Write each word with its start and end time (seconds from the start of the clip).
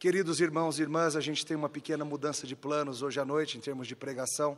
Queridos 0.00 0.40
irmãos 0.40 0.78
e 0.78 0.82
irmãs, 0.82 1.14
a 1.14 1.20
gente 1.20 1.44
tem 1.44 1.54
uma 1.54 1.68
pequena 1.68 2.06
mudança 2.06 2.46
de 2.46 2.56
planos 2.56 3.02
hoje 3.02 3.20
à 3.20 3.24
noite 3.26 3.58
em 3.58 3.60
termos 3.60 3.86
de 3.86 3.94
pregação. 3.94 4.56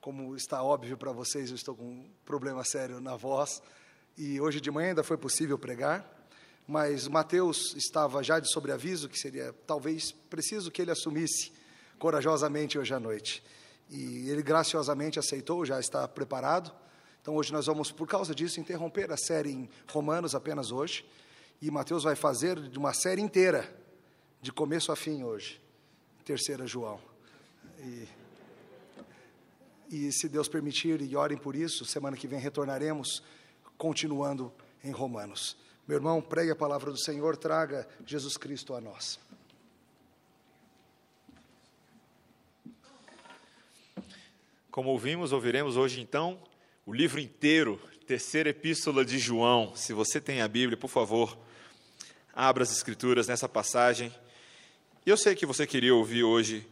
Como 0.00 0.34
está 0.34 0.62
óbvio 0.62 0.96
para 0.96 1.12
vocês, 1.12 1.50
eu 1.50 1.54
estou 1.54 1.76
com 1.76 1.84
um 1.84 2.10
problema 2.24 2.64
sério 2.64 2.98
na 2.98 3.14
voz 3.14 3.60
e 4.16 4.40
hoje 4.40 4.62
de 4.62 4.70
manhã 4.70 4.88
ainda 4.88 5.04
foi 5.04 5.18
possível 5.18 5.58
pregar, 5.58 6.02
mas 6.66 7.06
Mateus 7.06 7.74
estava 7.76 8.22
já 8.22 8.40
de 8.40 8.50
sobreaviso 8.50 9.06
que 9.06 9.18
seria 9.18 9.54
talvez 9.66 10.12
preciso 10.30 10.70
que 10.70 10.80
ele 10.80 10.90
assumisse 10.90 11.52
corajosamente 11.98 12.78
hoje 12.78 12.94
à 12.94 12.98
noite. 12.98 13.44
E 13.90 14.30
ele 14.30 14.42
graciosamente 14.42 15.18
aceitou, 15.18 15.66
já 15.66 15.78
está 15.78 16.08
preparado. 16.08 16.72
Então 17.20 17.36
hoje 17.36 17.52
nós 17.52 17.66
vamos, 17.66 17.92
por 17.92 18.08
causa 18.08 18.34
disso, 18.34 18.58
interromper 18.60 19.12
a 19.12 19.16
série 19.18 19.50
em 19.50 19.68
Romanos 19.92 20.34
apenas 20.34 20.72
hoje. 20.72 21.04
E 21.60 21.70
Mateus 21.70 22.04
vai 22.04 22.16
fazer 22.16 22.58
de 22.58 22.78
uma 22.78 22.94
série 22.94 23.20
inteira, 23.20 23.83
de 24.44 24.52
começo 24.52 24.92
a 24.92 24.96
fim 24.96 25.22
hoje, 25.22 25.58
terceira 26.22 26.66
João. 26.66 27.00
E, 27.78 28.06
e 29.88 30.12
se 30.12 30.28
Deus 30.28 30.48
permitir, 30.48 31.00
e 31.00 31.16
orem 31.16 31.38
por 31.38 31.56
isso, 31.56 31.86
semana 31.86 32.14
que 32.14 32.28
vem 32.28 32.38
retornaremos, 32.38 33.22
continuando 33.78 34.52
em 34.84 34.90
Romanos. 34.90 35.56
Meu 35.88 35.96
irmão, 35.96 36.20
pregue 36.20 36.50
a 36.50 36.54
palavra 36.54 36.90
do 36.90 36.98
Senhor, 36.98 37.38
traga 37.38 37.88
Jesus 38.04 38.36
Cristo 38.36 38.74
a 38.74 38.82
nós. 38.82 39.18
Como 44.70 44.90
ouvimos, 44.90 45.32
ouviremos 45.32 45.78
hoje 45.78 46.02
então 46.02 46.38
o 46.84 46.92
livro 46.92 47.18
inteiro, 47.18 47.80
terceira 48.06 48.50
epístola 48.50 49.06
de 49.06 49.18
João. 49.18 49.74
Se 49.74 49.94
você 49.94 50.20
tem 50.20 50.42
a 50.42 50.48
Bíblia, 50.48 50.76
por 50.76 50.90
favor, 50.90 51.34
abra 52.30 52.62
as 52.62 52.72
Escrituras 52.72 53.26
nessa 53.26 53.48
passagem. 53.48 54.14
E 55.06 55.10
eu 55.10 55.18
sei 55.18 55.34
que 55.34 55.44
você 55.44 55.66
queria 55.66 55.94
ouvir 55.94 56.24
hoje 56.24 56.66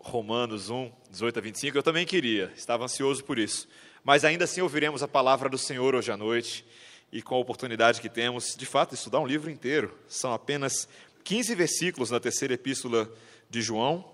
Romanos 0.00 0.70
1, 0.70 0.90
18 1.08 1.38
a 1.38 1.40
25, 1.40 1.78
eu 1.78 1.84
também 1.84 2.04
queria, 2.04 2.52
estava 2.56 2.82
ansioso 2.82 3.22
por 3.22 3.38
isso. 3.38 3.68
Mas 4.02 4.24
ainda 4.24 4.42
assim 4.42 4.60
ouviremos 4.60 5.04
a 5.04 5.06
palavra 5.06 5.48
do 5.48 5.56
Senhor 5.56 5.94
hoje 5.94 6.10
à 6.10 6.16
noite 6.16 6.64
e 7.12 7.22
com 7.22 7.36
a 7.36 7.38
oportunidade 7.38 8.00
que 8.00 8.08
temos, 8.08 8.56
de 8.56 8.66
fato, 8.66 8.96
estudar 8.96 9.20
um 9.20 9.26
livro 9.26 9.48
inteiro. 9.48 9.96
São 10.08 10.32
apenas 10.32 10.88
15 11.22 11.54
versículos 11.54 12.10
na 12.10 12.18
terceira 12.18 12.54
epístola 12.54 13.08
de 13.48 13.62
João, 13.62 14.04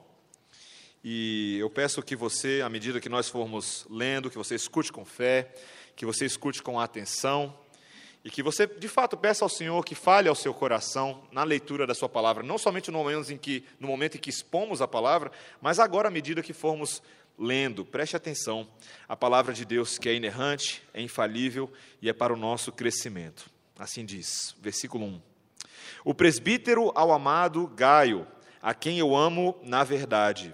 e 1.02 1.56
eu 1.58 1.70
peço 1.70 2.02
que 2.02 2.14
você, 2.14 2.60
à 2.62 2.68
medida 2.68 3.00
que 3.00 3.08
nós 3.08 3.26
formos 3.26 3.86
lendo, 3.88 4.28
que 4.28 4.36
você 4.36 4.54
escute 4.54 4.92
com 4.92 5.02
fé, 5.02 5.50
que 5.94 6.04
você 6.04 6.26
escute 6.26 6.62
com 6.62 6.78
atenção, 6.78 7.58
e 8.26 8.30
que 8.30 8.42
você, 8.42 8.66
de 8.66 8.88
fato, 8.88 9.16
peça 9.16 9.44
ao 9.44 9.48
Senhor 9.48 9.84
que 9.84 9.94
fale 9.94 10.28
ao 10.28 10.34
seu 10.34 10.52
coração 10.52 11.22
na 11.30 11.44
leitura 11.44 11.86
da 11.86 11.94
sua 11.94 12.08
palavra, 12.08 12.42
não 12.42 12.58
somente 12.58 12.90
no 12.90 12.98
momento 12.98 13.32
em 13.32 13.38
que, 13.38 13.64
no 13.78 13.86
momento 13.86 14.16
em 14.16 14.20
que 14.20 14.30
expomos 14.30 14.82
a 14.82 14.88
palavra, 14.88 15.30
mas 15.62 15.78
agora, 15.78 16.08
à 16.08 16.10
medida 16.10 16.42
que 16.42 16.52
formos 16.52 17.00
lendo, 17.38 17.84
preste 17.84 18.16
atenção. 18.16 18.66
A 19.08 19.16
palavra 19.16 19.54
de 19.54 19.64
Deus, 19.64 19.96
que 19.96 20.08
é 20.08 20.14
inerrante, 20.14 20.82
é 20.92 21.00
infalível 21.00 21.72
e 22.02 22.08
é 22.08 22.12
para 22.12 22.32
o 22.32 22.36
nosso 22.36 22.72
crescimento. 22.72 23.48
Assim 23.78 24.04
diz, 24.04 24.56
versículo 24.60 25.06
1. 25.06 25.22
O 26.04 26.12
presbítero 26.12 26.90
ao 26.96 27.12
amado 27.12 27.68
Gaio, 27.76 28.26
a 28.60 28.74
quem 28.74 28.98
eu 28.98 29.14
amo 29.14 29.56
na 29.62 29.84
verdade 29.84 30.52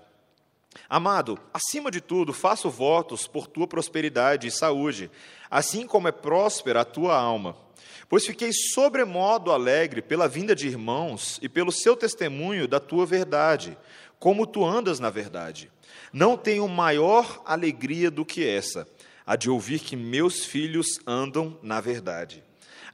Amado, 0.89 1.39
acima 1.53 1.91
de 1.91 2.01
tudo, 2.01 2.33
faço 2.33 2.71
votos 2.71 3.27
por 3.27 3.47
tua 3.47 3.67
prosperidade 3.67 4.47
e 4.47 4.51
saúde, 4.51 5.11
assim 5.51 5.87
como 5.87 6.09
é 6.09 6.13
próspera 6.13 6.81
a 6.81 6.85
tua 6.85 7.17
alma. 7.17 7.57
Pois 8.09 8.27
fiquei 8.27 8.53
sobremodo 8.53 9.53
alegre 9.53 10.03
pela 10.03 10.29
vinda 10.29 10.55
de 10.55 10.67
irmãos 10.67 11.39
e 11.43 11.49
pelo 11.49 11.73
seu 11.73 11.97
testemunho 11.97 12.69
da 12.69 12.79
tua 12.79 13.07
verdade, 13.07 13.77
como 14.19 14.47
tu 14.47 14.65
andas 14.65 15.01
na 15.01 15.11
verdade. 15.11 15.71
Não 16.13 16.37
tenho 16.37 16.69
maior 16.69 17.43
alegria 17.45 18.11
do 18.11 18.25
que 18.25 18.47
essa, 18.47 18.87
a 19.27 19.35
de 19.35 19.49
ouvir 19.49 19.79
que 19.79 19.97
meus 19.97 20.45
filhos 20.45 21.01
andam 21.07 21.59
na 21.63 21.81
verdade. 21.81 22.43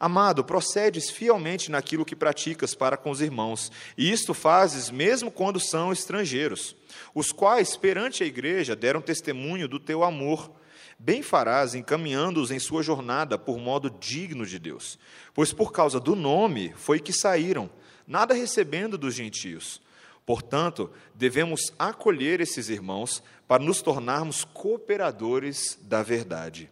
Amado, 0.01 0.45
procedes 0.45 1.11
fielmente 1.11 1.71
naquilo 1.71 2.05
que 2.05 2.15
praticas 2.15 2.73
para 2.73 2.97
com 2.97 3.11
os 3.11 3.21
irmãos, 3.21 3.73
e 3.97 4.13
isto 4.13 4.33
fazes 4.33 4.91
mesmo 4.91 5.29
quando 5.29 5.59
são 5.59 5.93
estrangeiros, 5.93 6.77
os 7.19 7.33
quais, 7.33 7.77
perante 7.77 8.23
a 8.23 8.27
igreja, 8.27 8.77
deram 8.77 9.01
testemunho 9.01 9.67
do 9.67 9.81
teu 9.81 10.05
amor. 10.05 10.51
Bem 10.97 11.21
farás 11.21 11.75
encaminhando-os 11.75 12.53
em 12.53 12.61
sua 12.61 12.81
jornada 12.81 13.37
por 13.37 13.59
modo 13.59 13.91
digno 13.91 14.47
de 14.47 14.59
Deus, 14.59 14.99
pois 15.35 15.53
por 15.53 15.73
causa 15.73 15.99
do 15.99 16.15
nome 16.15 16.73
foi 16.77 17.01
que 17.01 17.13
saíram, 17.13 17.69
nada 18.07 18.35
recebendo 18.35 18.97
dos 18.97 19.15
gentios. 19.15 19.81
Portanto, 20.25 20.91
devemos 21.15 21.73
acolher 21.77 22.41
esses 22.41 22.69
irmãos 22.69 23.23
para 23.49 23.65
nos 23.65 23.83
tornarmos 23.83 24.45
cooperadores 24.45 25.77
da 25.83 26.03
verdade. 26.03 26.71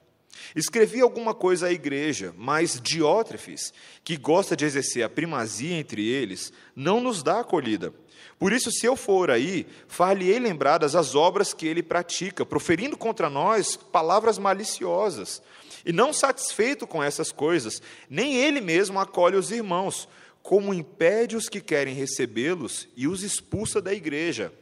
Escrevi 0.55 1.01
alguma 1.01 1.35
coisa 1.35 1.67
à 1.67 1.73
igreja, 1.73 2.33
mas 2.37 2.81
Diótrefes, 2.81 3.73
que 4.05 4.17
gosta 4.17 4.57
de 4.57 4.65
exercer 4.65 5.03
a 5.03 5.09
primazia 5.09 5.75
entre 5.75 6.07
eles, 6.07 6.53
não 6.75 7.01
nos 7.01 7.23
dá 7.23 7.41
acolhida. 7.41 7.93
Por 8.39 8.53
isso, 8.53 8.71
se 8.71 8.85
eu 8.85 8.97
for 8.97 9.31
aí, 9.31 9.67
far-lhe-ei 9.89 10.39
lembradas 10.39 10.95
as 10.95 11.15
obras 11.15 11.55
que 11.55 11.67
ele 11.67 11.83
pratica, 11.83 12.45
proferindo 12.45 12.97
contra 12.97 13.31
nós 13.31 13.77
palavras 13.77 14.39
maliciosas. 14.39 15.43
E 15.85 15.93
não 15.93 16.13
satisfeito 16.13 16.87
com 16.87 17.03
essas 17.03 17.33
coisas, 17.33 17.81
nem 18.11 18.37
ele 18.37 18.61
mesmo 18.61 18.99
acolhe 18.99 19.37
os 19.37 19.51
irmãos, 19.51 20.09
como 20.43 20.75
impede 20.75 21.37
os 21.37 21.49
que 21.49 21.61
querem 21.61 21.95
recebê-los 21.95 22.89
e 22.97 23.09
os 23.09 23.23
expulsa 23.23 23.81
da 23.81 23.95
igreja. 23.95 24.53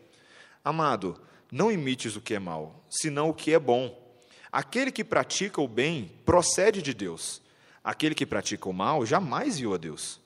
Amado, 0.65 1.21
não 1.51 1.71
imites 1.71 2.15
o 2.17 2.21
que 2.21 2.35
é 2.35 2.39
mal, 2.39 2.85
senão 2.89 3.29
o 3.31 3.35
que 3.35 3.53
é 3.53 3.59
bom 3.59 4.05
Aquele 4.55 4.93
que 4.93 5.03
pratica 5.03 5.61
o 5.61 5.67
bem 5.67 6.12
procede 6.25 6.81
de 6.81 6.95
Deus. 6.95 7.43
Aquele 7.83 8.15
que 8.15 8.25
pratica 8.25 8.69
o 8.69 8.73
mal 8.73 9.05
jamais 9.05 9.59
viu 9.59 9.75
a 9.75 9.77
Deus. 9.77 10.21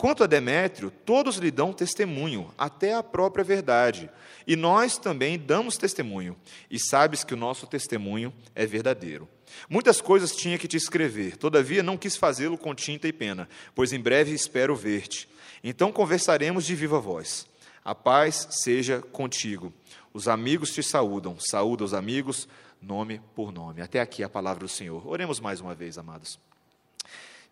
Quanto 0.00 0.24
a 0.24 0.26
Demétrio, 0.26 0.90
todos 0.90 1.36
lhe 1.36 1.50
dão 1.50 1.74
testemunho, 1.74 2.50
até 2.56 2.94
a 2.94 3.02
própria 3.02 3.44
verdade. 3.44 4.08
E 4.46 4.56
nós 4.56 4.96
também 4.96 5.38
damos 5.38 5.76
testemunho, 5.76 6.34
e 6.70 6.78
sabes 6.80 7.22
que 7.22 7.34
o 7.34 7.36
nosso 7.36 7.66
testemunho 7.66 8.32
é 8.54 8.64
verdadeiro. 8.64 9.28
Muitas 9.68 10.00
coisas 10.00 10.34
tinha 10.34 10.56
que 10.56 10.66
te 10.66 10.78
escrever, 10.78 11.36
todavia 11.36 11.82
não 11.82 11.98
quis 11.98 12.16
fazê-lo 12.16 12.56
com 12.56 12.74
tinta 12.74 13.06
e 13.08 13.12
pena, 13.12 13.46
pois 13.74 13.92
em 13.92 14.00
breve 14.00 14.32
espero 14.32 14.74
ver-te. 14.74 15.28
Então 15.62 15.92
conversaremos 15.92 16.64
de 16.64 16.74
viva 16.74 16.98
voz. 16.98 17.46
A 17.84 17.94
paz 17.94 18.48
seja 18.52 19.02
contigo. 19.02 19.70
Os 20.14 20.28
amigos 20.28 20.72
te 20.72 20.82
saúdam, 20.82 21.36
saúda 21.38 21.84
os 21.84 21.92
amigos 21.92 22.48
nome 22.80 23.20
por 23.34 23.52
nome. 23.52 23.82
Até 23.82 24.00
aqui 24.00 24.24
a 24.24 24.30
palavra 24.30 24.60
do 24.60 24.68
Senhor. 24.68 25.06
Oremos 25.06 25.40
mais 25.40 25.60
uma 25.60 25.74
vez, 25.74 25.98
amados. 25.98 26.38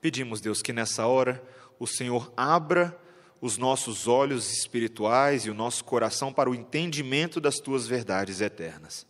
Pedimos, 0.00 0.40
Deus, 0.40 0.62
que 0.62 0.72
nessa 0.72 1.06
hora 1.06 1.42
o 1.78 1.86
Senhor 1.86 2.32
abra 2.36 2.98
os 3.40 3.56
nossos 3.56 4.08
olhos 4.08 4.52
espirituais 4.52 5.46
e 5.46 5.50
o 5.50 5.54
nosso 5.54 5.84
coração 5.84 6.32
para 6.32 6.50
o 6.50 6.54
entendimento 6.54 7.40
das 7.40 7.56
tuas 7.56 7.86
verdades 7.86 8.40
eternas. 8.40 9.06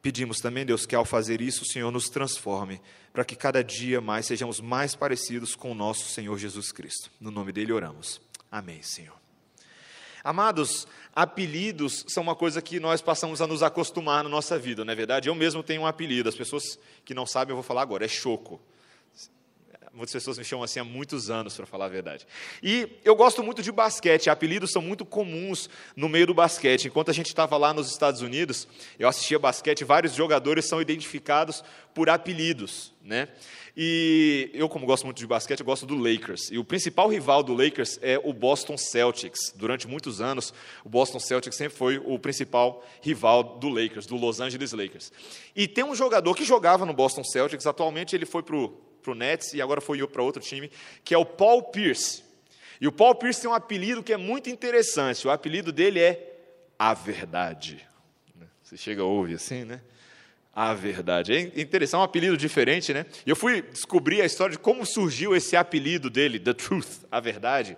Pedimos 0.00 0.38
também, 0.38 0.64
Deus, 0.64 0.86
que 0.86 0.94
ao 0.94 1.04
fazer 1.04 1.40
isso 1.40 1.64
o 1.64 1.66
Senhor 1.66 1.90
nos 1.90 2.08
transforme, 2.08 2.80
para 3.12 3.24
que 3.24 3.34
cada 3.34 3.64
dia 3.64 4.00
mais 4.00 4.26
sejamos 4.26 4.60
mais 4.60 4.94
parecidos 4.94 5.56
com 5.56 5.72
o 5.72 5.74
nosso 5.74 6.08
Senhor 6.08 6.38
Jesus 6.38 6.70
Cristo. 6.70 7.10
No 7.20 7.32
nome 7.32 7.50
dele 7.50 7.72
oramos. 7.72 8.20
Amém, 8.50 8.80
Senhor. 8.82 9.16
Amados, 10.22 10.86
apelidos 11.14 12.04
são 12.08 12.22
uma 12.22 12.34
coisa 12.34 12.62
que 12.62 12.78
nós 12.78 13.00
passamos 13.00 13.40
a 13.40 13.46
nos 13.46 13.62
acostumar 13.62 14.22
na 14.22 14.28
nossa 14.28 14.58
vida, 14.58 14.84
não 14.84 14.92
é 14.92 14.96
verdade? 14.96 15.28
Eu 15.28 15.34
mesmo 15.34 15.62
tenho 15.62 15.82
um 15.82 15.86
apelido, 15.86 16.28
as 16.28 16.34
pessoas 16.34 16.78
que 17.04 17.14
não 17.14 17.26
sabem 17.26 17.52
eu 17.52 17.56
vou 17.56 17.62
falar 17.62 17.82
agora, 17.82 18.04
é 18.04 18.08
Choco. 18.08 18.60
Muitas 19.98 20.12
pessoas 20.12 20.38
me 20.38 20.44
chamam 20.44 20.62
assim 20.62 20.78
há 20.78 20.84
muitos 20.84 21.28
anos, 21.28 21.56
para 21.56 21.66
falar 21.66 21.86
a 21.86 21.88
verdade. 21.88 22.24
E 22.62 22.88
eu 23.04 23.16
gosto 23.16 23.42
muito 23.42 23.64
de 23.64 23.72
basquete, 23.72 24.30
apelidos 24.30 24.70
são 24.70 24.80
muito 24.80 25.04
comuns 25.04 25.68
no 25.96 26.08
meio 26.08 26.24
do 26.24 26.32
basquete. 26.32 26.86
Enquanto 26.86 27.10
a 27.10 27.12
gente 27.12 27.26
estava 27.26 27.56
lá 27.56 27.74
nos 27.74 27.90
Estados 27.90 28.22
Unidos, 28.22 28.68
eu 28.96 29.08
assistia 29.08 29.40
basquete, 29.40 29.82
vários 29.82 30.14
jogadores 30.14 30.66
são 30.66 30.80
identificados 30.80 31.64
por 31.92 32.08
apelidos. 32.08 32.94
Né? 33.02 33.26
E 33.76 34.50
eu, 34.54 34.68
como 34.68 34.86
gosto 34.86 35.04
muito 35.04 35.18
de 35.18 35.26
basquete, 35.26 35.64
gosto 35.64 35.84
do 35.84 35.96
Lakers. 35.96 36.48
E 36.52 36.58
o 36.58 36.64
principal 36.64 37.08
rival 37.08 37.42
do 37.42 37.52
Lakers 37.52 37.98
é 38.00 38.20
o 38.22 38.32
Boston 38.32 38.78
Celtics. 38.78 39.52
Durante 39.56 39.88
muitos 39.88 40.20
anos, 40.20 40.54
o 40.84 40.88
Boston 40.88 41.18
Celtics 41.18 41.56
sempre 41.56 41.76
foi 41.76 41.98
o 41.98 42.20
principal 42.20 42.86
rival 43.02 43.58
do 43.58 43.68
Lakers, 43.68 44.06
do 44.06 44.14
Los 44.14 44.38
Angeles 44.38 44.70
Lakers. 44.70 45.10
E 45.56 45.66
tem 45.66 45.82
um 45.82 45.96
jogador 45.96 46.36
que 46.36 46.44
jogava 46.44 46.86
no 46.86 46.92
Boston 46.92 47.24
Celtics, 47.24 47.66
atualmente 47.66 48.14
ele 48.14 48.26
foi 48.26 48.44
para 48.44 48.54
o 48.54 48.87
Nets 49.14 49.52
e 49.52 49.62
agora 49.62 49.80
foi 49.80 50.06
para 50.06 50.22
outro 50.22 50.42
time, 50.42 50.70
que 51.04 51.14
é 51.14 51.18
o 51.18 51.24
Paul 51.24 51.64
Pierce. 51.64 52.22
E 52.80 52.86
o 52.86 52.92
Paul 52.92 53.14
Pierce 53.14 53.42
tem 53.42 53.50
um 53.50 53.54
apelido 53.54 54.02
que 54.02 54.12
é 54.12 54.16
muito 54.16 54.48
interessante. 54.48 55.26
O 55.26 55.30
apelido 55.30 55.72
dele 55.72 56.00
é 56.00 56.36
A 56.78 56.94
Verdade. 56.94 57.86
Você 58.62 58.76
chega 58.76 59.02
a 59.02 59.04
ouvir 59.04 59.34
assim, 59.34 59.64
né? 59.64 59.80
a 60.58 60.74
verdade. 60.74 61.32
É 61.32 61.60
interessante, 61.60 61.94
é 61.94 62.02
um 62.02 62.02
apelido 62.02 62.36
diferente, 62.36 62.92
né? 62.92 63.06
E 63.24 63.30
eu 63.30 63.36
fui 63.36 63.62
descobrir 63.62 64.20
a 64.22 64.24
história 64.24 64.56
de 64.56 64.58
como 64.58 64.84
surgiu 64.84 65.36
esse 65.36 65.54
apelido 65.56 66.10
dele, 66.10 66.36
The 66.40 66.52
Truth, 66.52 67.04
a 67.12 67.20
verdade. 67.20 67.76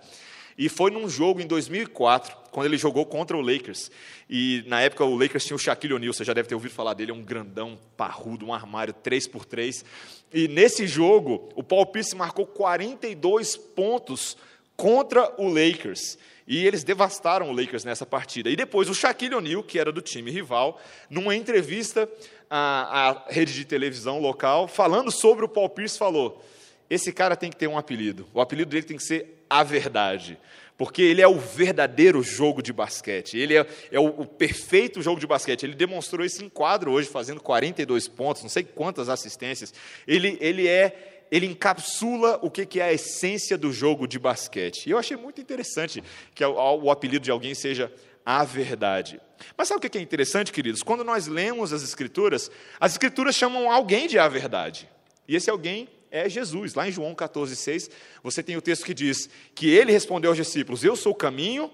E 0.60 0.68
foi 0.68 0.90
num 0.90 1.08
jogo 1.08 1.40
em 1.40 1.46
2004, 1.46 2.36
quando 2.50 2.66
ele 2.66 2.76
jogou 2.76 3.06
contra 3.06 3.34
o 3.34 3.40
Lakers. 3.40 3.90
E 4.28 4.62
na 4.66 4.82
época 4.82 5.02
o 5.06 5.16
Lakers 5.16 5.46
tinha 5.46 5.56
o 5.56 5.58
Shaquille 5.58 5.94
O'Neal, 5.94 6.12
você 6.12 6.22
já 6.22 6.34
deve 6.34 6.50
ter 6.50 6.54
ouvido 6.54 6.72
falar 6.72 6.92
dele, 6.92 7.12
é 7.12 7.14
um 7.14 7.22
grandão, 7.22 7.78
parrudo, 7.96 8.44
um 8.44 8.52
armário 8.52 8.92
3x3. 8.92 9.82
E 10.30 10.48
nesse 10.48 10.86
jogo, 10.86 11.48
o 11.54 11.62
Paul 11.62 11.86
Pierce 11.86 12.14
marcou 12.14 12.46
42 12.46 13.56
pontos 13.56 14.36
contra 14.76 15.32
o 15.38 15.48
Lakers. 15.48 16.18
E 16.46 16.66
eles 16.66 16.84
devastaram 16.84 17.48
o 17.48 17.52
Lakers 17.52 17.86
nessa 17.86 18.04
partida. 18.04 18.50
E 18.50 18.54
depois 18.54 18.90
o 18.90 18.94
Shaquille 18.94 19.36
O'Neal, 19.36 19.62
que 19.62 19.78
era 19.78 19.90
do 19.90 20.02
time 20.02 20.30
rival, 20.30 20.78
numa 21.08 21.34
entrevista 21.34 22.06
à, 22.50 23.08
à 23.08 23.24
rede 23.30 23.54
de 23.54 23.64
televisão 23.64 24.20
local, 24.20 24.68
falando 24.68 25.10
sobre 25.10 25.42
o 25.42 25.48
Paul 25.48 25.70
Pierce, 25.70 25.96
falou: 25.96 26.44
esse 26.90 27.14
cara 27.14 27.34
tem 27.34 27.48
que 27.48 27.56
ter 27.56 27.66
um 27.66 27.78
apelido. 27.78 28.26
O 28.34 28.42
apelido 28.42 28.70
dele 28.70 28.82
tem 28.82 28.98
que 28.98 29.04
ser 29.04 29.39
a 29.50 29.64
verdade. 29.64 30.38
Porque 30.78 31.02
ele 31.02 31.20
é 31.20 31.28
o 31.28 31.38
verdadeiro 31.38 32.22
jogo 32.22 32.62
de 32.62 32.72
basquete. 32.72 33.36
Ele 33.36 33.58
é, 33.58 33.66
é 33.92 34.00
o, 34.00 34.06
o, 34.06 34.24
perfeito 34.24 35.02
jogo 35.02 35.20
de 35.20 35.26
basquete. 35.26 35.64
Ele 35.64 35.74
demonstrou 35.74 36.24
isso 36.24 36.42
em 36.42 36.48
quadro 36.48 36.92
hoje, 36.92 37.06
fazendo 37.06 37.40
42 37.42 38.08
pontos, 38.08 38.42
não 38.42 38.48
sei 38.48 38.62
quantas 38.62 39.10
assistências. 39.10 39.74
Ele, 40.06 40.38
ele 40.40 40.66
é 40.66 41.26
ele 41.30 41.46
encapsula 41.46 42.40
o 42.42 42.50
que 42.50 42.80
é 42.80 42.84
a 42.84 42.92
essência 42.92 43.56
do 43.56 43.72
jogo 43.72 44.06
de 44.06 44.18
basquete. 44.18 44.86
E 44.86 44.90
eu 44.90 44.98
achei 44.98 45.16
muito 45.16 45.40
interessante 45.40 46.02
que 46.34 46.44
o 46.44 46.90
apelido 46.90 47.22
de 47.22 47.30
alguém 47.30 47.54
seja 47.54 47.92
a 48.26 48.42
verdade. 48.42 49.20
Mas 49.56 49.68
sabe 49.68 49.86
o 49.86 49.90
que 49.90 49.96
é 49.96 50.00
interessante, 50.00 50.52
queridos? 50.52 50.82
Quando 50.82 51.04
nós 51.04 51.26
lemos 51.26 51.72
as 51.72 51.82
Escrituras, 51.82 52.50
as 52.80 52.92
Escrituras 52.92 53.36
chamam 53.36 53.70
alguém 53.70 54.08
de 54.08 54.18
a 54.18 54.26
verdade. 54.26 54.88
E 55.28 55.36
esse 55.36 55.48
alguém 55.48 55.88
é 56.10 56.28
Jesus. 56.28 56.74
Lá 56.74 56.88
em 56.88 56.92
João 56.92 57.14
14,6, 57.14 57.90
você 58.22 58.42
tem 58.42 58.56
o 58.56 58.62
texto 58.62 58.84
que 58.84 58.94
diz 58.94 59.28
que 59.54 59.70
ele 59.70 59.92
respondeu 59.92 60.30
aos 60.30 60.36
discípulos: 60.36 60.84
Eu 60.84 60.96
sou 60.96 61.12
o 61.12 61.16
caminho, 61.16 61.70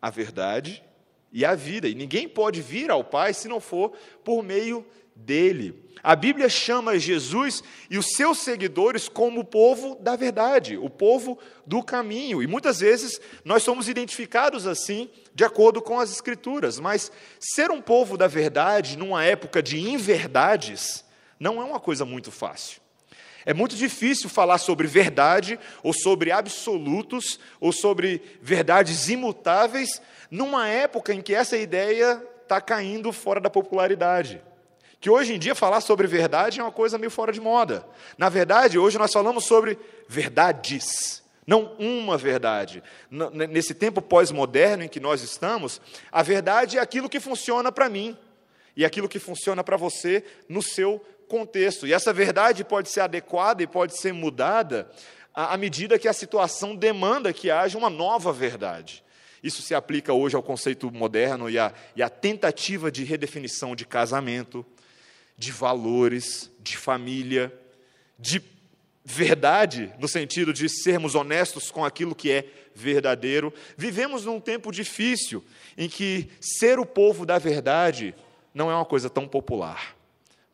a 0.00 0.10
verdade 0.10 0.82
e 1.32 1.44
a 1.44 1.54
vida. 1.54 1.88
E 1.88 1.94
ninguém 1.94 2.28
pode 2.28 2.60
vir 2.60 2.90
ao 2.90 3.02
Pai 3.02 3.32
se 3.32 3.48
não 3.48 3.60
for 3.60 3.92
por 4.22 4.42
meio 4.42 4.84
dele. 5.14 5.82
A 6.02 6.16
Bíblia 6.16 6.48
chama 6.48 6.98
Jesus 6.98 7.62
e 7.88 7.96
os 7.96 8.06
seus 8.14 8.38
seguidores 8.38 9.08
como 9.08 9.40
o 9.40 9.44
povo 9.44 9.96
da 10.00 10.16
verdade, 10.16 10.76
o 10.76 10.90
povo 10.90 11.38
do 11.64 11.80
caminho. 11.82 12.42
E 12.42 12.46
muitas 12.46 12.80
vezes 12.80 13.20
nós 13.44 13.62
somos 13.62 13.88
identificados 13.88 14.66
assim, 14.66 15.08
de 15.32 15.44
acordo 15.44 15.80
com 15.80 16.00
as 16.00 16.10
Escrituras. 16.10 16.80
Mas 16.80 17.12
ser 17.38 17.70
um 17.70 17.80
povo 17.80 18.16
da 18.16 18.26
verdade, 18.26 18.98
numa 18.98 19.24
época 19.24 19.62
de 19.62 19.78
inverdades, 19.78 21.04
não 21.38 21.62
é 21.62 21.64
uma 21.64 21.78
coisa 21.78 22.04
muito 22.04 22.32
fácil. 22.32 22.81
É 23.44 23.52
muito 23.52 23.76
difícil 23.76 24.28
falar 24.28 24.58
sobre 24.58 24.86
verdade, 24.86 25.58
ou 25.82 25.92
sobre 25.92 26.30
absolutos, 26.30 27.38
ou 27.60 27.72
sobre 27.72 28.22
verdades 28.40 29.08
imutáveis, 29.08 30.00
numa 30.30 30.68
época 30.68 31.12
em 31.12 31.20
que 31.20 31.34
essa 31.34 31.56
ideia 31.56 32.22
está 32.42 32.60
caindo 32.60 33.12
fora 33.12 33.40
da 33.40 33.50
popularidade 33.50 34.40
que 35.02 35.10
hoje 35.10 35.34
em 35.34 35.38
dia 35.38 35.52
falar 35.52 35.80
sobre 35.80 36.06
verdade 36.06 36.60
é 36.60 36.62
uma 36.62 36.70
coisa 36.70 36.96
meio 36.96 37.10
fora 37.10 37.32
de 37.32 37.40
moda. 37.40 37.84
Na 38.16 38.28
verdade, 38.28 38.78
hoje 38.78 38.96
nós 38.96 39.12
falamos 39.12 39.44
sobre 39.44 39.76
verdades, 40.06 41.20
não 41.44 41.74
uma 41.76 42.16
verdade. 42.16 42.80
Nesse 43.50 43.74
tempo 43.74 44.00
pós-moderno 44.00 44.84
em 44.84 44.88
que 44.88 45.00
nós 45.00 45.20
estamos, 45.20 45.80
a 46.12 46.22
verdade 46.22 46.78
é 46.78 46.80
aquilo 46.80 47.08
que 47.08 47.18
funciona 47.18 47.72
para 47.72 47.88
mim 47.88 48.16
e 48.76 48.84
aquilo 48.84 49.08
que 49.08 49.18
funciona 49.18 49.64
para 49.64 49.76
você 49.76 50.24
no 50.48 50.62
seu 50.62 51.04
contexto. 51.32 51.86
E 51.86 51.94
essa 51.94 52.12
verdade 52.12 52.62
pode 52.62 52.90
ser 52.90 53.00
adequada 53.00 53.62
e 53.62 53.66
pode 53.66 53.98
ser 53.98 54.12
mudada 54.12 54.90
à 55.34 55.56
medida 55.56 55.98
que 55.98 56.06
a 56.06 56.12
situação 56.12 56.76
demanda 56.76 57.32
que 57.32 57.50
haja 57.50 57.78
uma 57.78 57.88
nova 57.88 58.30
verdade. 58.34 59.02
Isso 59.42 59.62
se 59.62 59.74
aplica 59.74 60.12
hoje 60.12 60.36
ao 60.36 60.42
conceito 60.42 60.92
moderno 60.92 61.48
e 61.48 61.58
à, 61.58 61.72
e 61.96 62.02
à 62.02 62.10
tentativa 62.10 62.92
de 62.92 63.02
redefinição 63.02 63.74
de 63.74 63.86
casamento, 63.86 64.64
de 65.34 65.50
valores, 65.50 66.50
de 66.60 66.76
família, 66.76 67.50
de 68.18 68.42
verdade, 69.02 69.90
no 69.98 70.06
sentido 70.06 70.52
de 70.52 70.68
sermos 70.68 71.14
honestos 71.14 71.70
com 71.70 71.82
aquilo 71.82 72.14
que 72.14 72.30
é 72.30 72.44
verdadeiro. 72.74 73.54
Vivemos 73.74 74.26
num 74.26 74.38
tempo 74.38 74.70
difícil 74.70 75.42
em 75.78 75.88
que 75.88 76.28
ser 76.42 76.78
o 76.78 76.84
povo 76.84 77.24
da 77.24 77.38
verdade 77.38 78.14
não 78.54 78.70
é 78.70 78.74
uma 78.74 78.84
coisa 78.84 79.08
tão 79.08 79.26
popular. 79.26 79.96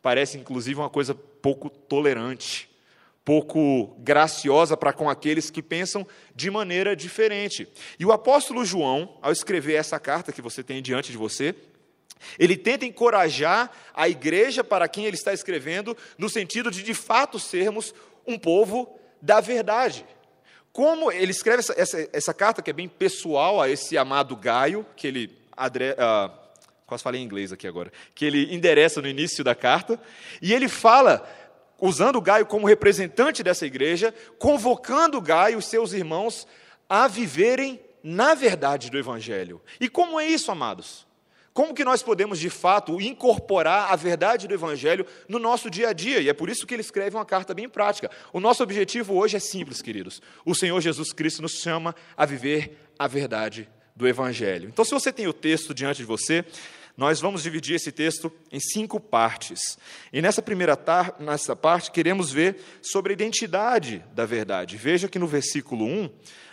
Parece, 0.01 0.37
inclusive, 0.37 0.79
uma 0.79 0.89
coisa 0.89 1.13
pouco 1.13 1.69
tolerante, 1.69 2.69
pouco 3.23 3.95
graciosa 3.99 4.75
para 4.75 4.93
com 4.93 5.09
aqueles 5.09 5.49
que 5.49 5.61
pensam 5.61 6.07
de 6.35 6.49
maneira 6.49 6.95
diferente. 6.95 7.67
E 7.99 8.05
o 8.05 8.11
apóstolo 8.11 8.65
João, 8.65 9.17
ao 9.21 9.31
escrever 9.31 9.75
essa 9.75 9.99
carta 9.99 10.31
que 10.31 10.41
você 10.41 10.63
tem 10.63 10.81
diante 10.81 11.11
de 11.11 11.17
você, 11.17 11.55
ele 12.37 12.57
tenta 12.57 12.85
encorajar 12.85 13.71
a 13.93 14.09
igreja 14.09 14.63
para 14.63 14.87
quem 14.87 15.05
ele 15.05 15.15
está 15.15 15.33
escrevendo, 15.33 15.95
no 16.17 16.29
sentido 16.29 16.71
de 16.71 16.83
de 16.83 16.93
fato 16.93 17.39
sermos 17.39 17.93
um 18.25 18.37
povo 18.37 18.99
da 19.21 19.39
verdade. 19.39 20.05
Como 20.71 21.11
ele 21.11 21.31
escreve 21.31 21.59
essa, 21.59 21.73
essa, 21.77 22.09
essa 22.13 22.33
carta, 22.33 22.61
que 22.61 22.69
é 22.69 22.73
bem 22.73 22.87
pessoal, 22.87 23.61
a 23.61 23.69
esse 23.69 23.97
amado 23.97 24.35
Gaio, 24.35 24.85
que 24.95 25.07
ele. 25.07 25.39
Adre, 25.55 25.91
uh, 25.91 26.31
quase 26.89 27.03
falei 27.03 27.21
em 27.21 27.23
inglês 27.23 27.53
aqui 27.53 27.67
agora. 27.67 27.91
Que 28.13 28.25
ele 28.25 28.53
endereça 28.53 29.01
no 29.01 29.07
início 29.07 29.43
da 29.43 29.55
carta, 29.55 29.99
e 30.41 30.53
ele 30.53 30.67
fala, 30.67 31.25
usando 31.79 32.19
Gaio 32.19 32.45
como 32.45 32.67
representante 32.67 33.41
dessa 33.41 33.65
igreja, 33.65 34.13
convocando 34.37 35.21
Gaio 35.21 35.59
e 35.59 35.61
seus 35.61 35.93
irmãos 35.93 36.45
a 36.89 37.07
viverem 37.07 37.79
na 38.03 38.33
verdade 38.33 38.89
do 38.89 38.97
Evangelho. 38.97 39.61
E 39.79 39.87
como 39.87 40.19
é 40.19 40.27
isso, 40.27 40.51
amados? 40.51 41.07
Como 41.53 41.73
que 41.73 41.83
nós 41.83 42.01
podemos, 42.01 42.39
de 42.39 42.49
fato, 42.49 43.01
incorporar 43.01 43.91
a 43.91 43.95
verdade 43.95 44.47
do 44.47 44.53
Evangelho 44.53 45.05
no 45.27 45.39
nosso 45.39 45.69
dia 45.69 45.89
a 45.89 45.93
dia? 45.93 46.21
E 46.21 46.29
é 46.29 46.33
por 46.33 46.49
isso 46.49 46.65
que 46.65 46.73
ele 46.73 46.81
escreve 46.81 47.17
uma 47.17 47.25
carta 47.25 47.53
bem 47.53 47.67
prática. 47.67 48.09
O 48.31 48.39
nosso 48.39 48.63
objetivo 48.63 49.15
hoje 49.15 49.35
é 49.35 49.39
simples, 49.39 49.81
queridos. 49.81 50.21
O 50.45 50.55
Senhor 50.55 50.79
Jesus 50.79 51.11
Cristo 51.11 51.41
nos 51.41 51.53
chama 51.53 51.93
a 52.15 52.25
viver 52.25 52.91
a 52.97 53.07
verdade 53.07 53.67
do 53.95 54.07
Evangelho. 54.07 54.69
Então, 54.69 54.85
se 54.85 54.91
você 54.91 55.11
tem 55.11 55.27
o 55.27 55.33
texto 55.33 55.73
diante 55.73 55.97
de 55.97 56.05
você, 56.05 56.45
nós 56.99 57.21
vamos 57.21 57.43
dividir 57.43 57.75
esse 57.75 57.93
texto 57.93 58.29
em 58.51 58.59
cinco 58.59 58.99
partes. 58.99 59.79
E 60.11 60.21
nessa 60.21 60.41
primeira 60.41 60.77
nessa 61.17 61.55
parte, 61.55 61.91
queremos 61.91 62.29
ver 62.29 62.57
sobre 62.81 63.13
a 63.13 63.15
identidade 63.15 64.03
da 64.13 64.25
verdade. 64.25 64.75
Veja 64.75 65.07
que 65.07 65.17
no 65.17 65.25
versículo 65.25 65.85
1 65.85 66.09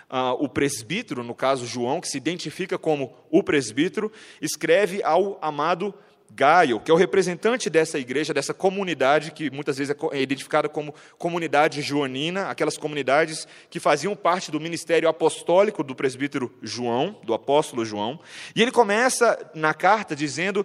ah, 0.09 0.35
o 0.35 0.49
presbítero, 0.49 1.25
no 1.25 1.35
caso 1.35 1.67
João, 1.67 2.01
que 2.01 2.07
se 2.07 2.17
identifica 2.17 2.79
como 2.79 3.13
o 3.29 3.43
presbítero, 3.43 4.13
escreve 4.41 5.03
ao 5.03 5.37
amado 5.43 5.93
Gaio, 6.37 6.79
que 6.79 6.91
é 6.91 6.95
o 6.95 6.99
representante 6.99 7.71
dessa 7.71 7.99
igreja, 7.99 8.35
dessa 8.35 8.53
comunidade, 8.53 9.31
que 9.31 9.51
muitas 9.51 9.79
vezes 9.79 9.97
é, 9.97 10.17
é 10.19 10.21
identificada 10.21 10.69
como 10.69 10.95
comunidade 11.17 11.81
joanina, 11.81 12.51
aquelas 12.51 12.77
comunidades 12.77 13.49
que 13.71 13.81
faziam 13.81 14.15
parte 14.15 14.51
do 14.51 14.61
ministério 14.61 15.09
apostólico 15.09 15.83
do 15.83 15.95
presbítero 15.95 16.55
João, 16.61 17.19
do 17.25 17.33
apóstolo 17.33 17.87
João. 17.87 18.21
E 18.55 18.61
ele 18.61 18.71
começa 18.71 19.51
na 19.55 19.73
carta 19.73 20.15
dizendo 20.15 20.65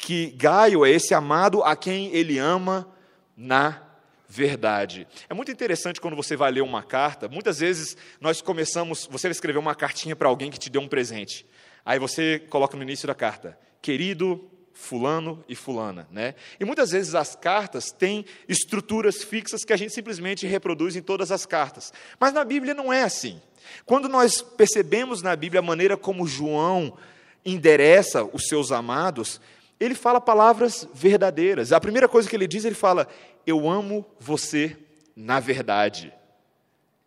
que 0.00 0.30
Gaio 0.30 0.82
é 0.82 0.90
esse 0.90 1.12
amado 1.12 1.62
a 1.62 1.76
quem 1.76 2.10
ele 2.14 2.38
ama 2.38 2.88
na 3.36 3.82
verdade. 4.26 5.06
É 5.28 5.34
muito 5.34 5.52
interessante 5.52 6.00
quando 6.00 6.16
você 6.16 6.36
vai 6.36 6.50
ler 6.50 6.62
uma 6.62 6.82
carta. 6.82 7.28
Muitas 7.28 7.58
vezes 7.58 7.98
nós 8.18 8.40
começamos, 8.40 9.06
você 9.10 9.28
vai 9.28 9.32
escrever 9.32 9.58
uma 9.58 9.74
cartinha 9.74 10.16
para 10.16 10.30
alguém 10.30 10.50
que 10.50 10.58
te 10.58 10.70
deu 10.70 10.80
um 10.80 10.88
presente. 10.88 11.46
Aí 11.84 11.98
você 11.98 12.38
coloca 12.48 12.78
no 12.78 12.82
início 12.82 13.06
da 13.06 13.14
carta: 13.14 13.58
"Querido 13.82 14.48
fulano 14.72 15.44
e 15.48 15.54
fulana", 15.54 16.08
né? 16.10 16.34
E 16.58 16.64
muitas 16.64 16.90
vezes 16.90 17.14
as 17.14 17.36
cartas 17.36 17.90
têm 17.90 18.24
estruturas 18.48 19.22
fixas 19.22 19.64
que 19.64 19.72
a 19.72 19.76
gente 19.76 19.92
simplesmente 19.92 20.46
reproduz 20.46 20.96
em 20.96 21.02
todas 21.02 21.30
as 21.30 21.46
cartas. 21.46 21.92
Mas 22.18 22.32
na 22.32 22.44
Bíblia 22.44 22.74
não 22.74 22.92
é 22.92 23.02
assim. 23.02 23.40
Quando 23.84 24.08
nós 24.08 24.42
percebemos 24.42 25.22
na 25.22 25.34
Bíblia 25.36 25.60
a 25.60 25.62
maneira 25.62 25.96
como 25.96 26.26
João 26.26 26.96
endereça 27.44 28.24
os 28.24 28.46
seus 28.46 28.72
amados, 28.72 29.40
ele 29.78 29.94
fala 29.94 30.20
palavras 30.20 30.88
verdadeiras. 30.94 31.72
A 31.72 31.80
primeira 31.80 32.08
coisa 32.08 32.28
que 32.28 32.36
ele 32.36 32.46
diz, 32.46 32.64
ele 32.64 32.74
fala: 32.74 33.08
Eu 33.46 33.68
amo 33.68 34.06
você 34.18 34.76
na 35.16 35.40
verdade. 35.40 36.12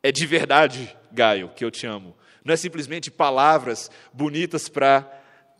É 0.04 0.12
de 0.12 0.26
verdade, 0.26 0.96
Gaio, 1.12 1.50
que 1.56 1.66
eu 1.66 1.72
te 1.72 1.88
amo. 1.88 2.16
Não 2.44 2.54
é 2.54 2.58
simplesmente 2.58 3.10
palavras 3.10 3.90
bonitas 4.14 4.70
para 4.70 5.10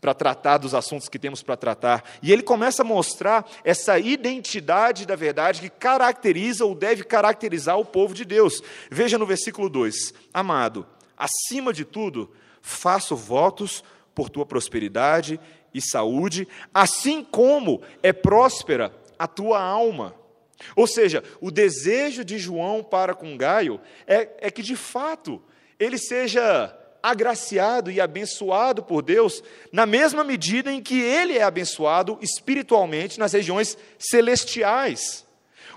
para 0.06 0.14
tratar 0.14 0.58
dos 0.58 0.72
assuntos 0.72 1.08
que 1.08 1.18
temos 1.18 1.42
para 1.42 1.56
tratar. 1.56 2.04
E 2.22 2.32
ele 2.32 2.44
começa 2.44 2.82
a 2.82 2.84
mostrar 2.84 3.44
essa 3.64 3.98
identidade 3.98 5.04
da 5.04 5.16
verdade 5.16 5.60
que 5.60 5.68
caracteriza 5.68 6.64
ou 6.64 6.76
deve 6.76 7.02
caracterizar 7.02 7.76
o 7.76 7.84
povo 7.84 8.14
de 8.14 8.24
Deus. 8.24 8.62
Veja 8.88 9.18
no 9.18 9.26
versículo 9.26 9.68
2: 9.68 10.14
Amado, 10.32 10.86
acima 11.16 11.72
de 11.72 11.84
tudo, 11.84 12.30
faço 12.62 13.16
votos 13.16 13.82
por 14.14 14.30
tua 14.30 14.46
prosperidade 14.46 15.40
e 15.74 15.82
saúde, 15.82 16.46
assim 16.72 17.24
como 17.24 17.82
é 18.00 18.12
próspera 18.12 18.94
a 19.18 19.26
tua 19.26 19.60
alma. 19.60 20.14
Ou 20.76 20.86
seja, 20.86 21.24
o 21.40 21.50
desejo 21.50 22.24
de 22.24 22.38
João 22.38 22.84
para 22.84 23.12
com 23.12 23.36
Gaio 23.36 23.80
é, 24.06 24.28
é 24.38 24.50
que, 24.52 24.62
de 24.62 24.76
fato, 24.76 25.42
ele 25.80 25.98
seja 25.98 26.72
agraciado 27.10 27.90
e 27.90 28.00
abençoado 28.00 28.82
por 28.82 29.00
Deus, 29.00 29.42
na 29.70 29.86
mesma 29.86 30.24
medida 30.24 30.72
em 30.72 30.82
que 30.82 31.00
ele 31.00 31.38
é 31.38 31.42
abençoado 31.42 32.18
espiritualmente 32.20 33.18
nas 33.18 33.32
regiões 33.32 33.78
celestiais. 33.98 35.24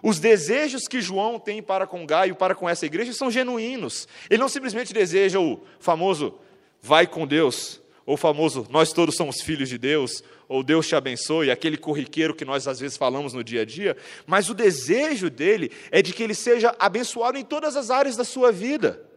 Os 0.01 0.19
desejos 0.19 0.87
que 0.87 1.01
João 1.01 1.39
tem 1.39 1.61
para 1.61 1.85
com 1.85 2.05
Gaio, 2.05 2.35
para 2.35 2.55
com 2.55 2.67
essa 2.67 2.85
igreja, 2.85 3.13
são 3.13 3.29
genuínos. 3.29 4.07
Ele 4.29 4.41
não 4.41 4.49
simplesmente 4.49 4.93
deseja 4.93 5.39
o 5.39 5.61
famoso 5.79 6.35
vai 6.81 7.05
com 7.05 7.27
Deus, 7.27 7.79
ou 8.05 8.15
o 8.15 8.17
famoso 8.17 8.65
nós 8.71 8.91
todos 8.91 9.15
somos 9.15 9.41
filhos 9.41 9.69
de 9.69 9.77
Deus, 9.77 10.23
ou 10.47 10.63
Deus 10.63 10.87
te 10.87 10.95
abençoe, 10.95 11.51
aquele 11.51 11.77
corriqueiro 11.77 12.33
que 12.33 12.45
nós 12.45 12.67
às 12.67 12.79
vezes 12.79 12.97
falamos 12.97 13.33
no 13.33 13.43
dia 13.43 13.61
a 13.61 13.65
dia, 13.65 13.95
mas 14.25 14.49
o 14.49 14.55
desejo 14.55 15.29
dele 15.29 15.71
é 15.91 16.01
de 16.01 16.11
que 16.11 16.23
ele 16.23 16.33
seja 16.33 16.75
abençoado 16.79 17.37
em 17.37 17.43
todas 17.43 17.75
as 17.75 17.91
áreas 17.91 18.15
da 18.15 18.23
sua 18.23 18.51
vida. 18.51 19.08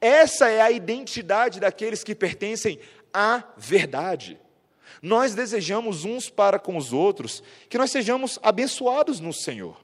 Essa 0.00 0.48
é 0.48 0.60
a 0.60 0.70
identidade 0.70 1.60
daqueles 1.60 2.02
que 2.02 2.14
pertencem 2.14 2.78
à 3.12 3.44
verdade. 3.56 4.38
Nós 5.00 5.34
desejamos 5.34 6.04
uns 6.04 6.28
para 6.30 6.58
com 6.58 6.76
os 6.76 6.92
outros 6.92 7.42
que 7.68 7.78
nós 7.78 7.90
sejamos 7.90 8.38
abençoados 8.42 9.20
no 9.20 9.32
Senhor. 9.32 9.80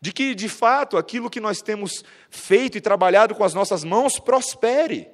De 0.00 0.12
que, 0.12 0.34
de 0.34 0.48
fato, 0.48 0.96
aquilo 0.96 1.30
que 1.30 1.40
nós 1.40 1.62
temos 1.62 2.04
feito 2.28 2.76
e 2.76 2.80
trabalhado 2.80 3.34
com 3.34 3.44
as 3.44 3.54
nossas 3.54 3.84
mãos 3.84 4.18
prospere. 4.18 5.08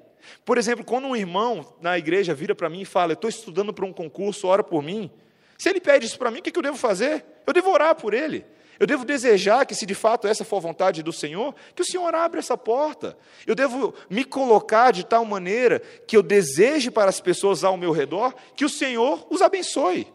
Por 0.45 0.59
exemplo, 0.59 0.85
quando 0.85 1.07
um 1.07 1.17
irmão 1.17 1.75
na 1.81 1.99
igreja 1.99 2.35
vira 2.35 2.55
para 2.55 2.69
mim 2.69 2.83
e 2.83 2.85
fala: 2.85 3.13
Eu 3.13 3.15
estou 3.15 3.31
estudando 3.31 3.73
para 3.73 3.85
um 3.85 3.93
concurso, 3.93 4.47
ora 4.47 4.63
por 4.63 4.83
mim. 4.83 5.11
Se 5.59 5.69
ele 5.69 5.81
pede 5.81 6.07
isso 6.07 6.19
para 6.19 6.31
mim, 6.31 6.41
o 6.41 6.43
que 6.43 6.57
eu 6.57 6.63
devo 6.63 6.77
fazer? 6.77 7.25
Eu 7.47 7.53
devo 7.53 7.71
orar 7.71 7.95
por 7.95 8.15
ele. 8.15 8.45
Eu 8.83 8.87
devo 8.89 9.05
desejar 9.05 9.65
que, 9.65 9.77
se 9.77 9.87
de 9.87 9.95
fato 9.95 10.27
essa 10.27 10.45
for 10.45 10.57
a 10.57 10.61
vontade 10.61 11.05
do 11.05 11.13
Senhor, 11.13 11.55
que 11.73 11.83
o 11.83 11.85
Senhor 11.85 12.13
abra 12.17 12.41
essa 12.41 12.59
porta. 12.59 13.17
Eu 13.47 13.55
devo 13.55 13.95
me 14.11 14.25
colocar 14.25 14.91
de 14.91 15.07
tal 15.07 15.25
maneira 15.25 15.79
que 16.05 16.17
eu 16.17 16.23
deseje 16.23 16.91
para 16.91 17.09
as 17.09 17.21
pessoas 17.21 17.63
ao 17.63 17.77
meu 17.77 17.93
redor 17.93 18.35
que 18.57 18.65
o 18.65 18.69
Senhor 18.69 19.25
os 19.31 19.41
abençoe. 19.41 20.13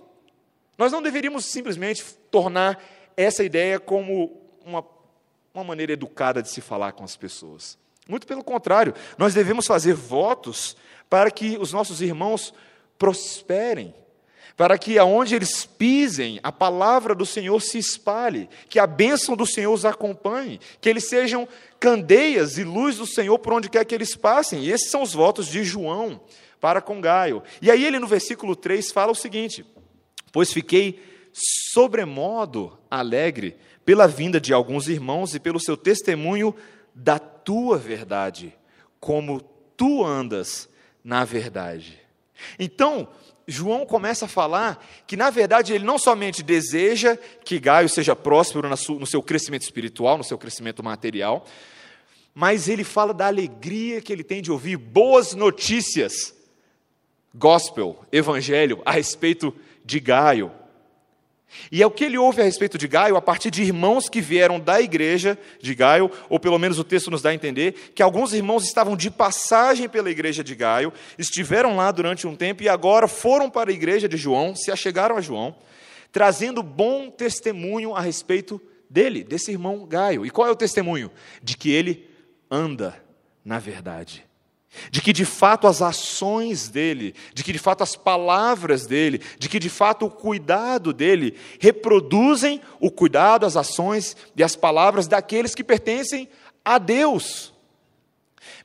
Nós 0.78 0.92
não 0.92 1.02
deveríamos 1.02 1.46
simplesmente 1.46 2.04
tornar 2.30 2.84
essa 3.16 3.42
ideia 3.42 3.80
como 3.80 4.38
uma, 4.66 4.84
uma 5.54 5.64
maneira 5.64 5.94
educada 5.94 6.44
de 6.44 6.50
se 6.50 6.60
falar 6.60 6.92
com 6.92 7.06
as 7.06 7.16
pessoas. 7.16 7.78
Muito 8.06 8.28
pelo 8.28 8.44
contrário, 8.44 8.94
nós 9.18 9.34
devemos 9.34 9.66
fazer 9.66 9.94
votos 9.94 10.76
para 11.10 11.32
que 11.32 11.58
os 11.58 11.72
nossos 11.72 12.02
irmãos 12.02 12.54
prosperem, 13.00 13.96
para 14.58 14.78
que 14.78 15.00
aonde 15.00 15.36
eles 15.36 15.67
pisem, 15.78 16.40
a 16.44 16.52
palavra 16.52 17.14
do 17.14 17.26
Senhor 17.26 17.62
se 17.62 17.78
espalhe, 17.78 18.50
que 18.70 18.80
a 18.80 18.88
bênção 18.88 19.36
do 19.36 19.46
Senhor 19.46 19.74
os 19.74 19.86
acompanhe, 19.86 20.60
que 20.82 20.90
eles 20.90 21.08
sejam 21.08 21.48
candeias 21.80 22.58
e 22.58 22.64
luz 22.64 22.98
do 22.98 23.06
Senhor 23.06 23.38
por 23.40 23.54
onde 23.54 23.70
quer 23.70 23.86
que 23.86 23.96
eles 23.96 24.16
passem. 24.16 24.64
E 24.64 24.72
esses 24.72 24.90
são 24.90 25.02
os 25.02 25.14
votos 25.14 25.48
de 25.48 25.64
João 25.64 26.20
para 26.60 26.82
com 26.82 27.00
Gaio. 27.00 27.44
E 27.62 27.70
aí 27.70 27.86
ele 27.86 28.00
no 28.00 28.08
versículo 28.08 28.56
3 28.56 28.92
fala 28.92 29.12
o 29.12 29.16
seguinte: 29.16 29.66
Pois 30.32 30.52
fiquei 30.52 31.00
sobremodo 31.72 32.78
alegre 32.90 33.56
pela 33.86 34.08
vinda 34.08 34.40
de 34.40 34.54
alguns 34.54 34.88
irmãos 34.88 35.36
e 35.36 35.40
pelo 35.40 35.60
seu 35.60 35.78
testemunho 35.78 36.54
da 36.94 37.20
tua 37.20 37.78
verdade, 37.78 38.54
como 39.00 39.40
tu 39.78 40.04
andas 40.04 40.68
na 41.04 41.24
verdade. 41.24 42.00
Então, 42.60 43.08
João 43.48 43.86
começa 43.86 44.26
a 44.26 44.28
falar 44.28 44.86
que, 45.08 45.16
na 45.16 45.30
verdade, 45.30 45.74
ele 45.74 45.86
não 45.86 45.98
somente 45.98 46.44
deseja 46.44 47.18
que 47.46 47.60
Gaio 47.60 47.88
seja 47.88 48.14
próspero 48.14 48.70
no 48.70 49.06
seu 49.06 49.24
crescimento 49.24 49.62
espiritual, 49.62 50.18
no 50.18 50.24
seu 50.24 50.38
crescimento 50.38 50.84
material, 50.84 51.46
mas 52.36 52.68
ele 52.68 52.84
fala 52.84 53.14
da 53.14 53.28
alegria 53.28 54.02
que 54.02 54.12
ele 54.12 54.24
tem 54.24 54.42
de 54.42 54.52
ouvir 54.52 54.76
boas 54.76 55.34
notícias, 55.34 56.36
gospel, 57.34 58.04
evangelho, 58.12 58.82
a 58.86 58.92
respeito 58.92 59.56
de 59.86 60.00
Gaio. 60.02 60.52
E 61.72 61.82
é 61.82 61.86
o 61.86 61.92
que 61.92 62.04
ele 62.04 62.18
ouve 62.18 62.42
a 62.42 62.46
respeito 62.46 62.78
de 62.78 62.88
Gaio 62.88 63.16
a 63.16 63.22
partir 63.22 63.50
de 63.50 63.64
irmãos 63.64 64.10
que 64.10 64.22
vieram 64.22 64.60
da 64.60 64.82
igreja 64.82 65.38
de 65.62 65.74
Gaio, 65.74 66.12
ou 66.30 66.40
pelo 66.40 66.60
menos 66.60 66.78
o 66.78 66.84
texto 66.84 67.10
nos 67.10 67.22
dá 67.22 67.30
a 67.30 67.34
entender 67.34 67.92
que 67.96 68.04
alguns 68.04 68.34
irmãos 68.34 68.64
estavam 68.64 68.96
de 68.96 69.10
passagem 69.10 69.88
pela 69.88 70.12
igreja 70.12 70.44
de 70.44 70.54
Gaio, 70.56 70.94
estiveram 71.18 71.76
lá 71.76 71.92
durante 71.92 72.28
um 72.28 72.36
tempo 72.36 72.64
e 72.64 72.70
agora 72.70 73.08
foram 73.08 73.50
para 73.50 73.72
a 73.72 73.74
igreja 73.74 74.08
de 74.08 74.18
João, 74.18 74.56
se 74.56 74.72
achegaram 74.72 75.18
a 75.18 75.22
João, 75.22 75.56
trazendo 76.12 76.62
bom 76.62 77.10
testemunho 77.10 77.96
a 77.96 78.02
respeito 78.02 78.62
dele, 78.90 79.24
desse 79.24 79.52
irmão 79.52 79.86
Gaio. 79.86 80.26
E 80.26 80.30
qual 80.30 80.48
é 80.48 80.52
o 80.52 80.56
testemunho? 80.56 81.12
De 81.42 81.56
que 81.56 81.72
ele 81.72 82.10
anda 82.52 83.02
na 83.44 83.60
verdade 83.60 84.27
de 84.92 85.02
que 85.02 85.14
de 85.14 85.26
fato 85.26 85.68
as 85.68 85.82
ações 85.82 86.70
dele, 86.70 87.16
de 87.34 87.44
que 87.44 87.52
de 87.52 87.60
fato 87.60 87.84
as 87.84 87.96
palavras 87.96 88.86
dele, 88.86 89.22
de 89.40 89.50
que 89.50 89.60
de 89.60 89.70
fato 89.70 90.06
o 90.06 90.12
cuidado 90.12 90.94
dele 90.94 91.36
reproduzem 91.60 92.62
o 92.80 92.92
cuidado, 92.92 93.46
as 93.46 93.56
ações 93.56 94.16
e 94.36 94.44
as 94.44 94.56
palavras 94.56 95.08
daqueles 95.08 95.56
que 95.56 95.64
pertencem 95.64 96.30
a 96.64 96.78
Deus. 96.78 97.54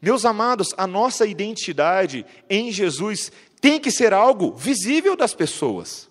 Meus 0.00 0.24
amados, 0.24 0.74
a 0.76 0.86
nossa 0.86 1.26
identidade 1.26 2.26
em 2.48 2.70
Jesus 2.70 3.32
tem 3.60 3.78
que 3.78 3.90
ser 3.90 4.12
algo 4.12 4.54
visível 4.54 5.16
das 5.16 5.34
pessoas. 5.34 6.10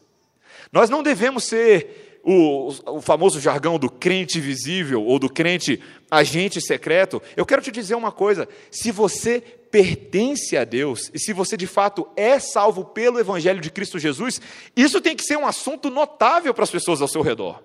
Nós 0.71 0.89
não 0.89 1.03
devemos 1.03 1.43
ser 1.43 2.19
o, 2.23 2.69
o, 2.85 3.01
famoso 3.01 3.39
jargão 3.39 3.77
do 3.77 3.89
crente 3.89 4.39
visível 4.39 5.03
ou 5.03 5.19
do 5.19 5.29
crente 5.29 5.81
agente 6.09 6.61
secreto. 6.61 7.21
Eu 7.35 7.45
quero 7.45 7.61
te 7.61 7.71
dizer 7.71 7.95
uma 7.95 8.11
coisa: 8.11 8.47
se 8.69 8.91
você 8.91 9.43
pertence 9.71 10.57
a 10.57 10.65
Deus, 10.65 11.09
e 11.13 11.19
se 11.19 11.31
você 11.31 11.55
de 11.55 11.65
fato 11.65 12.07
é 12.15 12.37
salvo 12.39 12.83
pelo 12.83 13.19
Evangelho 13.19 13.61
de 13.61 13.71
Cristo 13.71 13.97
Jesus, 13.97 14.41
isso 14.75 14.99
tem 14.99 15.15
que 15.15 15.23
ser 15.23 15.37
um 15.37 15.47
assunto 15.47 15.89
notável 15.89 16.53
para 16.53 16.65
as 16.65 16.69
pessoas 16.69 17.01
ao 17.01 17.07
seu 17.07 17.21
redor. 17.21 17.63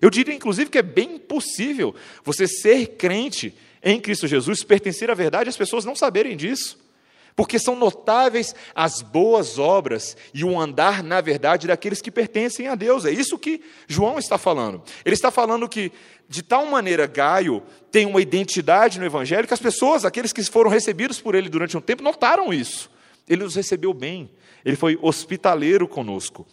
Eu 0.00 0.10
diria, 0.10 0.34
inclusive, 0.34 0.70
que 0.70 0.78
é 0.78 0.82
bem 0.82 1.18
possível 1.18 1.94
você 2.22 2.46
ser 2.46 2.96
crente 2.98 3.54
em 3.82 4.00
Cristo 4.00 4.28
Jesus, 4.28 4.62
pertencer 4.62 5.10
à 5.10 5.14
verdade 5.14 5.48
e 5.48 5.50
as 5.50 5.56
pessoas 5.56 5.84
não 5.84 5.96
saberem 5.96 6.36
disso 6.36 6.87
porque 7.34 7.58
são 7.58 7.76
notáveis 7.76 8.54
as 8.74 9.02
boas 9.02 9.58
obras 9.58 10.16
e 10.34 10.44
o 10.44 10.58
andar 10.58 11.02
na 11.02 11.20
verdade 11.20 11.66
daqueles 11.66 12.00
que 12.00 12.10
pertencem 12.10 12.68
a 12.68 12.74
Deus. 12.74 13.04
É 13.04 13.10
isso 13.10 13.38
que 13.38 13.62
João 13.86 14.18
está 14.18 14.36
falando. 14.36 14.82
Ele 15.04 15.14
está 15.14 15.30
falando 15.30 15.68
que, 15.68 15.92
de 16.28 16.42
tal 16.42 16.66
maneira, 16.66 17.06
Gaio 17.06 17.62
tem 17.90 18.06
uma 18.06 18.20
identidade 18.20 18.98
no 18.98 19.06
Evangelho 19.06 19.46
que 19.46 19.54
as 19.54 19.60
pessoas, 19.60 20.04
aqueles 20.04 20.32
que 20.32 20.42
foram 20.44 20.70
recebidos 20.70 21.20
por 21.20 21.34
ele 21.34 21.48
durante 21.48 21.76
um 21.76 21.80
tempo, 21.80 22.02
notaram 22.02 22.52
isso. 22.52 22.90
Ele 23.28 23.44
os 23.44 23.54
recebeu 23.54 23.92
bem, 23.92 24.30
ele 24.64 24.76
foi 24.76 24.98
hospitaleiro 25.00 25.86
conosco. 25.86 26.46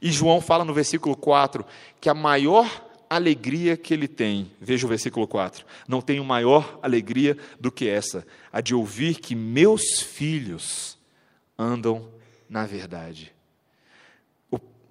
E 0.00 0.10
João 0.10 0.40
fala 0.40 0.64
no 0.64 0.74
versículo 0.74 1.16
4 1.16 1.64
que 2.00 2.08
a 2.08 2.14
maior 2.14 2.91
alegria 3.14 3.76
que 3.76 3.92
ele 3.92 4.08
tem, 4.08 4.50
veja 4.60 4.86
o 4.86 4.88
versículo 4.88 5.26
4: 5.26 5.64
não 5.86 6.00
tenho 6.00 6.24
maior 6.24 6.78
alegria 6.82 7.36
do 7.60 7.70
que 7.70 7.88
essa, 7.88 8.26
a 8.52 8.60
de 8.60 8.74
ouvir 8.74 9.16
que 9.16 9.34
meus 9.34 10.00
filhos 10.00 10.98
andam 11.58 12.08
na 12.48 12.66
verdade. 12.66 13.31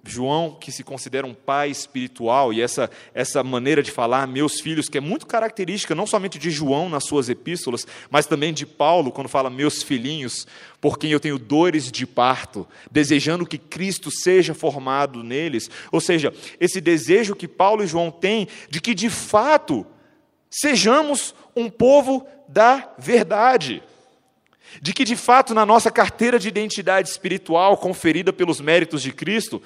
João, 0.04 0.56
que 0.60 0.72
se 0.72 0.82
considera 0.82 1.26
um 1.26 1.34
pai 1.34 1.70
espiritual, 1.70 2.52
e 2.52 2.60
essa, 2.60 2.90
essa 3.14 3.42
maneira 3.44 3.82
de 3.82 3.90
falar, 3.90 4.26
meus 4.26 4.60
filhos, 4.60 4.88
que 4.88 4.98
é 4.98 5.00
muito 5.00 5.26
característica 5.26 5.94
não 5.94 6.06
somente 6.06 6.38
de 6.38 6.50
João 6.50 6.88
nas 6.88 7.04
suas 7.04 7.28
epístolas, 7.28 7.86
mas 8.10 8.26
também 8.26 8.52
de 8.52 8.66
Paulo, 8.66 9.12
quando 9.12 9.28
fala 9.28 9.48
meus 9.48 9.82
filhinhos, 9.82 10.46
por 10.80 10.98
quem 10.98 11.12
eu 11.12 11.20
tenho 11.20 11.38
dores 11.38 11.90
de 11.90 12.04
parto, 12.04 12.66
desejando 12.90 13.46
que 13.46 13.58
Cristo 13.58 14.10
seja 14.10 14.54
formado 14.54 15.22
neles. 15.22 15.70
Ou 15.92 16.00
seja, 16.00 16.34
esse 16.58 16.80
desejo 16.80 17.36
que 17.36 17.46
Paulo 17.46 17.84
e 17.84 17.86
João 17.86 18.10
têm 18.10 18.48
de 18.68 18.80
que 18.80 18.94
de 18.94 19.08
fato 19.08 19.86
sejamos 20.50 21.34
um 21.54 21.70
povo 21.70 22.26
da 22.48 22.92
verdade 22.98 23.82
de 24.80 24.92
que 24.92 25.04
de 25.04 25.16
fato 25.16 25.52
na 25.52 25.66
nossa 25.66 25.90
carteira 25.90 26.38
de 26.38 26.48
identidade 26.48 27.08
espiritual 27.08 27.76
conferida 27.76 28.32
pelos 28.32 28.60
méritos 28.60 29.02
de 29.02 29.12
Cristo, 29.12 29.62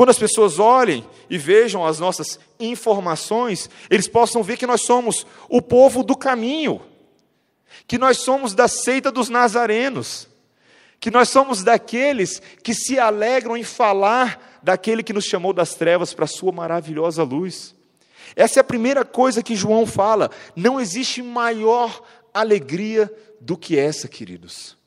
quando 0.00 0.08
as 0.08 0.18
pessoas 0.18 0.58
olhem 0.58 1.06
e 1.28 1.36
vejam 1.36 1.84
as 1.84 2.00
nossas 2.00 2.40
informações, 2.58 3.68
eles 3.90 4.08
possam 4.08 4.42
ver 4.42 4.56
que 4.56 4.66
nós 4.66 4.80
somos 4.80 5.26
o 5.46 5.60
povo 5.60 6.02
do 6.02 6.16
caminho, 6.16 6.80
que 7.86 7.98
nós 7.98 8.16
somos 8.16 8.54
da 8.54 8.66
seita 8.66 9.12
dos 9.12 9.28
nazarenos, 9.28 10.26
que 10.98 11.10
nós 11.10 11.28
somos 11.28 11.62
daqueles 11.62 12.40
que 12.62 12.72
se 12.72 12.98
alegram 12.98 13.58
em 13.58 13.62
falar 13.62 14.58
daquele 14.62 15.02
que 15.02 15.12
nos 15.12 15.26
chamou 15.26 15.52
das 15.52 15.74
trevas 15.74 16.14
para 16.14 16.24
a 16.24 16.28
sua 16.28 16.50
maravilhosa 16.50 17.22
luz. 17.22 17.74
Essa 18.34 18.60
é 18.60 18.62
a 18.62 18.64
primeira 18.64 19.04
coisa 19.04 19.42
que 19.42 19.54
João 19.54 19.84
fala. 19.84 20.30
Não 20.56 20.80
existe 20.80 21.20
maior 21.20 22.02
alegria 22.32 23.14
do 23.38 23.54
que 23.54 23.78
essa, 23.78 24.08
queridos, 24.08 24.78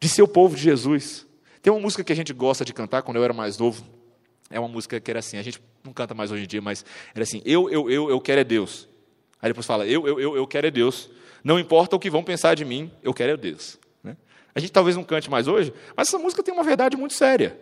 de 0.00 0.08
ser 0.08 0.22
o 0.22 0.28
povo 0.28 0.56
de 0.56 0.62
Jesus. 0.62 1.26
Tem 1.60 1.70
uma 1.70 1.78
música 1.78 2.02
que 2.02 2.12
a 2.14 2.16
gente 2.16 2.32
gosta 2.32 2.64
de 2.64 2.72
cantar 2.72 3.02
quando 3.02 3.18
eu 3.18 3.24
era 3.24 3.34
mais 3.34 3.58
novo. 3.58 3.95
É 4.50 4.60
uma 4.60 4.68
música 4.68 5.00
que 5.00 5.10
era 5.10 5.20
assim, 5.20 5.38
a 5.38 5.42
gente 5.42 5.60
não 5.84 5.92
canta 5.92 6.14
mais 6.14 6.30
hoje 6.30 6.44
em 6.44 6.46
dia, 6.46 6.62
mas 6.62 6.84
era 7.14 7.22
assim: 7.22 7.42
eu, 7.44 7.68
eu, 7.70 7.90
eu, 7.90 8.10
eu 8.10 8.20
quero 8.20 8.40
é 8.40 8.44
Deus. 8.44 8.88
Aí 9.40 9.50
depois 9.50 9.66
fala: 9.66 9.86
eu, 9.86 10.06
eu, 10.06 10.20
eu, 10.20 10.36
eu 10.36 10.46
quero 10.46 10.66
é 10.66 10.70
Deus. 10.70 11.10
Não 11.42 11.58
importa 11.58 11.94
o 11.94 11.98
que 11.98 12.10
vão 12.10 12.24
pensar 12.24 12.54
de 12.54 12.64
mim, 12.64 12.90
eu 13.02 13.14
quero 13.14 13.32
é 13.32 13.36
Deus. 13.36 13.78
Né? 14.02 14.16
A 14.54 14.60
gente 14.60 14.72
talvez 14.72 14.96
não 14.96 15.04
cante 15.04 15.30
mais 15.30 15.46
hoje, 15.46 15.72
mas 15.96 16.08
essa 16.08 16.18
música 16.18 16.42
tem 16.42 16.52
uma 16.52 16.64
verdade 16.64 16.96
muito 16.96 17.14
séria. 17.14 17.58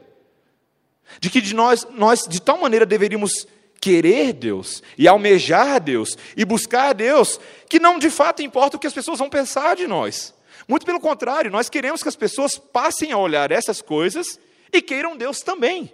De 1.21 1.29
que 1.29 1.41
de 1.41 1.55
nós, 1.55 1.87
nós 1.91 2.23
de 2.27 2.41
tal 2.41 2.59
maneira 2.59 2.87
deveríamos 2.87 3.47
querer 3.81 4.33
Deus 4.33 4.83
e 4.97 5.07
almejar 5.07 5.79
Deus 5.79 6.17
e 6.35 6.45
buscar 6.45 6.95
Deus, 6.95 7.39
que 7.69 7.79
não 7.79 7.99
de 7.99 8.09
fato 8.09 8.41
importa 8.43 8.77
o 8.77 8.81
que 8.81 8.87
as 8.87 8.95
pessoas 8.95 9.19
vão 9.19 9.29
pensar 9.29 9.77
de 9.77 9.87
nós. 9.87 10.33
Muito 10.67 10.87
pelo 10.87 11.01
contrário, 11.01 11.51
nós 11.51 11.69
queremos 11.69 12.03
que 12.03 12.09
as 12.09 12.17
pessoas 12.17 12.57
passem 12.57 13.13
a 13.13 13.19
olhar 13.19 13.51
essas 13.51 13.83
coisas 13.83 14.39
e 14.73 14.81
queiram 14.81 15.17
Deus 15.17 15.41
também. 15.41 15.93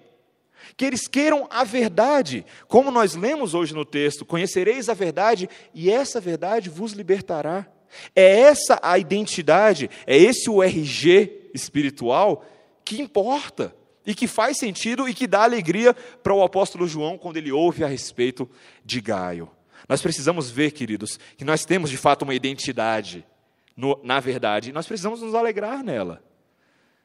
Que 0.76 0.84
eles 0.84 1.08
queiram 1.08 1.46
a 1.50 1.64
verdade, 1.64 2.44
como 2.68 2.90
nós 2.90 3.14
lemos 3.14 3.54
hoje 3.54 3.74
no 3.74 3.84
texto: 3.84 4.24
conhecereis 4.24 4.88
a 4.88 4.94
verdade 4.94 5.48
e 5.74 5.90
essa 5.90 6.20
verdade 6.20 6.68
vos 6.68 6.92
libertará. 6.92 7.66
É 8.14 8.40
essa 8.40 8.78
a 8.82 8.98
identidade, 8.98 9.90
é 10.06 10.16
esse 10.16 10.48
o 10.48 10.62
RG 10.62 11.50
espiritual 11.52 12.44
que 12.84 13.00
importa 13.00 13.74
e 14.06 14.14
que 14.14 14.26
faz 14.26 14.58
sentido 14.58 15.08
e 15.08 15.14
que 15.14 15.26
dá 15.26 15.42
alegria 15.42 15.94
para 16.22 16.34
o 16.34 16.42
apóstolo 16.42 16.86
João 16.86 17.18
quando 17.18 17.36
ele 17.36 17.52
ouve 17.52 17.84
a 17.84 17.88
respeito 17.88 18.48
de 18.84 19.00
Gaio. 19.00 19.50
Nós 19.88 20.00
precisamos 20.00 20.50
ver, 20.50 20.70
queridos, 20.72 21.18
que 21.36 21.44
nós 21.44 21.64
temos 21.64 21.90
de 21.90 21.96
fato 21.96 22.22
uma 22.22 22.34
identidade 22.34 23.26
no, 23.76 23.98
na 24.02 24.20
verdade, 24.20 24.70
e 24.70 24.72
nós 24.72 24.86
precisamos 24.86 25.22
nos 25.22 25.34
alegrar 25.34 25.82
nela. 25.82 26.22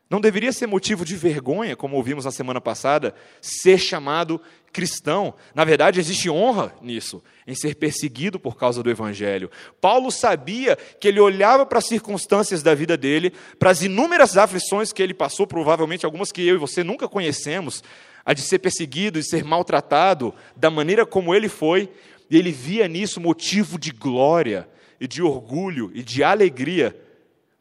Não 0.07 0.21
deveria 0.21 0.51
ser 0.51 0.67
motivo 0.67 1.03
de 1.03 1.15
vergonha, 1.15 1.75
como 1.75 1.95
ouvimos 1.95 2.25
na 2.25 2.31
semana 2.31 2.62
passada, 2.62 3.15
ser 3.41 3.79
chamado 3.79 4.39
cristão. 4.71 5.33
Na 5.53 5.63
verdade, 5.63 6.00
existe 6.00 6.29
honra 6.29 6.75
nisso, 6.79 7.24
em 7.47 7.55
ser 7.55 7.75
perseguido 7.75 8.39
por 8.39 8.55
causa 8.55 8.83
do 8.83 8.89
Evangelho. 8.89 9.50
Paulo 9.81 10.12
sabia 10.12 10.75
que 11.00 11.07
ele 11.07 11.19
olhava 11.19 11.65
para 11.65 11.79
as 11.79 11.88
circunstâncias 11.88 12.62
da 12.62 12.75
vida 12.75 12.95
dele, 12.95 13.33
para 13.57 13.71
as 13.71 13.81
inúmeras 13.81 14.38
aflições 14.38 14.93
que 14.93 15.01
ele 15.01 15.13
passou, 15.13 15.47
provavelmente 15.47 16.05
algumas 16.05 16.31
que 16.31 16.47
eu 16.47 16.55
e 16.55 16.59
você 16.59 16.83
nunca 16.83 17.07
conhecemos, 17.07 17.83
a 18.24 18.31
de 18.33 18.41
ser 18.41 18.59
perseguido 18.59 19.17
e 19.17 19.24
ser 19.24 19.43
maltratado 19.43 20.35
da 20.55 20.69
maneira 20.69 21.03
como 21.03 21.33
ele 21.33 21.50
foi, 21.50 21.89
e 22.29 22.38
ele 22.38 22.51
via 22.51 22.88
nisso 22.88 23.19
motivo 23.19 23.79
de 23.79 23.91
glória 23.91 24.69
e 25.00 25.07
de 25.07 25.24
orgulho 25.24 25.91
e 25.95 26.03
de 26.03 26.24
alegria 26.24 26.95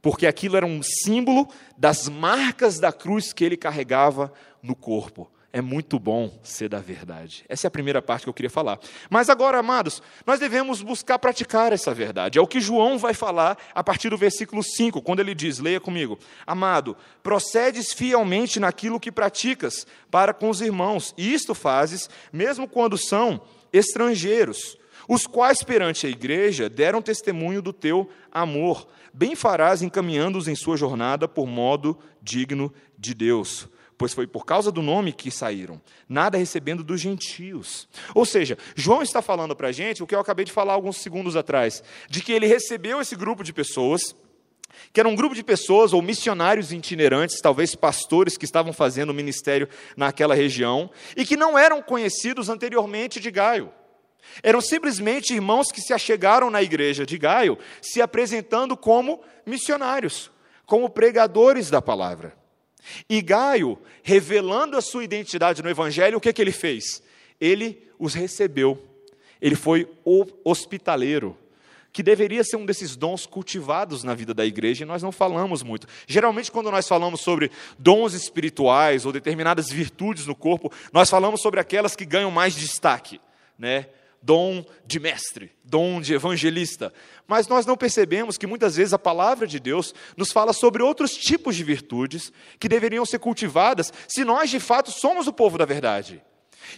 porque 0.04 0.26
aquilo 0.26 0.54
era 0.58 0.66
um 0.66 0.82
símbolo 0.82 1.48
das 1.78 2.10
marcas 2.10 2.78
da 2.78 2.92
cruz 2.92 3.32
que 3.32 3.42
ele 3.42 3.56
carregava 3.56 4.30
no 4.62 4.76
corpo. 4.76 5.30
É 5.50 5.62
muito 5.62 5.98
bom 5.98 6.30
ser 6.42 6.68
da 6.68 6.78
verdade. 6.78 7.42
Essa 7.48 7.66
é 7.66 7.68
a 7.68 7.70
primeira 7.70 8.02
parte 8.02 8.24
que 8.24 8.28
eu 8.28 8.34
queria 8.34 8.50
falar. 8.50 8.78
Mas 9.08 9.30
agora, 9.30 9.60
amados, 9.60 10.02
nós 10.26 10.38
devemos 10.38 10.82
buscar 10.82 11.18
praticar 11.18 11.72
essa 11.72 11.94
verdade. 11.94 12.38
É 12.38 12.42
o 12.42 12.46
que 12.46 12.60
João 12.60 12.98
vai 12.98 13.14
falar 13.14 13.56
a 13.74 13.82
partir 13.82 14.10
do 14.10 14.18
versículo 14.18 14.62
5, 14.62 15.00
quando 15.00 15.20
ele 15.20 15.34
diz: 15.34 15.58
leia 15.58 15.80
comigo, 15.80 16.18
Amado, 16.46 16.94
procedes 17.22 17.94
fielmente 17.94 18.60
naquilo 18.60 19.00
que 19.00 19.10
praticas 19.10 19.86
para 20.10 20.34
com 20.34 20.50
os 20.50 20.60
irmãos, 20.60 21.14
e 21.16 21.32
isto 21.32 21.54
fazes, 21.54 22.10
mesmo 22.30 22.68
quando 22.68 22.98
são 22.98 23.40
estrangeiros, 23.72 24.76
os 25.08 25.26
quais 25.26 25.62
perante 25.62 26.06
a 26.06 26.10
igreja 26.10 26.68
deram 26.68 27.02
testemunho 27.02 27.60
do 27.60 27.72
teu 27.72 28.08
amor 28.32 28.86
bem 29.14 29.36
farás 29.36 29.80
encaminhando-os 29.80 30.48
em 30.48 30.56
sua 30.56 30.76
jornada 30.76 31.28
por 31.28 31.46
modo 31.46 31.96
digno 32.20 32.74
de 32.98 33.14
Deus, 33.14 33.68
pois 33.96 34.12
foi 34.12 34.26
por 34.26 34.44
causa 34.44 34.72
do 34.72 34.82
nome 34.82 35.12
que 35.12 35.30
saíram, 35.30 35.80
nada 36.08 36.36
recebendo 36.36 36.82
dos 36.82 37.00
gentios. 37.00 37.88
Ou 38.12 38.26
seja, 38.26 38.58
João 38.74 39.02
está 39.02 39.22
falando 39.22 39.54
para 39.54 39.68
a 39.68 39.72
gente 39.72 40.02
o 40.02 40.06
que 40.06 40.16
eu 40.16 40.20
acabei 40.20 40.44
de 40.44 40.50
falar 40.50 40.72
alguns 40.72 40.96
segundos 40.96 41.36
atrás, 41.36 41.80
de 42.10 42.20
que 42.20 42.32
ele 42.32 42.48
recebeu 42.48 43.00
esse 43.00 43.14
grupo 43.14 43.44
de 43.44 43.52
pessoas, 43.52 44.16
que 44.92 44.98
era 44.98 45.08
um 45.08 45.14
grupo 45.14 45.36
de 45.36 45.44
pessoas 45.44 45.92
ou 45.92 46.02
missionários 46.02 46.72
itinerantes, 46.72 47.40
talvez 47.40 47.76
pastores 47.76 48.36
que 48.36 48.44
estavam 48.44 48.72
fazendo 48.72 49.14
ministério 49.14 49.68
naquela 49.96 50.34
região, 50.34 50.90
e 51.16 51.24
que 51.24 51.36
não 51.36 51.56
eram 51.56 51.80
conhecidos 51.80 52.48
anteriormente 52.48 53.20
de 53.20 53.30
Gaio. 53.30 53.72
Eram 54.42 54.60
simplesmente 54.60 55.34
irmãos 55.34 55.70
que 55.70 55.80
se 55.80 55.92
achegaram 55.92 56.50
na 56.50 56.62
igreja 56.62 57.06
de 57.06 57.16
Gaio, 57.18 57.58
se 57.80 58.00
apresentando 58.02 58.76
como 58.76 59.22
missionários, 59.46 60.30
como 60.66 60.90
pregadores 60.90 61.70
da 61.70 61.80
palavra. 61.80 62.36
E 63.08 63.22
Gaio, 63.22 63.78
revelando 64.02 64.76
a 64.76 64.82
sua 64.82 65.04
identidade 65.04 65.62
no 65.62 65.70
evangelho, 65.70 66.18
o 66.18 66.20
que, 66.20 66.32
que 66.32 66.42
ele 66.42 66.52
fez? 66.52 67.02
Ele 67.40 67.88
os 67.98 68.14
recebeu. 68.14 68.82
Ele 69.40 69.54
foi 69.54 69.88
hospitaleiro, 70.44 71.36
que 71.92 72.02
deveria 72.02 72.42
ser 72.42 72.56
um 72.56 72.66
desses 72.66 72.96
dons 72.96 73.26
cultivados 73.26 74.02
na 74.02 74.14
vida 74.14 74.34
da 74.34 74.44
igreja, 74.44 74.82
e 74.82 74.86
nós 74.86 75.02
não 75.02 75.12
falamos 75.12 75.62
muito. 75.62 75.86
Geralmente, 76.06 76.50
quando 76.50 76.70
nós 76.70 76.88
falamos 76.88 77.20
sobre 77.20 77.50
dons 77.78 78.14
espirituais 78.14 79.06
ou 79.06 79.12
determinadas 79.12 79.70
virtudes 79.70 80.26
no 80.26 80.34
corpo, 80.34 80.72
nós 80.92 81.08
falamos 81.08 81.40
sobre 81.40 81.60
aquelas 81.60 81.94
que 81.94 82.04
ganham 82.04 82.30
mais 82.30 82.54
destaque, 82.54 83.20
né? 83.58 83.86
Dom 84.24 84.64
de 84.86 84.98
mestre, 84.98 85.52
dom 85.62 86.00
de 86.00 86.14
evangelista. 86.14 86.92
Mas 87.26 87.46
nós 87.46 87.66
não 87.66 87.76
percebemos 87.76 88.38
que 88.38 88.46
muitas 88.46 88.76
vezes 88.76 88.94
a 88.94 88.98
palavra 88.98 89.46
de 89.46 89.60
Deus 89.60 89.94
nos 90.16 90.32
fala 90.32 90.54
sobre 90.54 90.82
outros 90.82 91.12
tipos 91.12 91.54
de 91.54 91.62
virtudes 91.62 92.32
que 92.58 92.68
deveriam 92.68 93.04
ser 93.04 93.18
cultivadas 93.18 93.92
se 94.08 94.24
nós 94.24 94.48
de 94.48 94.58
fato 94.58 94.90
somos 94.90 95.26
o 95.26 95.32
povo 95.32 95.58
da 95.58 95.66
verdade. 95.66 96.24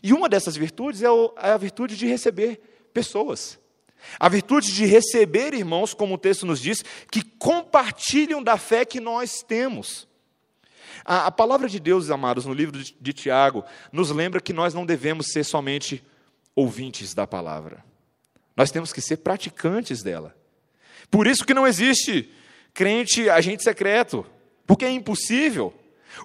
E 0.03 0.13
uma 0.13 0.29
dessas 0.29 0.57
virtudes 0.57 1.03
é, 1.03 1.07
é 1.07 1.51
a 1.53 1.57
virtude 1.57 1.97
de 1.97 2.07
receber 2.07 2.61
pessoas. 2.93 3.59
A 4.19 4.29
virtude 4.29 4.75
de 4.75 4.85
receber 4.85 5.55
irmãos, 5.55 5.95
como 5.95 6.15
o 6.15 6.19
texto 6.19 6.47
nos 6.47 6.61
diz, 6.61 6.85
que 7.13 7.23
compartilham 7.23 8.43
da 8.43 8.57
fé 8.57 8.85
que 8.85 9.01
nós 9.01 9.43
temos. 9.43 10.09
A, 11.05 11.27
a 11.27 11.31
palavra 11.31 11.69
de 11.69 11.79
Deus, 11.79 12.11
amados, 12.11 12.45
no 12.45 12.53
livro 12.53 12.83
de, 12.83 12.97
de 13.01 13.13
Tiago, 13.13 13.65
nos 13.93 14.11
lembra 14.11 14.41
que 14.41 14.53
nós 14.53 14.75
não 14.75 14.85
devemos 14.85 15.29
ser 15.29 15.45
somente 15.45 16.05
ouvintes 16.57 17.15
da 17.15 17.27
palavra. 17.27 17.85
Nós 18.57 18.71
temos 18.71 18.93
que 18.93 19.03
ser 19.03 19.19
praticantes 19.19 20.03
dela. 20.03 20.35
Por 21.11 21.27
isso 21.27 21.45
que 21.45 21.55
não 21.55 21.67
existe 21.67 22.33
crente 22.73 23.29
agente 23.29 23.63
secreto, 23.63 24.27
porque 24.67 24.87
é 24.87 24.91
impossível. 24.91 25.73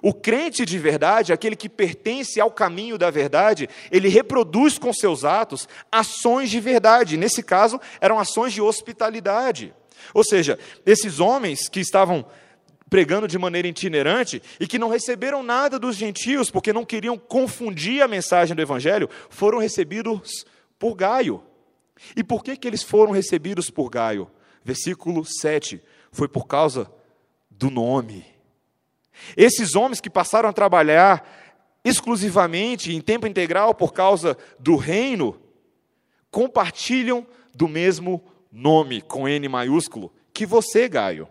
O 0.02 0.14
crente 0.14 0.64
de 0.64 0.78
verdade, 0.78 1.32
aquele 1.32 1.54
que 1.54 1.68
pertence 1.68 2.40
ao 2.40 2.50
caminho 2.50 2.96
da 2.96 3.10
verdade, 3.10 3.68
ele 3.90 4.08
reproduz 4.08 4.78
com 4.78 4.92
seus 4.92 5.24
atos 5.24 5.68
ações 5.90 6.50
de 6.50 6.58
verdade. 6.58 7.18
Nesse 7.18 7.42
caso, 7.42 7.78
eram 8.00 8.18
ações 8.18 8.54
de 8.54 8.62
hospitalidade. 8.62 9.74
Ou 10.14 10.24
seja, 10.24 10.58
esses 10.86 11.20
homens 11.20 11.68
que 11.68 11.80
estavam 11.80 12.24
pregando 12.92 13.26
de 13.26 13.38
maneira 13.38 13.66
itinerante 13.66 14.42
e 14.60 14.66
que 14.66 14.78
não 14.78 14.90
receberam 14.90 15.42
nada 15.42 15.78
dos 15.78 15.96
gentios 15.96 16.50
porque 16.50 16.74
não 16.74 16.84
queriam 16.84 17.16
confundir 17.16 18.02
a 18.02 18.06
mensagem 18.06 18.54
do 18.54 18.60
evangelho, 18.60 19.08
foram 19.30 19.56
recebidos 19.56 20.44
por 20.78 20.94
Gaio. 20.94 21.42
E 22.14 22.22
por 22.22 22.44
que, 22.44 22.54
que 22.54 22.68
eles 22.68 22.82
foram 22.82 23.10
recebidos 23.10 23.70
por 23.70 23.88
Gaio? 23.88 24.30
Versículo 24.62 25.24
7. 25.24 25.82
Foi 26.10 26.28
por 26.28 26.46
causa 26.46 26.92
do 27.50 27.70
nome. 27.70 28.26
Esses 29.38 29.74
homens 29.74 29.98
que 29.98 30.10
passaram 30.10 30.50
a 30.50 30.52
trabalhar 30.52 31.26
exclusivamente 31.82 32.94
em 32.94 33.00
tempo 33.00 33.26
integral 33.26 33.74
por 33.74 33.94
causa 33.94 34.36
do 34.58 34.76
reino, 34.76 35.40
compartilham 36.30 37.26
do 37.54 37.66
mesmo 37.66 38.22
nome, 38.52 39.00
com 39.00 39.26
N 39.26 39.48
maiúsculo, 39.48 40.12
que 40.30 40.44
você, 40.44 40.90
Gaio. 40.90 41.26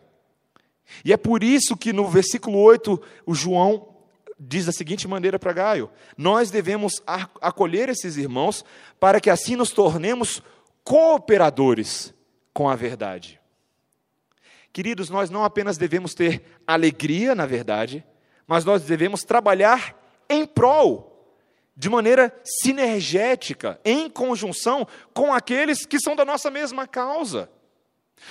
E 1.03 1.13
é 1.13 1.17
por 1.17 1.43
isso 1.43 1.75
que 1.77 1.93
no 1.93 2.07
versículo 2.07 2.57
8, 2.57 3.01
o 3.25 3.33
João 3.33 3.87
diz 4.39 4.65
da 4.65 4.71
seguinte 4.71 5.07
maneira 5.07 5.37
para 5.37 5.53
Gaio: 5.53 5.89
Nós 6.17 6.49
devemos 6.49 7.01
acolher 7.05 7.89
esses 7.89 8.17
irmãos 8.17 8.65
para 8.99 9.19
que 9.19 9.29
assim 9.29 9.55
nos 9.55 9.71
tornemos 9.71 10.41
cooperadores 10.83 12.13
com 12.53 12.69
a 12.69 12.75
verdade. 12.75 13.39
Queridos, 14.73 15.09
nós 15.09 15.29
não 15.29 15.43
apenas 15.43 15.77
devemos 15.77 16.13
ter 16.13 16.43
alegria 16.65 17.35
na 17.35 17.45
verdade, 17.45 18.03
mas 18.47 18.63
nós 18.63 18.83
devemos 18.83 19.23
trabalhar 19.23 19.95
em 20.29 20.45
prol, 20.45 21.09
de 21.75 21.89
maneira 21.89 22.33
sinergética, 22.43 23.79
em 23.83 24.09
conjunção 24.09 24.87
com 25.13 25.33
aqueles 25.33 25.85
que 25.85 25.99
são 25.99 26.15
da 26.15 26.23
nossa 26.23 26.49
mesma 26.49 26.87
causa. 26.87 27.49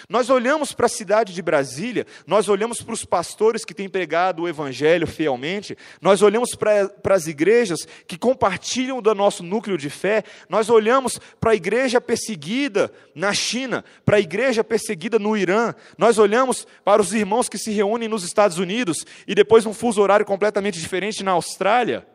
Nós 0.09 0.31
olhamos 0.31 0.73
para 0.73 0.87
a 0.87 0.89
cidade 0.89 1.33
de 1.33 1.43
Brasília, 1.43 2.07
nós 2.27 2.49
olhamos 2.49 2.83
para 2.83 2.95
os 2.95 3.05
pastores 3.05 3.65
que 3.65 3.75
têm 3.75 3.89
pregado 3.89 4.43
o 4.43 4.49
Evangelho 4.49 5.07
fielmente, 5.07 5.77
nós 6.01 6.23
olhamos 6.23 6.55
para, 6.55 6.91
as 7.11 7.27
igrejas 7.27 7.87
que 8.07 8.19
compartilham 8.19 9.03
do 9.03 9.15
nosso 9.15 9.43
núcleo 9.43 9.77
de 9.77 9.91
fé, 9.91 10.25
nós 10.49 10.71
olhamos 10.71 11.19
para 11.41 11.53
a 11.53 11.55
igreja 11.55 12.01
perseguida 12.01 12.93
na 13.15 13.33
China, 13.33 13.85
para 14.05 14.17
a 14.17 14.21
igreja 14.21 14.65
perseguida 14.65 15.19
no 15.19 15.37
Irã, 15.37 15.75
nós 15.99 16.19
olhamos 16.19 16.67
para 16.85 17.03
os 17.03 17.13
irmãos 17.13 17.49
que 17.49 17.59
se 17.59 17.71
reúnem 17.71 18.09
nos 18.09 18.25
Estados 18.25 18.59
Unidos 18.59 19.05
e 19.27 19.35
depois 19.35 19.67
um 19.67 19.75
fuso 19.75 20.01
horário 20.01 20.27
completamente 20.27 20.79
diferente 20.79 21.23
na 21.23 21.33
Austrália. 21.33 22.07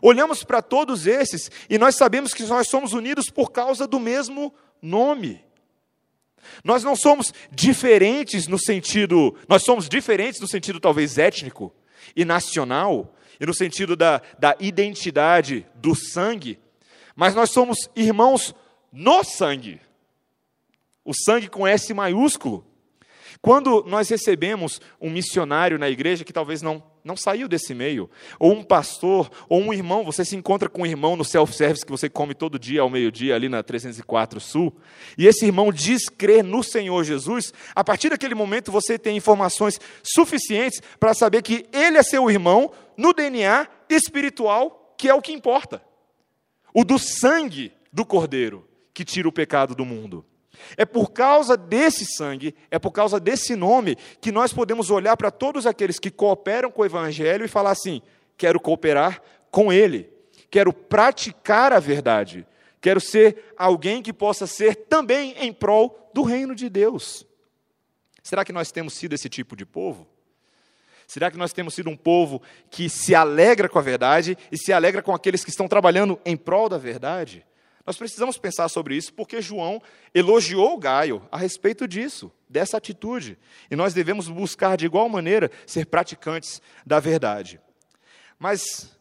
Olhamos 0.00 0.44
para 0.44 0.62
todos 0.62 1.06
esses 1.06 1.50
e 1.68 1.78
nós 1.78 1.96
sabemos 1.96 2.34
que 2.34 2.44
nós 2.44 2.68
somos 2.68 2.92
unidos 2.92 3.30
por 3.30 3.50
causa 3.50 3.86
do 3.86 3.98
mesmo 3.98 4.54
nome. 4.80 5.42
Nós 6.64 6.82
não 6.84 6.96
somos 6.96 7.32
diferentes 7.50 8.46
no 8.46 8.58
sentido, 8.58 9.36
nós 9.48 9.62
somos 9.62 9.88
diferentes 9.88 10.40
no 10.40 10.48
sentido 10.48 10.80
talvez 10.80 11.18
étnico 11.18 11.72
e 12.14 12.24
nacional, 12.24 13.14
e 13.40 13.46
no 13.46 13.54
sentido 13.54 13.96
da, 13.96 14.22
da 14.38 14.56
identidade 14.60 15.66
do 15.74 15.94
sangue, 15.94 16.58
mas 17.16 17.34
nós 17.34 17.50
somos 17.50 17.90
irmãos 17.96 18.54
no 18.92 19.24
sangue. 19.24 19.80
O 21.04 21.12
sangue 21.12 21.48
com 21.48 21.66
S 21.66 21.92
maiúsculo. 21.92 22.64
Quando 23.40 23.84
nós 23.86 24.08
recebemos 24.08 24.80
um 25.00 25.10
missionário 25.10 25.78
na 25.78 25.90
igreja 25.90 26.24
que 26.24 26.32
talvez 26.32 26.62
não, 26.62 26.82
não 27.04 27.16
saiu 27.16 27.48
desse 27.48 27.74
meio, 27.74 28.08
ou 28.38 28.52
um 28.52 28.62
pastor, 28.62 29.30
ou 29.48 29.60
um 29.60 29.72
irmão, 29.72 30.04
você 30.04 30.24
se 30.24 30.36
encontra 30.36 30.68
com 30.68 30.82
um 30.82 30.86
irmão 30.86 31.16
no 31.16 31.24
self-service 31.24 31.84
que 31.84 31.90
você 31.90 32.08
come 32.08 32.34
todo 32.34 32.58
dia 32.58 32.82
ao 32.82 32.90
meio-dia, 32.90 33.34
ali 33.34 33.48
na 33.48 33.62
304 33.62 34.40
Sul, 34.40 34.74
e 35.16 35.26
esse 35.26 35.44
irmão 35.44 35.72
diz 35.72 36.08
crer 36.08 36.44
no 36.44 36.62
Senhor 36.62 37.04
Jesus, 37.04 37.52
a 37.74 37.82
partir 37.82 38.10
daquele 38.10 38.34
momento 38.34 38.70
você 38.70 38.98
tem 38.98 39.16
informações 39.16 39.80
suficientes 40.02 40.80
para 41.00 41.14
saber 41.14 41.42
que 41.42 41.66
ele 41.72 41.98
é 41.98 42.02
seu 42.02 42.30
irmão 42.30 42.70
no 42.96 43.12
DNA 43.12 43.66
espiritual, 43.88 44.94
que 44.96 45.08
é 45.08 45.14
o 45.14 45.22
que 45.22 45.32
importa 45.32 45.82
o 46.72 46.84
do 46.84 46.98
sangue 46.98 47.72
do 47.92 48.04
Cordeiro 48.04 48.66
que 48.94 49.04
tira 49.04 49.28
o 49.28 49.32
pecado 49.32 49.74
do 49.74 49.84
mundo. 49.84 50.24
É 50.76 50.84
por 50.84 51.12
causa 51.12 51.56
desse 51.56 52.04
sangue, 52.04 52.54
é 52.70 52.78
por 52.78 52.92
causa 52.92 53.18
desse 53.18 53.56
nome, 53.56 53.96
que 54.20 54.32
nós 54.32 54.52
podemos 54.52 54.90
olhar 54.90 55.16
para 55.16 55.30
todos 55.30 55.66
aqueles 55.66 55.98
que 55.98 56.10
cooperam 56.10 56.70
com 56.70 56.82
o 56.82 56.84
Evangelho 56.84 57.44
e 57.44 57.48
falar 57.48 57.70
assim: 57.70 58.02
quero 58.36 58.60
cooperar 58.60 59.22
com 59.50 59.72
Ele, 59.72 60.10
quero 60.50 60.72
praticar 60.72 61.72
a 61.72 61.80
verdade, 61.80 62.46
quero 62.80 63.00
ser 63.00 63.52
alguém 63.56 64.02
que 64.02 64.12
possa 64.12 64.46
ser 64.46 64.74
também 64.74 65.34
em 65.38 65.52
prol 65.52 66.10
do 66.14 66.22
reino 66.22 66.54
de 66.54 66.68
Deus. 66.68 67.26
Será 68.22 68.44
que 68.44 68.52
nós 68.52 68.70
temos 68.70 68.94
sido 68.94 69.14
esse 69.14 69.28
tipo 69.28 69.56
de 69.56 69.66
povo? 69.66 70.06
Será 71.06 71.30
que 71.30 71.36
nós 71.36 71.52
temos 71.52 71.74
sido 71.74 71.90
um 71.90 71.96
povo 71.96 72.40
que 72.70 72.88
se 72.88 73.14
alegra 73.14 73.68
com 73.68 73.78
a 73.78 73.82
verdade 73.82 74.38
e 74.50 74.56
se 74.56 74.72
alegra 74.72 75.02
com 75.02 75.14
aqueles 75.14 75.44
que 75.44 75.50
estão 75.50 75.68
trabalhando 75.68 76.18
em 76.24 76.36
prol 76.36 76.68
da 76.68 76.78
verdade? 76.78 77.44
Nós 77.86 77.96
precisamos 77.96 78.38
pensar 78.38 78.68
sobre 78.68 78.96
isso 78.96 79.12
porque 79.12 79.42
João 79.42 79.82
elogiou 80.14 80.78
Gaio 80.78 81.26
a 81.32 81.36
respeito 81.36 81.88
disso, 81.88 82.30
dessa 82.48 82.76
atitude. 82.76 83.36
E 83.70 83.76
nós 83.76 83.92
devemos 83.92 84.28
buscar 84.28 84.76
de 84.76 84.86
igual 84.86 85.08
maneira 85.08 85.50
ser 85.66 85.86
praticantes 85.86 86.62
da 86.86 87.00
verdade. 87.00 87.60
Mas 88.38 88.96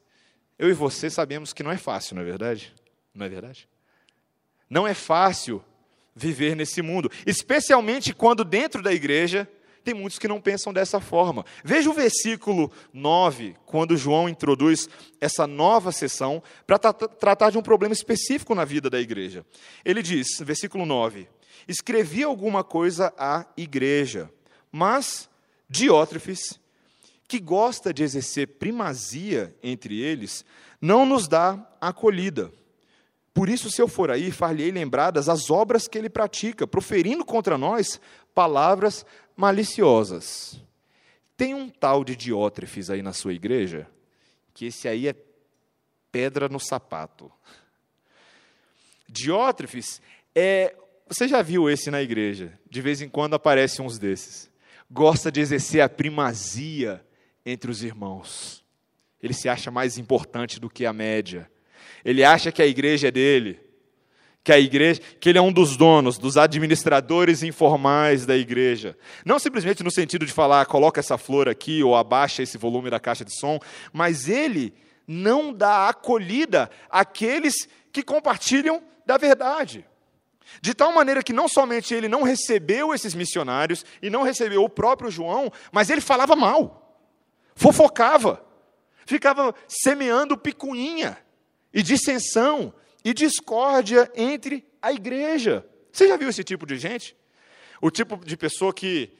eu 0.57 0.69
e 0.69 0.73
você 0.73 1.09
sabemos 1.09 1.53
que 1.53 1.63
não 1.63 1.71
é 1.71 1.77
fácil, 1.77 2.15
não 2.15 2.23
é 2.23 2.25
verdade? 2.25 2.73
Não 3.13 3.25
é 3.25 3.29
verdade? 3.29 3.67
Não 4.69 4.87
é 4.87 4.93
fácil 4.93 5.63
viver 6.15 6.55
nesse 6.55 6.81
mundo, 6.81 7.09
especialmente 7.25 8.13
quando 8.13 8.43
dentro 8.43 8.81
da 8.81 8.93
igreja 8.93 9.47
tem 9.83 9.93
muitos 9.93 10.19
que 10.19 10.27
não 10.27 10.39
pensam 10.39 10.71
dessa 10.71 10.99
forma. 10.99 11.45
Veja 11.63 11.89
o 11.89 11.93
versículo 11.93 12.71
9, 12.93 13.55
quando 13.65 13.97
João 13.97 14.29
introduz 14.29 14.87
essa 15.19 15.47
nova 15.47 15.91
sessão 15.91 16.41
para 16.65 16.77
tratar 16.77 17.49
de 17.49 17.57
um 17.57 17.61
problema 17.61 17.93
específico 17.93 18.53
na 18.53 18.65
vida 18.65 18.89
da 18.89 18.99
igreja. 18.99 19.45
Ele 19.83 20.01
diz, 20.01 20.39
versículo 20.41 20.85
9: 20.85 21.27
Escrevi 21.67 22.23
alguma 22.23 22.63
coisa 22.63 23.13
à 23.17 23.45
igreja, 23.57 24.29
mas 24.71 25.29
Diótrefes, 25.69 26.59
que 27.27 27.39
gosta 27.39 27.93
de 27.93 28.03
exercer 28.03 28.45
primazia 28.45 29.55
entre 29.63 30.01
eles, 30.01 30.43
não 30.81 31.05
nos 31.05 31.27
dá 31.29 31.65
acolhida. 31.79 32.51
Por 33.33 33.47
isso, 33.47 33.71
se 33.71 33.81
eu 33.81 33.87
for 33.87 34.11
aí, 34.11 34.31
far-lhe-ei 34.31 34.71
lembradas 34.71 35.29
as 35.29 35.49
obras 35.49 35.87
que 35.87 35.97
ele 35.97 36.09
pratica, 36.09 36.67
proferindo 36.67 37.23
contra 37.23 37.57
nós 37.57 37.99
palavras 38.33 39.05
maliciosas. 39.35 40.61
Tem 41.37 41.53
um 41.53 41.69
tal 41.69 42.03
de 42.03 42.15
Diótrefes 42.15 42.89
aí 42.89 43.01
na 43.01 43.13
sua 43.13 43.33
igreja, 43.33 43.87
que 44.53 44.65
esse 44.65 44.87
aí 44.87 45.07
é 45.07 45.15
pedra 46.11 46.49
no 46.49 46.59
sapato. 46.59 47.31
Diótrefes 49.07 50.01
é. 50.35 50.75
Você 51.07 51.27
já 51.27 51.41
viu 51.41 51.69
esse 51.69 51.91
na 51.91 52.01
igreja? 52.01 52.57
De 52.69 52.81
vez 52.81 53.01
em 53.01 53.09
quando 53.09 53.33
aparece 53.33 53.81
uns 53.81 53.97
desses. 53.97 54.49
Gosta 54.89 55.31
de 55.31 55.41
exercer 55.41 55.81
a 55.81 55.89
primazia 55.89 57.05
entre 57.45 57.71
os 57.71 57.83
irmãos. 57.83 58.63
Ele 59.21 59.33
se 59.33 59.49
acha 59.49 59.69
mais 59.69 59.97
importante 59.97 60.59
do 60.59 60.69
que 60.69 60.85
a 60.85 60.93
média. 60.93 61.49
Ele 62.03 62.23
acha 62.23 62.51
que 62.51 62.61
a 62.61 62.67
igreja 62.67 63.07
é 63.09 63.11
dele 63.11 63.71
que 64.43 64.51
a 64.51 64.59
igreja, 64.59 64.99
que 65.19 65.29
ele 65.29 65.37
é 65.37 65.41
um 65.41 65.51
dos 65.51 65.77
donos, 65.77 66.17
dos 66.17 66.35
administradores 66.35 67.43
informais 67.43 68.25
da 68.25 68.35
igreja. 68.35 68.97
Não 69.23 69.37
simplesmente 69.37 69.83
no 69.83 69.91
sentido 69.91 70.25
de 70.25 70.33
falar, 70.33 70.65
coloca 70.65 70.99
essa 70.99 71.17
flor 71.17 71.47
aqui 71.47 71.83
ou 71.83 71.95
abaixa 71.95 72.41
esse 72.41 72.57
volume 72.57 72.89
da 72.89 72.99
caixa 72.99 73.23
de 73.23 73.37
som, 73.37 73.59
mas 73.93 74.27
ele 74.27 74.73
não 75.07 75.53
dá 75.53 75.89
acolhida 75.89 76.69
àqueles 76.89 77.67
que 77.91 78.01
compartilham 78.01 78.81
da 79.05 79.17
verdade. 79.17 79.85
De 80.59 80.73
tal 80.73 80.91
maneira 80.91 81.23
que 81.23 81.31
não 81.31 81.47
somente 81.47 81.93
ele 81.93 82.09
não 82.09 82.23
recebeu 82.23 82.93
esses 82.93 83.13
missionários 83.13 83.85
e 84.01 84.09
não 84.09 84.23
recebeu 84.23 84.63
o 84.63 84.69
próprio 84.69 85.11
João, 85.11 85.51
mas 85.71 85.89
ele 85.89 86.01
falava 86.01 86.35
mal, 86.35 86.99
fofocava, 87.55 88.43
ficava 89.05 89.53
semeando 89.67 90.35
picuinha 90.35 91.17
e 91.73 91.81
dissensão 91.81 92.73
e 93.03 93.13
discórdia 93.13 94.11
entre 94.15 94.65
a 94.81 94.91
igreja. 94.91 95.65
Você 95.91 96.07
já 96.07 96.17
viu 96.17 96.29
esse 96.29 96.43
tipo 96.43 96.65
de 96.65 96.77
gente? 96.77 97.15
O 97.81 97.89
tipo 97.89 98.17
de 98.23 98.37
pessoa 98.37 98.73
que 98.73 99.11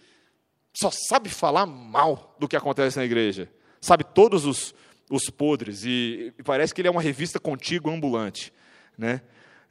só 0.74 0.92
sabe 0.92 1.30
falar 1.30 1.66
mal 1.66 2.36
do 2.40 2.48
que 2.48 2.56
acontece 2.56 2.98
na 2.98 3.06
igreja, 3.06 3.50
sabe 3.80 4.04
todos 4.04 4.46
os, 4.46 4.74
os 5.10 5.30
podres, 5.30 5.84
e, 5.84 6.34
e 6.38 6.44
parece 6.44 6.74
que 6.74 6.82
ele 6.82 6.88
é 6.88 6.92
uma 6.92 7.02
revista 7.02 7.40
contigo 7.40 7.90
ambulante. 7.90 8.54
Né? 8.98 9.22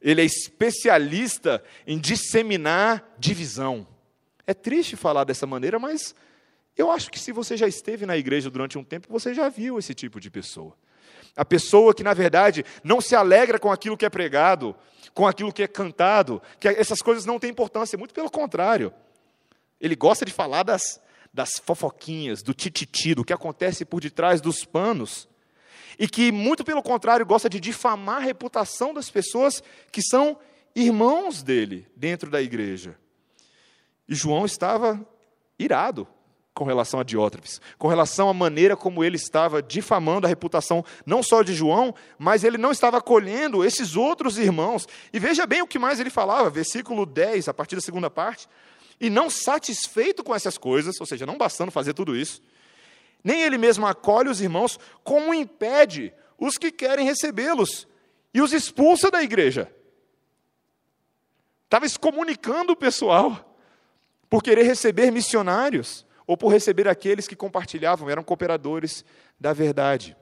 Ele 0.01 0.21
é 0.21 0.25
especialista 0.25 1.62
em 1.87 1.99
disseminar 1.99 3.14
divisão. 3.19 3.87
É 4.47 4.53
triste 4.53 4.97
falar 4.97 5.25
dessa 5.25 5.47
maneira, 5.47 5.79
mas 5.79 6.14
eu 6.77 6.90
acho 6.90 7.11
que 7.11 7.19
se 7.19 7.33
você 7.33 7.57
já 7.57 7.69
esteve 7.69 8.05
na 8.05 8.16
igreja 8.16 8.51
durante 8.51 8.77
um 8.77 8.85
tempo, 8.85 9.07
você 9.11 9.33
já 9.33 9.49
viu 9.49 9.79
esse 9.79 9.95
tipo 9.95 10.21
de 10.21 10.31
pessoa. 10.31 10.77
A 11.37 11.45
pessoa 11.45 11.95
que, 11.95 12.03
na 12.03 12.14
verdade, 12.14 12.64
não 12.83 13.01
se 13.01 13.14
alegra 13.14 13.59
com 13.59 13.71
aquilo 13.71 13.97
que 13.97 14.05
é 14.05 14.11
pregado, 14.11 14.75
com 15.14 15.27
aquilo 15.27 15.53
que 15.53 15.62
é 15.62 15.69
cantado, 15.69 16.43
que 16.59 16.69
essas 16.69 17.01
coisas 17.01 17.25
não 17.25 17.38
têm 17.38 17.51
importância, 17.51 17.99
muito 17.99 18.14
pelo 18.14 18.31
contrário. 18.31 18.93
Ele 19.81 19.97
gosta 19.97 20.25
de 20.25 20.33
falar 20.33 20.62
das, 20.62 21.01
das 21.33 21.59
fofoquinhas, 21.64 22.43
do 22.43 22.53
tititi, 22.53 23.14
do 23.14 23.25
que 23.25 23.33
acontece 23.33 23.85
por 23.85 24.01
detrás 24.01 24.40
dos 24.40 24.64
panos. 24.64 25.29
E 25.99 26.09
que, 26.09 26.33
muito 26.33 26.64
pelo 26.64 26.83
contrário, 26.83 27.27
gosta 27.27 27.49
de 27.49 27.61
difamar 27.61 28.16
a 28.16 28.25
reputação 28.25 28.95
das 28.95 29.11
pessoas 29.11 29.62
que 29.93 30.03
são 30.03 30.38
irmãos 30.75 31.43
dele 31.43 31.87
dentro 31.97 32.31
da 32.31 32.40
igreja. 32.40 32.97
E 34.09 34.14
João 34.14 34.45
estava 34.45 35.01
irado 35.59 36.07
com 36.55 36.65
relação 36.65 37.01
a 37.01 37.03
Diótrefes, 37.03 37.61
com 37.79 37.89
relação 37.89 38.29
à 38.29 38.35
maneira 38.35 38.77
como 38.77 39.05
ele 39.05 39.17
estava 39.17 39.63
difamando 39.63 40.27
a 40.27 40.29
reputação 40.29 40.85
não 41.07 41.23
só 41.23 41.43
de 41.43 41.55
João, 41.55 41.95
mas 42.19 42.45
ele 42.45 42.59
não 42.59 42.71
estava 42.71 42.99
acolhendo 42.99 43.65
esses 43.65 43.97
outros 43.97 44.37
irmãos. 44.37 44.87
E 45.13 45.19
veja 45.19 45.47
bem 45.47 45.63
o 45.63 45.67
que 45.67 45.79
mais 45.79 46.01
ele 46.01 46.11
falava, 46.11 46.51
versículo 46.51 47.07
10, 47.07 47.49
a 47.49 47.55
partir 47.55 47.77
da 47.77 47.81
segunda 47.81 48.11
parte. 48.11 48.49
E 49.01 49.09
não 49.09 49.31
satisfeito 49.31 50.23
com 50.23 50.35
essas 50.35 50.59
coisas, 50.59 51.01
ou 51.01 51.07
seja, 51.07 51.25
não 51.25 51.39
bastando 51.39 51.71
fazer 51.71 51.95
tudo 51.95 52.15
isso, 52.17 52.43
nem 53.23 53.43
ele 53.43 53.57
mesmo 53.57 53.87
acolhe 53.87 54.29
os 54.29 54.41
irmãos, 54.41 54.79
como 55.05 55.33
impede 55.33 56.13
os 56.39 56.59
que 56.59 56.71
querem 56.71 57.05
recebê-los 57.05 57.87
e 58.35 58.41
os 58.41 58.53
expulsa 58.53 59.11
da 59.11 59.23
igreja. 59.23 59.73
Estava 61.65 61.87
excomunicando 61.87 62.73
o 62.73 62.77
pessoal 62.77 63.57
por 64.29 64.43
querer 64.43 64.65
receber 64.65 65.11
missionários 65.11 66.05
ou 66.31 66.37
por 66.37 66.53
receber 66.53 66.87
aqueles 66.87 67.27
que 67.27 67.35
compartilhavam, 67.35 68.09
eram 68.09 68.23
cooperadores 68.23 69.05
da 69.40 69.53
verdade. 69.53 70.16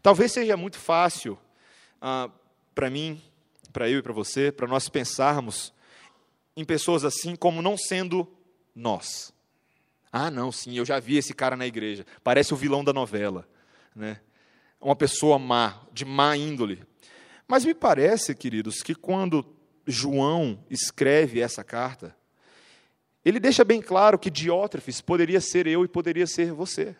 Talvez 0.00 0.30
seja 0.30 0.56
muito 0.56 0.78
fácil 0.78 1.36
ah, 2.00 2.30
para 2.72 2.88
mim, 2.88 3.20
para 3.72 3.90
eu 3.90 3.98
e 3.98 4.02
para 4.02 4.12
você, 4.12 4.52
para 4.52 4.68
nós 4.68 4.88
pensarmos 4.88 5.74
em 6.56 6.64
pessoas 6.64 7.04
assim 7.04 7.34
como 7.34 7.60
não 7.60 7.76
sendo 7.76 8.32
nós. 8.72 9.34
Ah, 10.12 10.30
não, 10.30 10.52
sim, 10.52 10.78
eu 10.78 10.84
já 10.84 11.00
vi 11.00 11.16
esse 11.16 11.34
cara 11.34 11.56
na 11.56 11.66
igreja. 11.66 12.06
Parece 12.22 12.54
o 12.54 12.56
vilão 12.56 12.84
da 12.84 12.92
novela, 12.92 13.48
né? 13.96 14.20
Uma 14.80 14.94
pessoa 14.94 15.40
má, 15.40 15.82
de 15.92 16.04
má 16.04 16.36
índole. 16.36 16.84
Mas 17.48 17.64
me 17.64 17.74
parece, 17.74 18.32
queridos, 18.32 18.80
que 18.80 18.94
quando 18.94 19.44
João 19.84 20.64
escreve 20.70 21.40
essa 21.40 21.64
carta, 21.64 22.14
ele 23.28 23.40
deixa 23.40 23.64
bem 23.64 23.82
claro 23.82 24.18
que 24.20 24.30
Diótrefes 24.30 25.00
poderia 25.00 25.40
ser 25.40 25.66
eu 25.66 25.84
e 25.84 25.88
poderia 25.88 26.28
ser 26.28 26.52
você. 26.52 26.94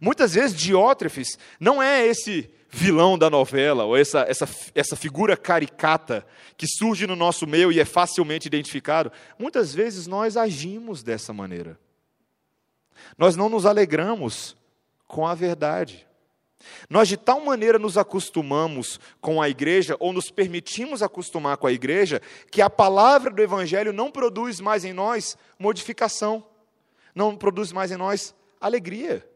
Muitas 0.00 0.34
vezes 0.34 0.56
Diótrefes 0.56 1.36
não 1.58 1.82
é 1.82 2.06
esse 2.06 2.48
vilão 2.70 3.18
da 3.18 3.28
novela, 3.28 3.84
ou 3.84 3.96
essa, 3.96 4.20
essa, 4.28 4.48
essa 4.74 4.94
figura 4.94 5.36
caricata 5.36 6.24
que 6.56 6.66
surge 6.68 7.08
no 7.08 7.16
nosso 7.16 7.44
meio 7.46 7.72
e 7.72 7.80
é 7.80 7.84
facilmente 7.84 8.46
identificado. 8.46 9.10
Muitas 9.38 9.74
vezes 9.74 10.06
nós 10.06 10.36
agimos 10.36 11.02
dessa 11.02 11.32
maneira. 11.32 11.76
Nós 13.16 13.34
não 13.34 13.48
nos 13.48 13.66
alegramos 13.66 14.56
com 15.08 15.26
a 15.26 15.34
verdade. 15.34 16.06
Nós 16.88 17.08
de 17.08 17.16
tal 17.16 17.40
maneira 17.40 17.78
nos 17.78 17.96
acostumamos 17.96 18.98
com 19.20 19.40
a 19.40 19.48
igreja, 19.48 19.96
ou 20.00 20.12
nos 20.12 20.30
permitimos 20.30 21.02
acostumar 21.02 21.56
com 21.56 21.66
a 21.66 21.72
igreja, 21.72 22.20
que 22.50 22.60
a 22.60 22.68
palavra 22.68 23.30
do 23.30 23.42
Evangelho 23.42 23.92
não 23.92 24.10
produz 24.10 24.60
mais 24.60 24.84
em 24.84 24.92
nós 24.92 25.36
modificação, 25.58 26.44
não 27.14 27.36
produz 27.36 27.72
mais 27.72 27.90
em 27.90 27.96
nós 27.96 28.34
alegria. 28.60 29.28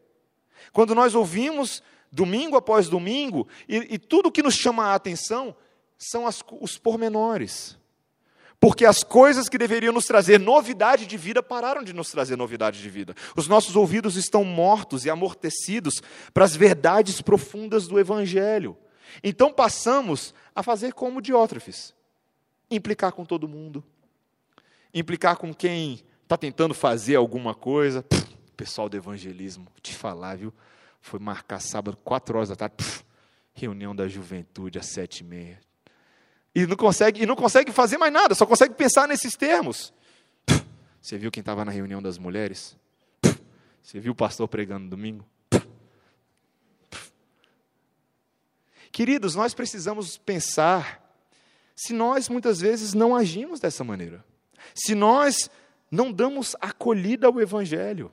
Quando 0.71 0.93
nós 0.93 1.15
ouvimos 1.15 1.81
domingo 2.11 2.55
após 2.55 2.87
domingo, 2.89 3.47
e, 3.67 3.95
e 3.95 3.97
tudo 3.97 4.31
que 4.31 4.43
nos 4.43 4.55
chama 4.55 4.87
a 4.87 4.95
atenção 4.95 5.55
são 5.97 6.27
as, 6.27 6.43
os 6.59 6.77
pormenores. 6.77 7.77
Porque 8.63 8.85
as 8.85 9.03
coisas 9.03 9.49
que 9.49 9.57
deveriam 9.57 9.91
nos 9.91 10.05
trazer 10.05 10.39
novidade 10.39 11.05
de 11.05 11.17
vida 11.17 11.43
pararam 11.43 11.83
de 11.83 11.91
nos 11.91 12.09
trazer 12.09 12.37
novidade 12.37 12.81
de 12.81 12.89
vida. 12.89 13.13
Os 13.35 13.45
nossos 13.45 13.75
ouvidos 13.75 14.15
estão 14.15 14.45
mortos 14.45 15.03
e 15.03 15.09
amortecidos 15.09 16.01
para 16.33 16.45
as 16.45 16.55
verdades 16.55 17.19
profundas 17.19 17.89
do 17.89 17.99
Evangelho. 17.99 18.77
Então 19.21 19.51
passamos 19.51 20.33
a 20.55 20.63
fazer 20.63 20.93
como 20.93 21.21
Diótrefes: 21.21 21.93
implicar 22.71 23.11
com 23.11 23.25
todo 23.25 23.49
mundo, 23.49 23.83
implicar 24.93 25.35
com 25.35 25.53
quem 25.53 26.01
está 26.23 26.37
tentando 26.37 26.73
fazer 26.73 27.17
alguma 27.17 27.53
coisa. 27.53 28.01
Pff, 28.01 28.33
pessoal 28.55 28.87
do 28.87 28.95
evangelismo, 28.95 29.67
te 29.81 29.93
falar, 29.93 30.37
viu? 30.37 30.53
Foi 31.01 31.19
marcar 31.19 31.59
sábado, 31.59 31.97
quatro 32.01 32.37
horas 32.37 32.47
da 32.47 32.55
tarde, 32.55 32.75
pff, 32.77 33.03
reunião 33.53 33.93
da 33.93 34.07
juventude 34.07 34.79
às 34.79 34.85
sete 34.85 35.19
e 35.19 35.23
meia. 35.25 35.59
E 36.55 36.65
não 36.67 36.75
consegue, 36.75 37.23
e 37.23 37.25
não 37.25 37.35
consegue 37.35 37.71
fazer 37.71 37.97
mais 37.97 38.13
nada, 38.13 38.35
só 38.35 38.45
consegue 38.45 38.75
pensar 38.75 39.07
nesses 39.07 39.35
termos. 39.35 39.93
Você 41.01 41.17
viu 41.17 41.31
quem 41.31 41.41
estava 41.41 41.65
na 41.65 41.71
reunião 41.71 42.01
das 42.01 42.17
mulheres? 42.17 42.77
Você 43.81 43.99
viu 43.99 44.13
o 44.13 44.15
pastor 44.15 44.47
pregando 44.47 44.89
domingo? 44.89 45.25
Queridos, 48.91 49.33
nós 49.33 49.53
precisamos 49.53 50.17
pensar 50.17 51.03
se 51.75 51.91
nós 51.93 52.29
muitas 52.29 52.61
vezes 52.61 52.93
não 52.93 53.15
agimos 53.15 53.59
dessa 53.59 53.83
maneira. 53.83 54.23
Se 54.75 54.93
nós 54.93 55.49
não 55.89 56.11
damos 56.11 56.55
acolhida 56.61 57.27
ao 57.27 57.41
Evangelho. 57.41 58.11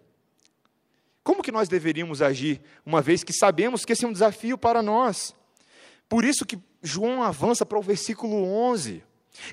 Como 1.22 1.42
que 1.42 1.52
nós 1.52 1.68
deveríamos 1.68 2.22
agir, 2.22 2.60
uma 2.84 3.00
vez 3.00 3.22
que 3.22 3.32
sabemos 3.32 3.84
que 3.84 3.92
esse 3.92 4.04
é 4.04 4.08
um 4.08 4.12
desafio 4.12 4.58
para 4.58 4.82
nós? 4.82 5.34
Por 6.08 6.24
isso 6.24 6.44
que 6.44 6.58
João 6.82 7.22
avança 7.22 7.66
para 7.66 7.78
o 7.78 7.82
versículo 7.82 8.44
11. 8.44 9.02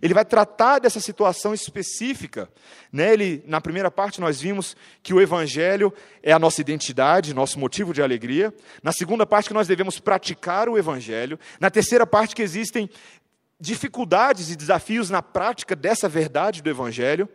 Ele 0.01 0.13
vai 0.13 0.25
tratar 0.25 0.79
dessa 0.79 0.99
situação 0.99 1.53
específica. 1.53 2.49
Né? 2.91 3.13
Ele, 3.13 3.43
na 3.45 3.61
primeira 3.61 3.89
parte, 3.89 4.19
nós 4.19 4.41
vimos 4.41 4.75
que 5.01 5.13
o 5.13 5.21
Evangelho 5.21 5.93
é 6.21 6.31
a 6.31 6.39
nossa 6.39 6.61
identidade, 6.61 7.33
nosso 7.33 7.59
motivo 7.59 7.93
de 7.93 8.01
alegria. 8.01 8.53
Na 8.83 8.91
segunda 8.91 9.25
parte, 9.25 9.47
que 9.47 9.53
nós 9.53 9.67
devemos 9.67 9.99
praticar 9.99 10.67
o 10.67 10.77
Evangelho. 10.77 11.39
Na 11.59 11.69
terceira 11.69 12.05
parte, 12.05 12.35
que 12.35 12.41
existem 12.41 12.89
dificuldades 13.59 14.49
e 14.49 14.55
desafios 14.55 15.09
na 15.09 15.21
prática 15.21 15.75
dessa 15.75 16.09
verdade 16.09 16.61
do 16.61 16.69
Evangelho. 16.69 17.29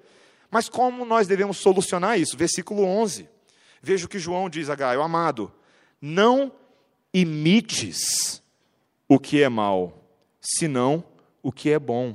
Mas 0.50 0.68
como 0.68 1.04
nós 1.04 1.26
devemos 1.26 1.58
solucionar 1.58 2.18
isso? 2.18 2.36
Versículo 2.36 2.84
11. 2.84 3.28
Veja 3.80 4.06
o 4.06 4.08
que 4.08 4.18
João 4.18 4.50
diz 4.50 4.68
a 4.68 4.74
Gaio: 4.74 5.02
Amado, 5.02 5.52
não 6.00 6.52
imites 7.12 8.41
o 9.14 9.18
que 9.18 9.42
é 9.42 9.48
mal, 9.50 9.92
senão 10.40 11.04
o 11.42 11.52
que 11.52 11.70
é 11.70 11.78
bom. 11.78 12.14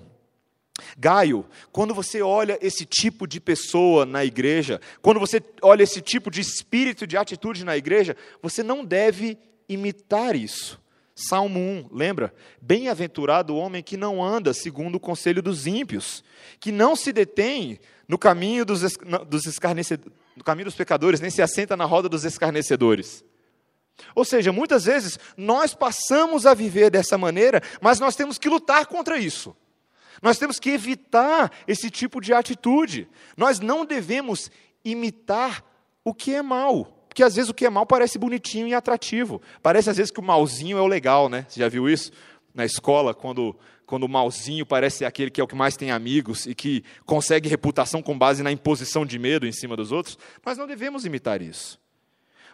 Gaio, 0.98 1.46
quando 1.72 1.94
você 1.94 2.24
olha 2.24 2.58
esse 2.60 2.88
tipo 2.88 3.28
de 3.28 3.40
pessoa 3.40 4.04
na 4.04 4.26
igreja, 4.26 4.82
quando 5.00 5.20
você 5.20 5.40
olha 5.62 5.84
esse 5.84 6.02
tipo 6.02 6.32
de 6.32 6.42
espírito, 6.42 7.06
de 7.06 7.16
atitude 7.16 7.64
na 7.64 7.78
igreja, 7.78 8.18
você 8.42 8.64
não 8.64 8.84
deve 8.84 9.38
imitar 9.70 10.36
isso. 10.36 10.82
Salmo 11.16 11.60
1, 11.60 11.90
lembra? 11.92 12.34
Bem-aventurado 12.60 13.54
o 13.54 13.58
homem 13.58 13.84
que 13.84 13.96
não 13.96 14.24
anda 14.24 14.52
segundo 14.52 14.96
o 14.96 15.00
conselho 15.00 15.44
dos 15.44 15.68
ímpios, 15.68 16.24
que 16.60 16.72
não 16.72 16.96
se 16.96 17.14
detém 17.14 17.80
no 18.08 18.18
caminho 18.18 18.66
dos, 18.66 18.82
dos, 18.82 19.44
no 20.36 20.44
caminho 20.44 20.66
dos 20.66 20.76
pecadores, 20.76 21.22
nem 21.22 21.30
se 21.30 21.44
assenta 21.44 21.78
na 21.78 21.86
roda 21.86 22.10
dos 22.10 22.26
escarnecedores. 22.26 23.24
Ou 24.16 24.26
seja, 24.26 24.52
muitas 24.52 24.86
vezes 24.86 25.20
nós 25.36 25.74
passamos 25.74 26.46
a 26.46 26.54
viver 26.54 26.90
dessa 26.90 27.18
maneira, 27.18 27.62
mas 27.82 28.00
nós 28.00 28.16
temos 28.16 28.38
que 28.38 28.50
lutar 28.50 28.86
contra 28.86 29.18
isso. 29.18 29.56
Nós 30.22 30.38
temos 30.38 30.60
que 30.60 30.72
evitar 30.72 31.52
esse 31.68 31.90
tipo 31.90 32.20
de 32.20 32.34
atitude. 32.34 33.08
Nós 33.36 33.60
não 33.60 33.86
devemos 33.86 34.50
imitar 34.84 35.64
o 36.04 36.14
que 36.14 36.34
é 36.34 36.42
mal. 36.42 37.06
Porque 37.08 37.24
às 37.24 37.36
vezes 37.36 37.50
o 37.50 37.54
que 37.54 37.66
é 37.66 37.70
mal 37.70 37.86
parece 37.86 38.18
bonitinho 38.18 38.68
e 38.68 38.74
atrativo. 38.74 39.42
Parece 39.62 39.90
às 39.90 39.98
vezes 39.98 40.12
que 40.12 40.20
o 40.20 40.24
malzinho 40.24 40.78
é 40.78 40.82
o 40.82 40.88
legal, 40.88 41.30
né? 41.30 41.46
Você 41.48 41.60
já 41.60 41.68
viu 41.68 41.90
isso? 41.90 42.12
Na 42.54 42.66
escola, 42.66 43.14
quando, 43.14 43.56
quando 43.86 44.04
o 44.04 44.10
malzinho 44.10 44.66
parece 44.66 45.06
aquele 45.06 45.30
que 45.30 45.40
é 45.40 45.44
o 45.44 45.48
que 45.48 45.56
mais 45.56 45.78
tem 45.78 45.92
amigos 45.92 46.46
e 46.46 46.56
que 46.56 46.84
consegue 47.06 47.50
reputação 47.50 48.02
com 48.02 48.18
base 48.18 48.42
na 48.42 48.52
imposição 48.52 49.06
de 49.06 49.20
medo 49.20 49.46
em 49.46 49.52
cima 49.52 49.76
dos 49.76 49.92
outros. 49.92 50.18
Nós 50.46 50.58
não 50.58 50.68
devemos 50.68 51.06
imitar 51.06 51.42
isso. 51.42 51.80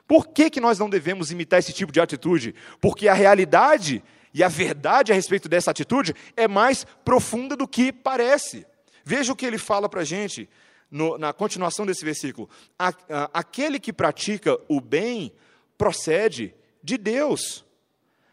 Por 0.08 0.28
que, 0.28 0.50
que 0.50 0.60
nós 0.60 0.80
não 0.80 0.90
devemos 0.90 1.32
imitar 1.32 1.60
esse 1.60 1.74
tipo 1.74 1.92
de 1.92 2.02
atitude? 2.02 2.54
Porque 2.82 3.08
a 3.08 3.14
realidade 3.14 4.04
e 4.34 4.44
a 4.44 4.48
verdade 4.48 5.12
a 5.12 5.16
respeito 5.16 5.48
dessa 5.48 5.72
atitude 5.72 6.14
é 6.36 6.48
mais 6.48 6.86
profunda 7.06 7.56
do 7.56 7.68
que 7.68 7.94
parece. 7.94 8.66
Veja 9.04 9.32
o 9.32 9.36
que 9.36 9.46
ele 9.46 9.58
fala 9.58 9.88
para 9.88 10.02
a 10.02 10.06
gente 10.06 10.50
no, 10.90 11.18
na 11.18 11.34
continuação 11.34 11.86
desse 11.86 12.04
versículo. 12.04 12.50
Aquele 13.34 13.80
que 13.80 13.94
pratica 13.94 14.58
o 14.68 14.80
bem 14.80 15.34
procede 15.78 16.56
de 16.82 16.98
Deus, 16.98 17.66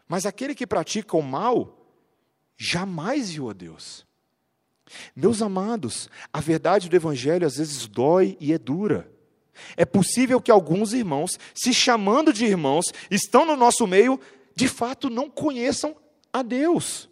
mas 0.07 0.25
aquele 0.25 0.55
que 0.55 0.67
pratica 0.67 1.17
o 1.17 1.21
mal 1.21 1.77
jamais 2.57 3.31
viu 3.31 3.49
a 3.49 3.53
Deus. 3.53 4.05
Meus 5.15 5.41
amados, 5.41 6.09
a 6.31 6.39
verdade 6.39 6.89
do 6.89 6.95
Evangelho 6.95 7.47
às 7.47 7.57
vezes 7.57 7.87
dói 7.87 8.37
e 8.39 8.53
é 8.53 8.57
dura. 8.57 9.10
É 9.75 9.85
possível 9.85 10.41
que 10.41 10.51
alguns 10.51 10.93
irmãos, 10.93 11.39
se 11.53 11.73
chamando 11.73 12.31
de 12.33 12.45
irmãos, 12.45 12.85
estão 13.09 13.45
no 13.45 13.55
nosso 13.55 13.85
meio, 13.87 14.19
de 14.55 14.67
fato 14.67 15.09
não 15.09 15.29
conheçam 15.29 15.95
a 16.31 16.41
Deus. 16.41 17.09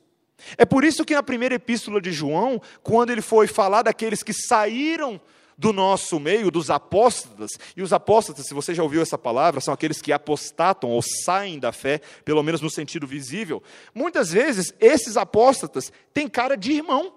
É 0.58 0.66
por 0.66 0.84
isso 0.84 1.04
que 1.04 1.14
na 1.14 1.24
primeira 1.24 1.56
epístola 1.56 2.02
de 2.02 2.12
João, 2.12 2.62
quando 2.82 3.10
ele 3.10 3.22
foi 3.22 3.48
falar 3.48 3.82
daqueles 3.82 4.24
que 4.24 4.34
saíram 4.34 5.20
do 5.58 5.74
nosso 5.74 6.22
meio, 6.22 6.50
dos 6.50 6.70
apóstatas, 6.70 7.52
e 7.76 7.82
os 7.82 7.92
apóstatas, 7.92 8.46
se 8.48 8.54
você 8.54 8.74
já 8.74 8.82
ouviu 8.82 9.02
essa 9.02 9.18
palavra, 9.18 9.60
são 9.60 9.74
aqueles 9.74 10.02
que 10.02 10.14
apostatam 10.14 10.90
ou 10.90 11.02
saem 11.02 11.60
da 11.60 11.74
fé, 11.74 12.00
pelo 12.24 12.42
menos 12.42 12.62
no 12.62 12.70
sentido 12.70 13.06
visível. 13.06 13.62
Muitas 13.94 14.32
vezes, 14.32 14.74
esses 14.80 15.18
apóstatas 15.18 15.92
têm 16.14 16.30
cara 16.30 16.56
de 16.56 16.72
irmão. 16.72 17.14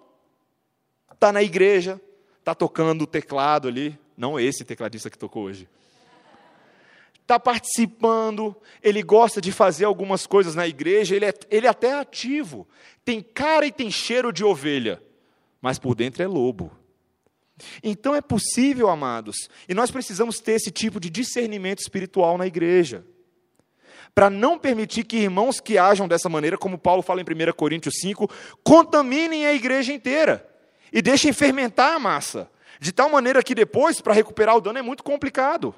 Está 1.12 1.32
na 1.32 1.40
igreja, 1.40 2.00
está 2.40 2.52
tocando 2.52 3.02
o 3.02 3.06
teclado 3.06 3.68
ali, 3.68 3.96
não 4.22 4.38
esse 4.38 4.64
tecladista 4.64 5.10
que 5.10 5.18
tocou 5.18 5.44
hoje. 5.44 5.68
Está 7.20 7.40
participando, 7.40 8.54
ele 8.80 9.02
gosta 9.02 9.40
de 9.40 9.50
fazer 9.50 9.84
algumas 9.84 10.26
coisas 10.26 10.54
na 10.54 10.66
igreja, 10.66 11.16
ele 11.16 11.24
é, 11.24 11.34
ele 11.50 11.66
é 11.66 11.70
até 11.70 11.92
ativo. 11.92 12.68
Tem 13.04 13.20
cara 13.20 13.66
e 13.66 13.72
tem 13.72 13.90
cheiro 13.90 14.32
de 14.32 14.44
ovelha, 14.44 15.02
mas 15.60 15.78
por 15.78 15.96
dentro 15.96 16.22
é 16.22 16.26
lobo. 16.26 16.70
Então 17.82 18.14
é 18.14 18.20
possível, 18.20 18.88
amados, 18.88 19.48
e 19.68 19.74
nós 19.74 19.90
precisamos 19.90 20.38
ter 20.38 20.52
esse 20.52 20.70
tipo 20.70 21.00
de 21.00 21.10
discernimento 21.10 21.80
espiritual 21.80 22.38
na 22.38 22.46
igreja 22.46 23.04
para 24.14 24.28
não 24.28 24.58
permitir 24.58 25.04
que 25.04 25.16
irmãos 25.16 25.58
que 25.58 25.78
ajam 25.78 26.06
dessa 26.06 26.28
maneira, 26.28 26.58
como 26.58 26.78
Paulo 26.78 27.02
fala 27.02 27.20
em 27.20 27.24
1 27.24 27.52
Coríntios 27.54 27.94
5, 28.00 28.28
contaminem 28.62 29.46
a 29.46 29.54
igreja 29.54 29.92
inteira 29.92 30.46
e 30.92 31.00
deixem 31.00 31.32
fermentar 31.32 31.94
a 31.94 31.98
massa. 31.98 32.50
De 32.82 32.90
tal 32.90 33.08
maneira 33.08 33.44
que 33.44 33.54
depois, 33.54 34.00
para 34.00 34.12
recuperar 34.12 34.56
o 34.56 34.60
dano, 34.60 34.76
é 34.76 34.82
muito 34.82 35.04
complicado. 35.04 35.72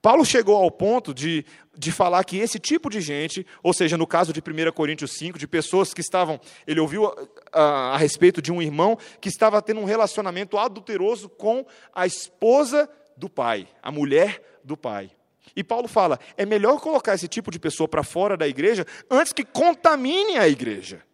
Paulo 0.00 0.24
chegou 0.24 0.56
ao 0.56 0.70
ponto 0.70 1.12
de, 1.12 1.44
de 1.76 1.92
falar 1.92 2.24
que 2.24 2.38
esse 2.38 2.58
tipo 2.58 2.88
de 2.88 2.98
gente, 2.98 3.46
ou 3.62 3.74
seja, 3.74 3.98
no 3.98 4.06
caso 4.06 4.32
de 4.32 4.40
1 4.40 4.72
Coríntios 4.72 5.12
5, 5.18 5.38
de 5.38 5.46
pessoas 5.46 5.92
que 5.92 6.00
estavam, 6.00 6.40
ele 6.66 6.80
ouviu 6.80 7.04
a, 7.04 7.14
a, 7.52 7.62
a, 7.92 7.96
respeito 7.98 8.40
de 8.40 8.50
um 8.50 8.62
irmão 8.62 8.96
que 9.20 9.28
estava 9.28 9.60
tendo 9.60 9.82
um 9.82 9.84
relacionamento 9.84 10.56
adulteroso 10.56 11.28
com 11.28 11.66
a 11.94 12.06
esposa 12.06 12.88
do 13.14 13.28
pai, 13.28 13.68
a 13.82 13.92
mulher 13.92 14.60
do 14.64 14.78
pai. 14.78 15.10
E 15.54 15.62
Paulo 15.62 15.88
fala: 15.88 16.18
é 16.38 16.46
melhor 16.46 16.80
colocar 16.80 17.12
esse 17.12 17.28
tipo 17.28 17.50
de 17.50 17.58
pessoa 17.58 17.86
para 17.86 18.02
fora 18.02 18.34
da 18.34 18.48
igreja 18.48 18.86
antes 19.10 19.34
que 19.34 19.44
contamine 19.44 20.38
a 20.38 20.48
igreja, 20.48 21.04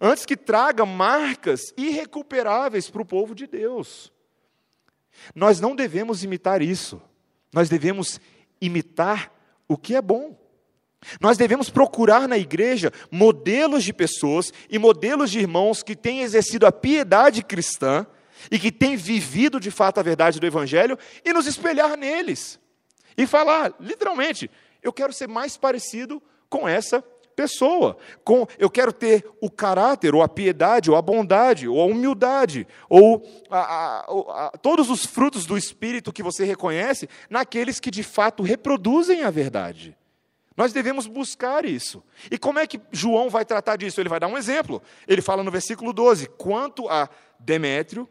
antes 0.00 0.24
que 0.24 0.34
traga 0.34 0.86
marcas 0.86 1.74
irrecuperáveis 1.76 2.88
para 2.88 3.02
o 3.02 3.06
povo 3.06 3.34
de 3.34 3.46
Deus. 3.46 4.10
Nós 5.34 5.60
não 5.60 5.76
devemos 5.76 6.24
imitar 6.24 6.62
isso. 6.62 7.00
Nós 7.52 7.68
devemos 7.68 8.20
imitar 8.60 9.32
o 9.66 9.76
que 9.76 9.94
é 9.94 10.02
bom. 10.02 10.38
Nós 11.20 11.38
devemos 11.38 11.70
procurar 11.70 12.28
na 12.28 12.36
igreja 12.36 12.92
modelos 13.10 13.84
de 13.84 13.92
pessoas 13.92 14.52
e 14.68 14.78
modelos 14.78 15.30
de 15.30 15.38
irmãos 15.40 15.82
que 15.82 15.96
têm 15.96 16.20
exercido 16.20 16.66
a 16.66 16.72
piedade 16.72 17.42
cristã 17.42 18.06
e 18.50 18.58
que 18.58 18.70
têm 18.70 18.96
vivido 18.96 19.58
de 19.58 19.70
fato 19.70 19.98
a 19.98 20.02
verdade 20.02 20.38
do 20.38 20.46
Evangelho 20.46 20.98
e 21.24 21.32
nos 21.32 21.46
espelhar 21.46 21.96
neles. 21.96 22.58
E 23.16 23.26
falar, 23.26 23.74
literalmente, 23.80 24.50
eu 24.82 24.92
quero 24.92 25.12
ser 25.12 25.26
mais 25.26 25.56
parecido 25.56 26.22
com 26.48 26.68
essa 26.68 27.02
pessoa. 27.40 27.96
Com, 28.22 28.46
eu 28.58 28.68
quero 28.68 28.92
ter 28.92 29.24
o 29.40 29.50
caráter, 29.50 30.14
ou 30.14 30.22
a 30.22 30.28
piedade, 30.28 30.90
ou 30.90 30.96
a 30.96 31.00
bondade, 31.00 31.66
ou 31.66 31.80
a 31.80 31.86
humildade, 31.86 32.66
ou 32.86 33.26
a, 33.50 33.58
a, 33.58 34.00
a, 34.00 34.58
todos 34.58 34.90
os 34.90 35.06
frutos 35.06 35.46
do 35.46 35.56
Espírito 35.56 36.12
que 36.12 36.22
você 36.22 36.44
reconhece 36.44 37.08
naqueles 37.30 37.80
que 37.80 37.90
de 37.90 38.02
fato 38.02 38.42
reproduzem 38.42 39.22
a 39.22 39.30
verdade. 39.30 39.96
Nós 40.54 40.74
devemos 40.74 41.06
buscar 41.06 41.64
isso. 41.64 42.02
E 42.30 42.36
como 42.36 42.58
é 42.58 42.66
que 42.66 42.78
João 42.92 43.30
vai 43.30 43.46
tratar 43.46 43.76
disso? 43.76 43.98
Ele 43.98 44.10
vai 44.10 44.20
dar 44.20 44.26
um 44.26 44.36
exemplo. 44.36 44.82
Ele 45.08 45.22
fala 45.22 45.42
no 45.42 45.50
versículo 45.50 45.94
12: 45.94 46.28
Quanto 46.36 46.86
a 46.90 47.08
Demétrio, 47.38 48.06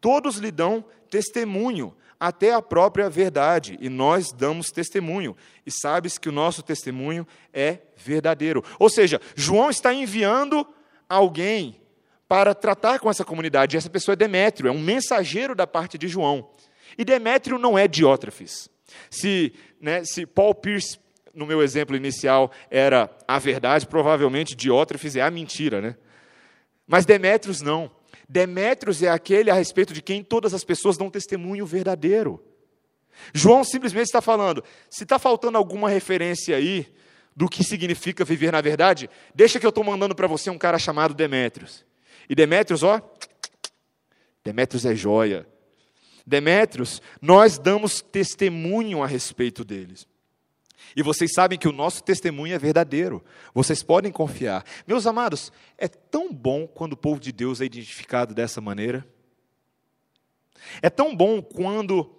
todos 0.00 0.38
lhe 0.38 0.50
dão 0.50 0.84
testemunho, 1.08 1.94
até 2.24 2.54
a 2.54 2.62
própria 2.62 3.10
verdade, 3.10 3.76
e 3.80 3.88
nós 3.88 4.30
damos 4.30 4.70
testemunho. 4.70 5.36
E 5.66 5.72
sabes 5.72 6.18
que 6.18 6.28
o 6.28 6.32
nosso 6.32 6.62
testemunho 6.62 7.26
é 7.52 7.78
verdadeiro. 7.96 8.62
Ou 8.78 8.88
seja, 8.88 9.20
João 9.34 9.68
está 9.70 9.92
enviando 9.92 10.64
alguém 11.08 11.80
para 12.28 12.54
tratar 12.54 13.00
com 13.00 13.10
essa 13.10 13.24
comunidade. 13.24 13.74
E 13.74 13.76
essa 13.76 13.90
pessoa 13.90 14.12
é 14.12 14.16
Demétrio, 14.16 14.68
é 14.68 14.70
um 14.70 14.78
mensageiro 14.78 15.52
da 15.52 15.66
parte 15.66 15.98
de 15.98 16.06
João. 16.06 16.48
E 16.96 17.04
Demétrio 17.04 17.58
não 17.58 17.76
é 17.76 17.88
Diótrefes. 17.88 18.70
Se, 19.10 19.52
né, 19.80 20.04
se 20.04 20.24
Paul 20.24 20.54
Pierce 20.54 21.00
no 21.34 21.44
meu 21.44 21.60
exemplo 21.60 21.96
inicial, 21.96 22.52
era 22.70 23.10
a 23.26 23.40
verdade, 23.40 23.84
provavelmente 23.84 24.54
Diótrefes 24.54 25.16
é 25.16 25.22
a 25.22 25.30
mentira, 25.30 25.80
né? 25.80 25.96
Mas 26.86 27.04
Demétrios 27.04 27.60
não. 27.60 27.90
Demétrios 28.32 29.02
é 29.02 29.10
aquele 29.10 29.50
a 29.50 29.54
respeito 29.54 29.92
de 29.92 30.00
quem 30.00 30.24
todas 30.24 30.54
as 30.54 30.64
pessoas 30.64 30.96
dão 30.96 31.10
testemunho 31.10 31.66
verdadeiro. 31.66 32.42
João 33.34 33.62
simplesmente 33.62 34.06
está 34.06 34.22
falando: 34.22 34.64
se 34.88 35.02
está 35.02 35.18
faltando 35.18 35.58
alguma 35.58 35.90
referência 35.90 36.56
aí 36.56 36.90
do 37.36 37.46
que 37.46 37.62
significa 37.62 38.24
viver 38.24 38.50
na 38.50 38.62
verdade, 38.62 39.10
deixa 39.34 39.60
que 39.60 39.66
eu 39.66 39.68
estou 39.68 39.84
mandando 39.84 40.14
para 40.14 40.26
você 40.26 40.48
um 40.48 40.56
cara 40.56 40.78
chamado 40.78 41.12
Demétrios. 41.12 41.84
E 42.26 42.34
Demétrios, 42.34 42.82
ó, 42.82 43.02
Demétrios 44.42 44.86
é 44.86 44.94
joia. 44.94 45.46
Demétrios, 46.26 47.02
nós 47.20 47.58
damos 47.58 48.00
testemunho 48.00 49.02
a 49.02 49.06
respeito 49.06 49.62
deles. 49.62 50.08
E 50.96 51.02
vocês 51.02 51.32
sabem 51.32 51.58
que 51.58 51.68
o 51.68 51.72
nosso 51.72 52.02
testemunho 52.02 52.54
é 52.54 52.58
verdadeiro. 52.58 53.24
Vocês 53.54 53.82
podem 53.82 54.12
confiar. 54.12 54.64
Meus 54.86 55.06
amados, 55.06 55.52
é 55.78 55.88
tão 55.88 56.32
bom 56.32 56.66
quando 56.66 56.92
o 56.92 56.96
povo 56.96 57.20
de 57.20 57.32
Deus 57.32 57.60
é 57.60 57.64
identificado 57.64 58.34
dessa 58.34 58.60
maneira. 58.60 59.06
É 60.80 60.90
tão 60.90 61.14
bom 61.16 61.42
quando 61.42 62.14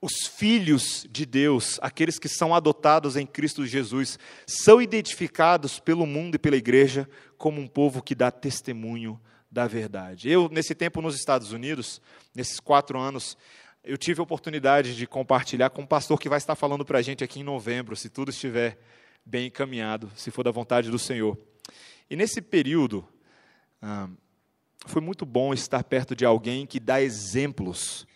os 0.00 0.26
filhos 0.26 1.06
de 1.10 1.26
Deus, 1.26 1.78
aqueles 1.82 2.18
que 2.18 2.28
são 2.28 2.54
adotados 2.54 3.16
em 3.16 3.26
Cristo 3.26 3.66
Jesus, 3.66 4.18
são 4.46 4.80
identificados 4.80 5.80
pelo 5.80 6.06
mundo 6.06 6.36
e 6.36 6.38
pela 6.38 6.56
igreja 6.56 7.08
como 7.36 7.60
um 7.60 7.66
povo 7.66 8.02
que 8.02 8.14
dá 8.14 8.30
testemunho 8.30 9.20
da 9.50 9.66
verdade. 9.66 10.30
Eu, 10.30 10.48
nesse 10.48 10.74
tempo 10.74 11.02
nos 11.02 11.16
Estados 11.16 11.52
Unidos, 11.52 12.00
nesses 12.34 12.60
quatro 12.60 12.98
anos, 12.98 13.36
eu 13.88 13.96
tive 13.96 14.20
a 14.20 14.22
oportunidade 14.22 14.94
de 14.94 15.06
compartilhar 15.06 15.70
com 15.70 15.80
um 15.80 15.86
pastor 15.86 16.20
que 16.20 16.28
vai 16.28 16.36
estar 16.36 16.54
falando 16.54 16.84
para 16.84 16.98
a 16.98 17.02
gente 17.02 17.24
aqui 17.24 17.40
em 17.40 17.42
novembro, 17.42 17.96
se 17.96 18.10
tudo 18.10 18.30
estiver 18.30 18.78
bem 19.24 19.46
encaminhado, 19.46 20.12
se 20.14 20.30
for 20.30 20.42
da 20.42 20.50
vontade 20.50 20.90
do 20.90 20.98
Senhor. 20.98 21.38
E 22.10 22.14
nesse 22.14 22.42
período, 22.42 23.08
foi 24.84 25.00
muito 25.00 25.24
bom 25.24 25.54
estar 25.54 25.82
perto 25.84 26.14
de 26.14 26.26
alguém 26.26 26.66
que 26.66 26.78
dá 26.78 27.00
exemplos 27.00 28.06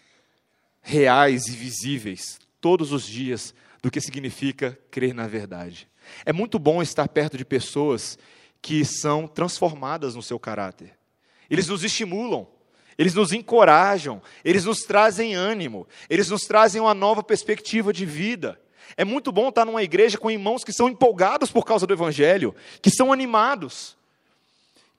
reais 0.82 1.46
e 1.46 1.52
visíveis 1.52 2.38
todos 2.60 2.92
os 2.92 3.06
dias 3.06 3.54
do 3.82 3.90
que 3.90 3.98
significa 3.98 4.78
crer 4.90 5.14
na 5.14 5.26
verdade. 5.26 5.88
É 6.26 6.34
muito 6.34 6.58
bom 6.58 6.82
estar 6.82 7.08
perto 7.08 7.38
de 7.38 7.46
pessoas 7.46 8.18
que 8.60 8.84
são 8.84 9.26
transformadas 9.26 10.14
no 10.14 10.22
seu 10.22 10.38
caráter. 10.38 10.92
Eles 11.48 11.66
nos 11.66 11.82
estimulam, 11.82 12.46
eles 13.02 13.14
nos 13.14 13.32
encorajam, 13.32 14.22
eles 14.44 14.64
nos 14.64 14.82
trazem 14.82 15.34
ânimo, 15.34 15.88
eles 16.08 16.30
nos 16.30 16.42
trazem 16.42 16.80
uma 16.80 16.94
nova 16.94 17.20
perspectiva 17.20 17.92
de 17.92 18.06
vida. 18.06 18.60
É 18.96 19.04
muito 19.04 19.32
bom 19.32 19.48
estar 19.48 19.64
numa 19.64 19.82
igreja 19.82 20.16
com 20.16 20.30
irmãos 20.30 20.62
que 20.62 20.72
são 20.72 20.88
empolgados 20.88 21.50
por 21.50 21.64
causa 21.64 21.84
do 21.84 21.92
Evangelho, 21.92 22.54
que 22.80 22.92
são 22.92 23.12
animados, 23.12 23.96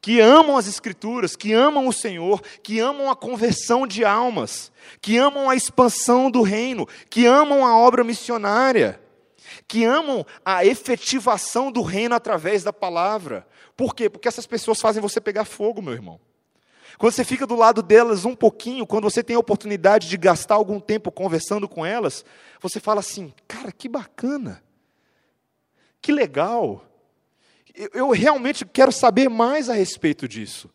que 0.01 0.19
amam 0.19 0.57
as 0.57 0.67
Escrituras, 0.67 1.33
que 1.33 1.53
amam 1.53 1.87
o 1.87 1.93
Senhor, 1.93 2.41
que 2.61 2.77
amam 2.77 3.09
a 3.09 3.15
conversão 3.15 3.87
de 3.87 4.03
almas, 4.03 4.69
que 4.99 5.17
amam 5.17 5.49
a 5.49 5.55
expansão 5.55 6.29
do 6.29 6.41
reino, 6.41 6.85
que 7.09 7.25
amam 7.25 7.65
a 7.65 7.77
obra 7.77 8.03
missionária, 8.03 8.99
que 9.65 9.85
amam 9.85 10.25
a 10.43 10.65
efetivação 10.65 11.71
do 11.71 11.81
reino 11.81 12.15
através 12.15 12.65
da 12.65 12.73
palavra. 12.73 13.47
Por 13.77 13.95
quê? 13.95 14.09
Porque 14.09 14.27
essas 14.27 14.45
pessoas 14.45 14.81
fazem 14.81 15.01
você 15.01 15.21
pegar 15.21 15.45
fogo, 15.45 15.81
meu 15.81 15.93
irmão. 15.93 16.19
Quando 16.97 17.13
você 17.13 17.23
fica 17.23 17.47
do 17.47 17.55
lado 17.55 17.81
delas 17.81 18.25
um 18.25 18.35
pouquinho, 18.35 18.85
quando 18.85 19.05
você 19.05 19.23
tem 19.23 19.35
a 19.35 19.39
oportunidade 19.39 20.07
de 20.07 20.17
gastar 20.17 20.55
algum 20.55 20.79
tempo 20.79 21.11
conversando 21.11 21.67
com 21.67 21.85
elas, 21.85 22.23
você 22.61 22.79
fala 22.79 22.99
assim: 22.99 23.33
cara, 23.47 23.71
que 23.71 23.89
bacana, 23.89 24.63
que 26.01 26.11
legal. 26.11 26.85
Eu, 27.73 27.89
eu 27.93 28.11
realmente 28.11 28.65
quero 28.65 28.91
saber 28.91 29.29
mais 29.29 29.69
a 29.69 29.73
respeito 29.73 30.27
disso. 30.27 30.69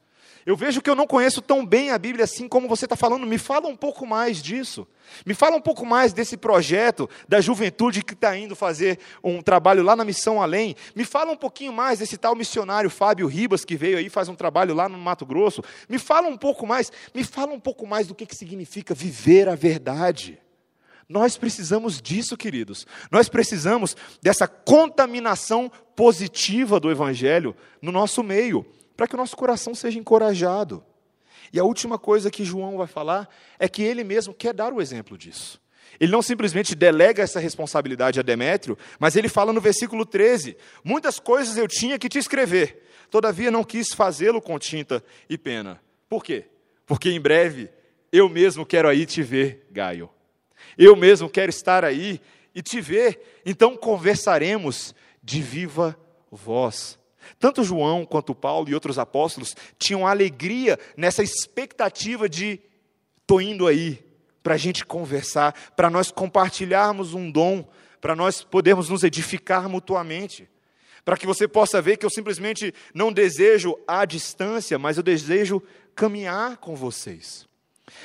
Eu 0.46 0.57
vejo 0.57 0.81
que 0.81 0.88
eu 0.88 0.94
não 0.94 1.07
conheço 1.07 1.42
tão 1.42 1.64
bem 1.64 1.90
a 1.90 1.98
Bíblia 1.98 2.24
assim 2.24 2.48
como 2.48 2.68
você 2.68 2.87
está 2.87 2.96
falando. 2.96 3.27
Me 3.27 3.38
fala 3.38 3.68
um 3.68 3.77
pouco 3.77 4.07
mais 4.07 4.42
disso. 4.42 4.87
Me 5.24 5.35
fala 5.35 5.57
um 5.57 5.61
pouco 5.61 5.85
mais 5.85 6.12
desse 6.12 6.37
projeto 6.37 7.09
da 7.29 7.40
juventude 7.40 8.03
que 8.03 8.14
está 8.14 8.37
indo 8.37 8.55
fazer 8.55 8.98
um 9.22 9.42
trabalho 9.42 9.83
lá 9.83 9.94
na 9.96 10.05
Missão 10.05 10.40
Além. 10.40 10.74
Me 10.94 11.05
fala 11.05 11.33
um 11.33 11.37
pouquinho 11.37 11.72
mais 11.72 11.98
desse 11.98 12.16
tal 12.16 12.35
missionário 12.35 12.90
Fábio 12.90 13.27
Ribas 13.27 13.64
que 13.64 13.77
veio 13.77 13.98
aí 13.98 14.09
faz 14.09 14.29
um 14.29 14.35
trabalho 14.35 14.74
lá 14.74 14.88
no 14.88 14.98
Mato 14.98 15.27
Grosso. 15.27 15.62
Me 15.88 15.98
fala 15.98 16.29
um 16.29 16.37
pouco 16.37 16.66
mais. 16.66 16.90
Me 17.14 17.24
fala 17.24 17.53
um 17.53 17.61
pouco 17.61 17.87
mais 17.87 18.07
do 18.07 18.14
que, 18.14 18.27
que 18.27 18.37
significa 18.37 18.94
viver 18.94 19.48
a 19.48 19.55
verdade. 19.55 20.38
Nós 21.09 21.38
precisamos 21.38 22.03
disso, 22.03 22.37
queridos. 22.37 22.87
Nós 23.11 23.31
precisamos 23.31 23.96
dessa 24.22 24.46
contaminação 24.46 25.72
positiva 25.96 26.79
do 26.79 26.90
Evangelho 26.90 27.57
no 27.81 27.90
nosso 27.90 28.22
meio 28.22 28.66
para 28.99 29.07
que 29.07 29.15
o 29.15 29.17
nosso 29.17 29.37
coração 29.37 29.77
seja 29.77 29.97
encorajado. 29.97 30.85
E 31.53 31.61
a 31.61 31.63
última 31.63 32.01
coisa 32.01 32.33
que 32.33 32.45
João 32.45 32.77
vai 32.77 32.89
falar 32.89 33.33
é 33.57 33.69
que 33.69 33.81
ele 33.81 34.03
mesmo 34.03 34.35
quer 34.35 34.53
dar 34.53 34.73
o 34.73 34.83
exemplo 34.83 35.17
disso. 35.17 35.61
Ele 36.01 36.11
não 36.11 36.21
simplesmente 36.21 36.75
delega 36.75 37.23
essa 37.23 37.39
responsabilidade 37.39 38.19
a 38.19 38.25
Demétrio, 38.25 38.77
mas 38.99 39.15
ele 39.15 39.29
fala 39.29 39.53
no 39.53 39.61
versículo 39.61 40.05
13: 40.05 40.57
Muitas 40.83 41.21
coisas 41.21 41.57
eu 41.57 41.69
tinha 41.69 41.97
que 41.97 42.09
te 42.09 42.19
escrever, 42.19 42.89
todavia 43.09 43.53
não 43.53 43.63
quis 43.63 43.95
fazê-lo 43.95 44.43
com 44.43 44.59
tinta 44.59 45.03
e 45.31 45.39
pena. 45.39 45.81
Por 46.09 46.25
quê? 46.25 46.47
Porque 46.85 47.09
em 47.09 47.21
breve 47.21 47.71
eu 48.11 48.29
mesmo 48.29 48.67
quero 48.67 48.89
aí 48.89 49.07
te 49.07 49.23
ver, 49.23 49.65
Gaio. 49.71 50.11
Eu 50.77 50.97
mesmo 50.97 51.31
quero 51.31 51.51
estar 51.51 51.85
aí 51.85 52.21
e 52.53 52.61
te 52.61 52.81
ver, 52.81 53.41
então 53.47 53.77
conversaremos 53.77 54.93
de 55.23 55.41
viva 55.41 55.97
voz. 56.33 56.99
Tanto 57.38 57.64
João 57.64 58.05
quanto 58.05 58.35
Paulo 58.35 58.69
e 58.69 58.75
outros 58.75 58.99
apóstolos 58.99 59.57
tinham 59.79 60.07
alegria 60.07 60.79
nessa 60.97 61.23
expectativa 61.23 62.29
de 62.29 62.61
estou 63.21 63.41
indo 63.41 63.67
aí 63.67 64.05
para 64.43 64.55
a 64.55 64.59
gente 64.59 64.85
conversar, 64.85 65.53
para 65.77 65.91
nós 65.91 66.11
compartilharmos 66.11 67.12
um 67.12 67.31
dom, 67.31 67.69
para 68.01 68.17
nós 68.17 68.43
podermos 68.43 68.88
nos 68.88 69.05
edificar 69.05 69.69
mutuamente, 69.69 70.49
para 71.05 71.17
que 71.17 71.27
você 71.27 71.47
possa 71.47 71.83
ver 71.83 71.97
que 71.97 72.07
eu 72.07 72.11
simplesmente 72.11 72.73
não 72.95 73.12
desejo 73.12 73.79
a 73.87 74.05
distância, 74.05 74.79
mas 74.79 74.97
eu 74.97 75.03
desejo 75.03 75.62
caminhar 75.95 76.57
com 76.59 76.75
vocês. 76.75 77.47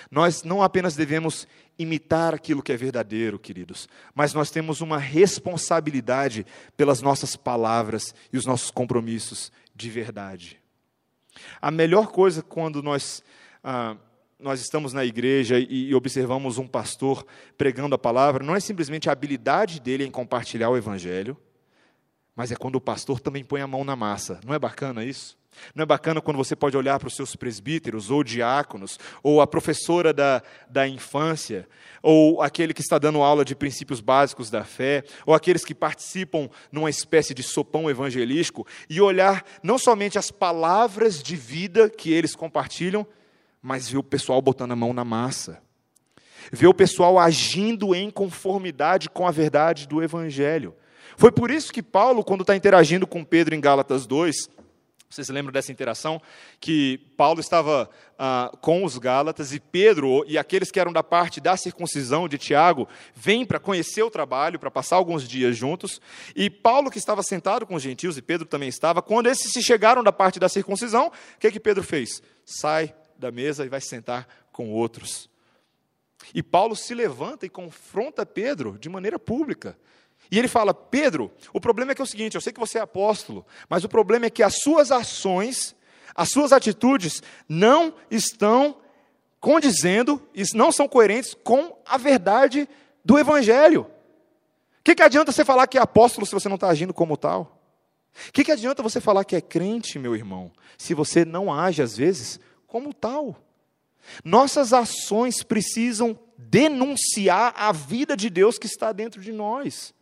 Nós 0.10 0.43
não 0.43 0.62
apenas 0.62 0.95
devemos 0.95 1.47
imitar 1.78 2.34
aquilo 2.34 2.61
que 2.61 2.71
é 2.71 2.78
verdadeiro, 2.78 3.39
queridos, 3.39 3.88
mas 4.13 4.34
nós 4.34 4.51
temos 4.51 4.82
uma 4.82 4.97
responsabilidade 4.97 6.45
pelas 6.78 7.01
nossas 7.01 7.36
palavras 7.36 8.13
e 8.32 8.38
os 8.38 8.45
nossos 8.45 8.69
compromissos 8.69 9.51
de 9.76 9.89
verdade. 9.89 10.59
A 11.61 11.71
melhor 11.71 12.07
coisa 12.07 12.43
quando 12.43 12.84
nós, 12.84 13.24
ah, 13.63 13.97
nós 14.39 14.61
estamos 14.61 14.93
na 14.93 15.03
igreja 15.03 15.57
e, 15.57 15.89
e 15.89 15.95
observamos 15.95 16.57
um 16.57 16.67
pastor 16.67 17.26
pregando 17.57 17.95
a 17.95 17.97
palavra, 17.99 18.43
não 18.43 18.55
é 18.55 18.59
simplesmente 18.59 19.09
a 19.09 19.13
habilidade 19.13 19.80
dele 19.80 20.05
em 20.05 20.11
compartilhar 20.11 20.69
o 20.69 20.78
evangelho, 20.78 21.36
mas 22.36 22.51
é 22.51 22.55
quando 22.55 22.76
o 22.76 22.82
pastor 22.82 23.19
também 23.19 23.43
põe 23.43 23.61
a 23.61 23.67
mão 23.67 23.84
na 23.84 23.95
massa. 23.95 24.39
Não 24.45 24.53
é 24.53 24.59
bacana 24.59 25.03
isso? 25.03 25.38
Não 25.74 25.84
é 25.84 25.86
bacana 25.86 26.22
quando 26.22 26.38
você 26.38 26.56
pode 26.56 26.78
olhar 26.78 26.99
para 26.99 27.08
os 27.08 27.16
seus 27.16 27.36
presbíteros, 27.36 28.12
ou 28.12 28.24
diáconos, 28.24 28.99
ou 29.22 29.41
a 29.41 29.47
professora 29.47 30.14
da, 30.14 30.41
da 30.70 30.88
infância, 30.88 31.68
ou 32.01 32.41
aquele 32.41 32.74
que 32.74 32.82
está 32.82 32.97
dando 32.97 33.22
aula 33.22 33.45
de 33.45 33.56
princípios 33.56 34.01
básicos 34.01 34.49
da 34.49 34.64
fé, 34.64 35.04
ou 35.26 35.34
aqueles 35.34 35.66
que 35.66 35.76
participam 35.76 36.49
numa 36.72 36.89
espécie 36.89 37.34
de 37.34 37.43
sopão 37.43 37.89
evangelístico, 37.89 38.68
e 38.89 39.01
olhar 39.01 39.43
não 39.62 39.78
somente 39.78 40.18
as 40.18 40.32
palavras 40.32 41.22
de 41.22 41.36
vida 41.36 41.89
que 41.89 42.12
eles 42.12 42.36
compartilham, 42.36 43.06
mas 43.62 43.88
ver 43.88 43.97
o 43.97 44.04
pessoal 44.04 44.41
botando 44.41 44.74
a 44.74 44.76
mão 44.76 44.93
na 44.93 45.06
massa. 45.06 45.62
Ver 46.51 46.68
o 46.68 46.74
pessoal 46.74 47.18
agindo 47.18 47.95
em 47.95 48.12
conformidade 48.12 49.10
com 49.10 49.26
a 49.26 49.32
verdade 49.32 49.88
do 49.88 50.04
Evangelho. 50.04 50.76
Foi 51.16 51.32
por 51.32 51.51
isso 51.51 51.72
que 51.72 51.82
Paulo, 51.82 52.24
quando 52.24 52.41
está 52.41 52.56
interagindo 52.56 53.08
com 53.08 53.24
Pedro 53.24 53.56
em 53.56 53.62
Gálatas 53.62 54.06
2, 54.06 54.49
vocês 55.14 55.30
lembram 55.30 55.51
dessa 55.51 55.72
interação? 55.72 56.22
Que 56.59 56.97
Paulo 57.16 57.39
estava 57.39 57.89
ah, 58.18 58.51
com 58.61 58.84
os 58.84 58.97
Gálatas 58.97 59.53
e 59.53 59.59
Pedro 59.59 60.24
e 60.28 60.38
aqueles 60.38 60.72
que 60.72 60.80
eram 60.80 60.91
da 60.91 61.03
parte 61.03 61.39
da 61.39 61.55
circuncisão 61.55 62.28
de 62.28 62.38
Tiago 62.38 62.88
vêm 63.14 63.45
para 63.45 63.59
conhecer 63.59 64.01
o 64.01 64.09
trabalho, 64.09 64.59
para 64.59 64.72
passar 64.72 64.95
alguns 64.95 65.28
dias 65.28 65.55
juntos. 65.55 66.01
E 66.36 66.49
Paulo, 66.49 66.89
que 66.89 66.97
estava 66.97 67.22
sentado 67.22 67.66
com 67.66 67.76
os 67.76 67.84
gentios, 67.84 68.18
e 68.18 68.22
Pedro 68.22 68.47
também 68.47 68.70
estava, 68.70 69.01
quando 69.01 69.28
esses 69.28 69.51
se 69.51 69.61
chegaram 69.61 70.03
da 70.03 70.11
parte 70.11 70.39
da 70.39 70.49
circuncisão, 70.49 71.07
o 71.07 71.39
que, 71.39 71.51
que 71.51 71.59
Pedro 71.59 71.84
fez? 71.84 72.22
Sai 72.43 72.93
da 73.18 73.32
mesa 73.32 73.66
e 73.66 73.70
vai 73.70 73.82
se 73.82 73.89
sentar 73.89 74.28
com 74.51 74.72
outros. 74.72 75.30
E 76.34 76.41
Paulo 76.41 76.76
se 76.76 76.93
levanta 76.93 77.45
e 77.45 77.49
confronta 77.49 78.26
Pedro 78.26 78.78
de 78.80 78.89
maneira 78.89 79.20
pública. 79.20 79.78
E 80.32 80.38
ele 80.38 80.47
fala: 80.47 80.74
Pedro, 80.74 81.32
o 81.51 81.59
problema 81.59 81.91
é 81.91 81.95
que 81.95 82.01
é 82.01 82.03
o 82.03 82.07
seguinte: 82.07 82.36
eu 82.36 82.41
sei 82.41 82.53
que 82.53 82.59
você 82.59 82.78
é 82.78 82.82
apóstolo, 82.82 83.45
mas 83.69 83.84
o 83.84 83.89
problema 83.89 84.26
é 84.26 84.30
que 84.30 84.43
as 84.43 84.55
suas 84.61 84.91
ações, 84.91 85.76
as 86.15 86.30
suas 86.30 86.51
atitudes 86.51 87.21
não 87.47 87.93
estão 88.09 88.78
condizendo, 89.39 90.21
não 90.53 90.71
são 90.71 90.88
coerentes 90.88 91.34
com 91.34 91.78
a 91.86 91.97
verdade 91.97 92.67
do 93.03 93.19
Evangelho. 93.19 93.82
O 94.80 94.84
que, 94.84 94.95
que 94.95 95.03
adianta 95.03 95.32
você 95.32 95.45
falar 95.45 95.67
que 95.67 95.78
é 95.78 95.82
apóstolo 95.82 96.26
se 96.26 96.34
você 96.34 96.47
não 96.47 96.55
está 96.55 96.67
agindo 96.67 96.93
como 96.93 97.15
tal? 97.15 97.59
O 98.30 98.32
que, 98.32 98.43
que 98.43 98.51
adianta 98.51 98.84
você 98.84 99.01
falar 99.01 99.24
que 99.24 99.36
é 99.36 99.41
crente, 99.41 99.97
meu 99.97 100.15
irmão, 100.15 100.51
se 100.78 100.93
você 100.93 101.26
não 101.26 101.51
age, 101.51 101.82
às 101.82 101.97
vezes, 101.97 102.39
como 102.67 102.93
tal? 102.93 103.36
Nossas 104.24 104.74
ações 104.74 105.41
precisam 105.41 106.17
denunciar 106.38 107.53
a 107.55 107.71
vida 107.71 108.15
de 108.15 108.30
Deus 108.30 108.57
que 108.57 108.67
está 108.67 108.91
dentro 108.91 109.21
de 109.21 109.32
nós. 109.32 109.93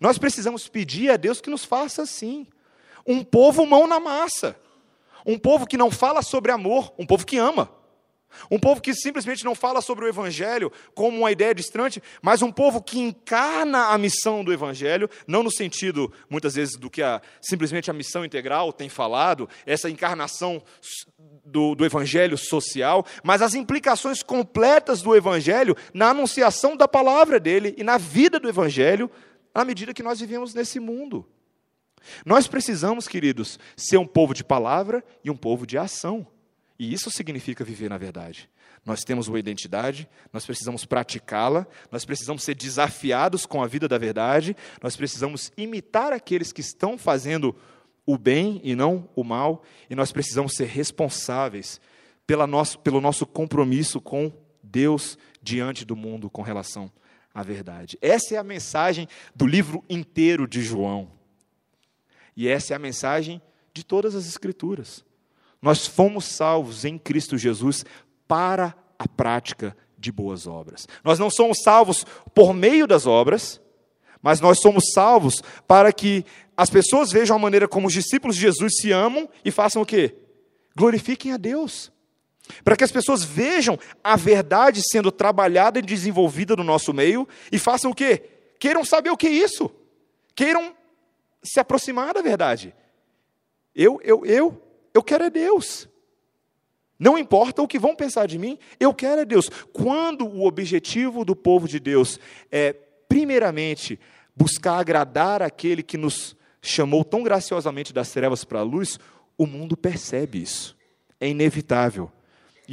Nós 0.00 0.18
precisamos 0.18 0.68
pedir 0.68 1.10
a 1.10 1.16
Deus 1.16 1.40
que 1.40 1.50
nos 1.50 1.64
faça 1.64 2.02
assim. 2.02 2.46
Um 3.06 3.22
povo 3.22 3.66
mão 3.66 3.86
na 3.86 3.98
massa. 4.00 4.56
Um 5.26 5.38
povo 5.38 5.66
que 5.66 5.76
não 5.76 5.90
fala 5.90 6.22
sobre 6.22 6.52
amor, 6.52 6.92
um 6.98 7.06
povo 7.06 7.24
que 7.26 7.38
ama. 7.38 7.70
Um 8.50 8.58
povo 8.58 8.80
que 8.80 8.94
simplesmente 8.94 9.44
não 9.44 9.54
fala 9.54 9.80
sobre 9.80 10.04
o 10.04 10.08
Evangelho 10.08 10.72
como 10.94 11.18
uma 11.18 11.30
ideia 11.30 11.54
distante, 11.54 12.02
mas 12.20 12.42
um 12.42 12.50
povo 12.50 12.82
que 12.82 12.98
encarna 12.98 13.88
a 13.88 13.98
missão 13.98 14.42
do 14.44 14.52
Evangelho, 14.52 15.08
não 15.26 15.42
no 15.42 15.50
sentido, 15.50 16.12
muitas 16.28 16.54
vezes, 16.54 16.76
do 16.76 16.90
que 16.90 17.02
a, 17.02 17.20
simplesmente 17.40 17.90
a 17.90 17.94
missão 17.94 18.24
integral 18.24 18.72
tem 18.72 18.88
falado, 18.88 19.48
essa 19.66 19.90
encarnação 19.90 20.62
do, 21.44 21.74
do 21.74 21.84
Evangelho 21.84 22.38
social, 22.38 23.04
mas 23.22 23.42
as 23.42 23.54
implicações 23.54 24.22
completas 24.22 25.02
do 25.02 25.14
Evangelho 25.14 25.76
na 25.92 26.10
anunciação 26.10 26.76
da 26.76 26.88
palavra 26.88 27.38
dele 27.38 27.74
e 27.76 27.84
na 27.84 27.98
vida 27.98 28.38
do 28.38 28.48
Evangelho 28.48 29.10
à 29.54 29.64
medida 29.64 29.94
que 29.94 30.02
nós 30.02 30.20
vivemos 30.20 30.54
nesse 30.54 30.80
mundo. 30.80 31.26
Nós 32.24 32.46
precisamos, 32.46 33.06
queridos, 33.06 33.58
ser 33.76 33.96
um 33.96 34.06
povo 34.06 34.34
de 34.34 34.44
palavra 34.44 35.04
e 35.24 35.30
um 35.30 35.36
povo 35.36 35.66
de 35.66 35.78
ação. 35.78 36.26
E 36.78 36.92
isso 36.92 37.10
significa 37.10 37.64
viver 37.64 37.88
na 37.88 37.98
verdade. 37.98 38.50
Nós 38.84 39.04
temos 39.04 39.28
uma 39.28 39.38
identidade, 39.38 40.08
nós 40.32 40.44
precisamos 40.44 40.84
praticá-la, 40.84 41.66
nós 41.90 42.04
precisamos 42.04 42.42
ser 42.42 42.56
desafiados 42.56 43.46
com 43.46 43.62
a 43.62 43.66
vida 43.68 43.86
da 43.86 43.96
verdade, 43.96 44.56
nós 44.82 44.96
precisamos 44.96 45.52
imitar 45.56 46.12
aqueles 46.12 46.52
que 46.52 46.60
estão 46.60 46.98
fazendo 46.98 47.54
o 48.04 48.18
bem 48.18 48.60
e 48.64 48.74
não 48.74 49.08
o 49.14 49.22
mal, 49.22 49.62
e 49.88 49.94
nós 49.94 50.10
precisamos 50.10 50.54
ser 50.54 50.66
responsáveis 50.66 51.80
pela 52.26 52.48
nosso, 52.48 52.80
pelo 52.80 53.00
nosso 53.00 53.24
compromisso 53.24 54.00
com 54.00 54.32
Deus 54.60 55.16
diante 55.40 55.84
do 55.84 55.94
mundo 55.94 56.28
com 56.28 56.42
relação 56.42 56.90
a 57.34 57.42
verdade. 57.42 57.98
Essa 58.00 58.34
é 58.34 58.38
a 58.38 58.44
mensagem 58.44 59.08
do 59.34 59.46
livro 59.46 59.84
inteiro 59.88 60.46
de 60.46 60.62
João. 60.62 61.10
E 62.36 62.48
essa 62.48 62.72
é 62.72 62.76
a 62.76 62.78
mensagem 62.78 63.40
de 63.72 63.84
todas 63.84 64.14
as 64.14 64.26
Escrituras. 64.26 65.04
Nós 65.60 65.86
fomos 65.86 66.24
salvos 66.24 66.84
em 66.84 66.98
Cristo 66.98 67.38
Jesus 67.38 67.84
para 68.26 68.74
a 68.98 69.06
prática 69.06 69.76
de 69.96 70.10
boas 70.10 70.46
obras. 70.46 70.88
Nós 71.04 71.18
não 71.18 71.30
somos 71.30 71.58
salvos 71.62 72.04
por 72.34 72.52
meio 72.52 72.86
das 72.86 73.06
obras, 73.06 73.60
mas 74.20 74.40
nós 74.40 74.60
somos 74.60 74.92
salvos 74.92 75.42
para 75.66 75.92
que 75.92 76.24
as 76.56 76.68
pessoas 76.68 77.10
vejam 77.10 77.36
a 77.36 77.38
maneira 77.38 77.68
como 77.68 77.86
os 77.86 77.92
discípulos 77.92 78.36
de 78.36 78.42
Jesus 78.42 78.76
se 78.80 78.90
amam 78.90 79.28
e 79.44 79.50
façam 79.50 79.82
o 79.82 79.86
quê? 79.86 80.16
Glorifiquem 80.76 81.32
a 81.32 81.36
Deus. 81.36 81.92
Para 82.64 82.76
que 82.76 82.84
as 82.84 82.92
pessoas 82.92 83.22
vejam 83.22 83.78
a 84.02 84.16
verdade 84.16 84.82
sendo 84.82 85.12
trabalhada 85.12 85.78
e 85.78 85.82
desenvolvida 85.82 86.56
no 86.56 86.64
nosso 86.64 86.92
meio 86.92 87.26
e 87.50 87.58
façam 87.58 87.90
o 87.90 87.94
quê? 87.94 88.22
Queiram 88.58 88.84
saber 88.84 89.10
o 89.10 89.16
que 89.16 89.26
é 89.26 89.30
isso. 89.30 89.70
Queiram 90.34 90.74
se 91.42 91.60
aproximar 91.60 92.14
da 92.14 92.22
verdade. 92.22 92.74
Eu, 93.74 94.00
eu, 94.04 94.24
eu, 94.26 94.62
eu 94.92 95.02
quero 95.02 95.24
é 95.24 95.30
Deus. 95.30 95.88
Não 96.98 97.18
importa 97.18 97.62
o 97.62 97.66
que 97.66 97.78
vão 97.78 97.96
pensar 97.96 98.26
de 98.26 98.38
mim, 98.38 98.58
eu 98.78 98.94
quero 98.94 99.22
é 99.22 99.24
Deus. 99.24 99.50
Quando 99.72 100.26
o 100.26 100.46
objetivo 100.46 101.24
do 101.24 101.34
povo 101.34 101.66
de 101.66 101.80
Deus 101.80 102.20
é, 102.50 102.72
primeiramente, 103.08 103.98
buscar 104.36 104.78
agradar 104.78 105.42
aquele 105.42 105.82
que 105.82 105.96
nos 105.96 106.36
chamou 106.60 107.04
tão 107.04 107.22
graciosamente 107.22 107.92
das 107.92 108.10
trevas 108.10 108.44
para 108.44 108.60
a 108.60 108.62
luz, 108.62 109.00
o 109.36 109.46
mundo 109.46 109.76
percebe 109.76 110.40
isso. 110.40 110.76
É 111.18 111.28
inevitável. 111.28 112.10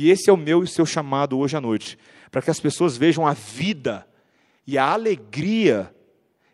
E 0.02 0.10
esse 0.10 0.30
é 0.30 0.34
o 0.34 0.38
meu 0.38 0.62
e 0.62 0.64
o 0.64 0.68
seu 0.68 0.86
chamado 0.86 1.38
hoje 1.38 1.58
à 1.58 1.60
noite, 1.60 2.00
para 2.32 2.42
que 2.42 2.50
as 2.50 2.58
pessoas 2.58 2.96
vejam 2.96 3.28
a 3.28 3.34
vida 3.34 4.08
e 4.66 4.78
a 4.78 4.94
alegria 4.94 5.94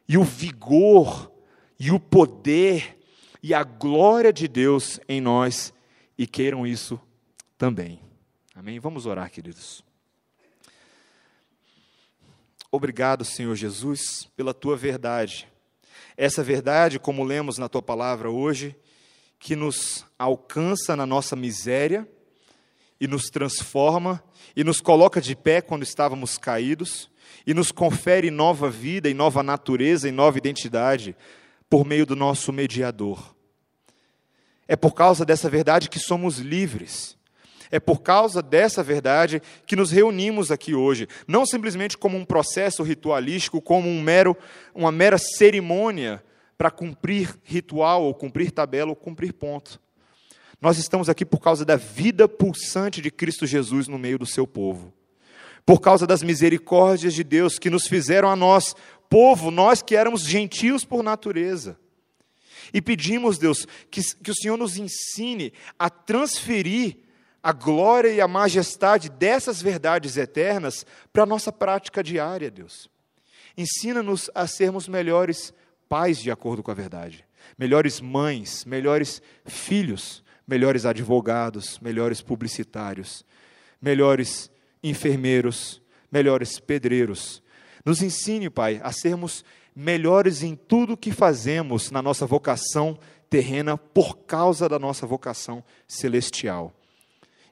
e 0.09 0.17
o 0.17 0.23
vigor 0.23 1.31
e 1.79 1.91
o 1.91 1.99
poder 1.99 2.97
e 3.43 3.53
a 3.53 3.61
glória 3.63 4.33
de 4.33 4.47
Deus 4.47 4.99
em 5.07 5.21
nós 5.21 5.71
e 6.17 6.25
queiram 6.25 6.65
isso 6.65 6.99
também. 7.55 8.01
Amém? 8.55 8.79
Vamos 8.79 9.05
orar, 9.05 9.29
queridos. 9.29 9.85
Obrigado, 12.71 13.23
Senhor 13.23 13.53
Jesus, 13.53 14.27
pela 14.35 14.55
tua 14.55 14.75
verdade. 14.75 15.47
Essa 16.17 16.43
verdade, 16.43 16.97
como 16.97 17.23
lemos 17.23 17.59
na 17.59 17.69
tua 17.69 17.83
palavra 17.83 18.27
hoje, 18.27 18.75
que 19.37 19.55
nos 19.55 20.03
alcança 20.17 20.95
na 20.95 21.05
nossa 21.05 21.35
miséria 21.35 22.09
e 23.05 23.07
nos 23.07 23.29
transforma 23.29 24.21
e 24.55 24.63
nos 24.63 24.81
coloca 24.81 25.21
de 25.21 25.35
pé 25.35 25.61
quando 25.61 25.83
estávamos 25.83 26.39
caídos 26.39 27.09
e 27.45 27.53
nos 27.53 27.71
confere 27.71 28.31
nova 28.31 28.67
vida 28.67 29.07
e 29.07 29.13
nova 29.13 29.43
natureza 29.43 30.09
e 30.09 30.11
nova 30.11 30.39
identidade 30.39 31.15
por 31.69 31.85
meio 31.85 32.05
do 32.05 32.15
nosso 32.15 32.51
mediador. 32.51 33.35
É 34.67 34.75
por 34.75 34.95
causa 34.95 35.23
dessa 35.23 35.47
verdade 35.47 35.87
que 35.87 35.99
somos 35.99 36.39
livres. 36.39 37.15
É 37.69 37.79
por 37.79 38.01
causa 38.01 38.41
dessa 38.41 38.81
verdade 38.81 39.39
que 39.67 39.75
nos 39.75 39.91
reunimos 39.91 40.49
aqui 40.49 40.73
hoje, 40.73 41.07
não 41.27 41.45
simplesmente 41.45 41.97
como 41.97 42.17
um 42.17 42.25
processo 42.25 42.81
ritualístico, 42.81 43.61
como 43.61 43.87
um 43.87 44.01
mero, 44.01 44.35
uma 44.73 44.91
mera 44.91 45.17
cerimônia 45.17 46.23
para 46.57 46.71
cumprir 46.71 47.37
ritual, 47.43 48.03
ou 48.03 48.15
cumprir 48.15 48.49
tabela, 48.49 48.89
ou 48.89 48.95
cumprir 48.95 49.33
ponto. 49.33 49.79
Nós 50.61 50.77
estamos 50.77 51.09
aqui 51.09 51.25
por 51.25 51.39
causa 51.39 51.65
da 51.65 51.75
vida 51.75 52.27
pulsante 52.27 53.01
de 53.01 53.11
Cristo 53.11 53.45
Jesus 53.45 53.87
no 53.87 53.99
meio 53.99 54.17
do 54.17 54.25
seu 54.25 54.47
povo. 54.47 54.93
Por 55.65 55.81
causa 55.81 56.05
das 56.05 56.21
misericórdias 56.21 57.13
de 57.13 57.23
Deus 57.23 57.57
que 57.57 57.69
nos 57.69 57.87
fizeram 57.87 58.29
a 58.29 58.35
nós, 58.35 58.75
povo, 59.09 59.51
nós 59.51 59.81
que 59.81 59.95
éramos 59.95 60.23
gentios 60.23 60.85
por 60.85 61.03
natureza. 61.03 61.77
E 62.73 62.81
pedimos, 62.81 63.37
Deus, 63.37 63.67
que, 63.89 64.01
que 64.15 64.31
o 64.31 64.35
Senhor 64.35 64.57
nos 64.57 64.77
ensine 64.77 65.53
a 65.77 65.89
transferir 65.89 66.97
a 67.41 67.51
glória 67.51 68.09
e 68.09 68.19
a 68.19 68.27
majestade 68.27 69.09
dessas 69.09 69.61
verdades 69.61 70.17
eternas 70.17 70.85
para 71.13 71.23
a 71.23 71.27
nossa 71.27 71.51
prática 71.51 72.03
diária, 72.03 72.49
Deus. 72.49 72.89
Ensina-nos 73.55 74.31
a 74.33 74.47
sermos 74.47 74.87
melhores 74.87 75.53
pais 75.87 76.19
de 76.19 76.31
acordo 76.31 76.63
com 76.63 76.71
a 76.71 76.75
verdade, 76.75 77.25
melhores 77.57 78.01
mães, 78.01 78.65
melhores 78.65 79.21
filhos, 79.45 80.23
melhores 80.47 80.85
advogados, 80.85 81.79
melhores 81.79 82.21
publicitários, 82.21 83.25
melhores 83.81 84.49
enfermeiros, 84.83 85.81
melhores 86.11 86.59
pedreiros. 86.59 87.41
Nos 87.83 88.01
ensine, 88.01 88.49
Pai, 88.49 88.79
a 88.83 88.91
sermos 88.91 89.43
melhores 89.75 90.43
em 90.43 90.55
tudo 90.55 90.95
que 90.95 91.11
fazemos 91.11 91.91
na 91.91 92.01
nossa 92.01 92.25
vocação 92.25 92.97
terrena 93.29 93.77
por 93.77 94.17
causa 94.19 94.69
da 94.69 94.79
nossa 94.79 95.05
vocação 95.05 95.63
celestial. 95.87 96.73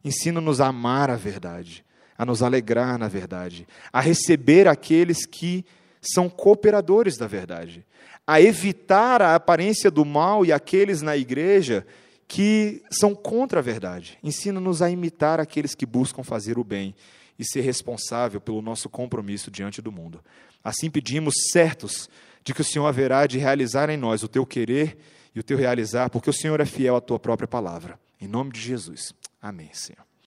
Ensina-nos 0.04 0.62
a 0.62 0.68
amar 0.68 1.10
a 1.10 1.16
verdade, 1.16 1.84
a 2.18 2.26
nos 2.26 2.42
alegrar 2.44 2.98
na 2.98 3.08
verdade, 3.08 3.68
a 3.92 4.00
receber 4.00 4.68
aqueles 4.68 5.26
que 5.26 5.66
são 6.02 6.30
cooperadores 6.30 7.18
da 7.18 7.28
verdade, 7.28 7.86
a 8.26 8.40
evitar 8.42 9.22
a 9.22 9.36
aparência 9.36 9.90
do 9.90 10.06
mal 10.06 10.46
e 10.46 10.52
aqueles 10.52 11.02
na 11.02 11.18
igreja 11.18 11.86
que 12.28 12.82
são 12.90 13.14
contra 13.14 13.60
a 13.60 13.64
verdade. 13.64 14.18
Ensina-nos 14.24 14.82
a 14.82 14.90
imitar 14.90 15.40
aqueles 15.40 15.76
que 15.76 15.86
buscam 15.86 16.24
fazer 16.24 16.58
o 16.58 16.64
bem 16.64 16.96
e 17.38 17.46
ser 17.46 17.62
responsável 17.62 18.40
pelo 18.40 18.62
nosso 18.62 18.90
compromisso 18.90 19.50
diante 19.50 19.82
do 19.82 19.92
mundo. 19.92 20.24
Assim 20.64 20.90
pedimos, 20.90 21.34
certos 21.52 22.10
de 22.44 22.54
que 22.54 22.62
o 22.62 22.66
Senhor 22.66 22.86
haverá 22.86 23.26
de 23.26 23.38
realizar 23.38 23.90
em 23.90 23.98
nós 23.98 24.24
o 24.24 24.28
teu 24.28 24.46
querer 24.46 24.98
e 25.34 25.40
o 25.40 25.44
teu 25.44 25.58
realizar, 25.58 26.10
porque 26.10 26.30
o 26.30 26.34
Senhor 26.34 26.60
é 26.60 26.66
fiel 26.66 26.96
à 26.96 27.02
tua 27.02 27.20
própria 27.20 27.48
palavra. 27.48 28.00
Em 28.20 28.28
nome 28.28 28.52
de 28.52 28.60
Jesus. 28.60 29.14
Amém, 29.42 29.70
Senhor. 29.74 30.13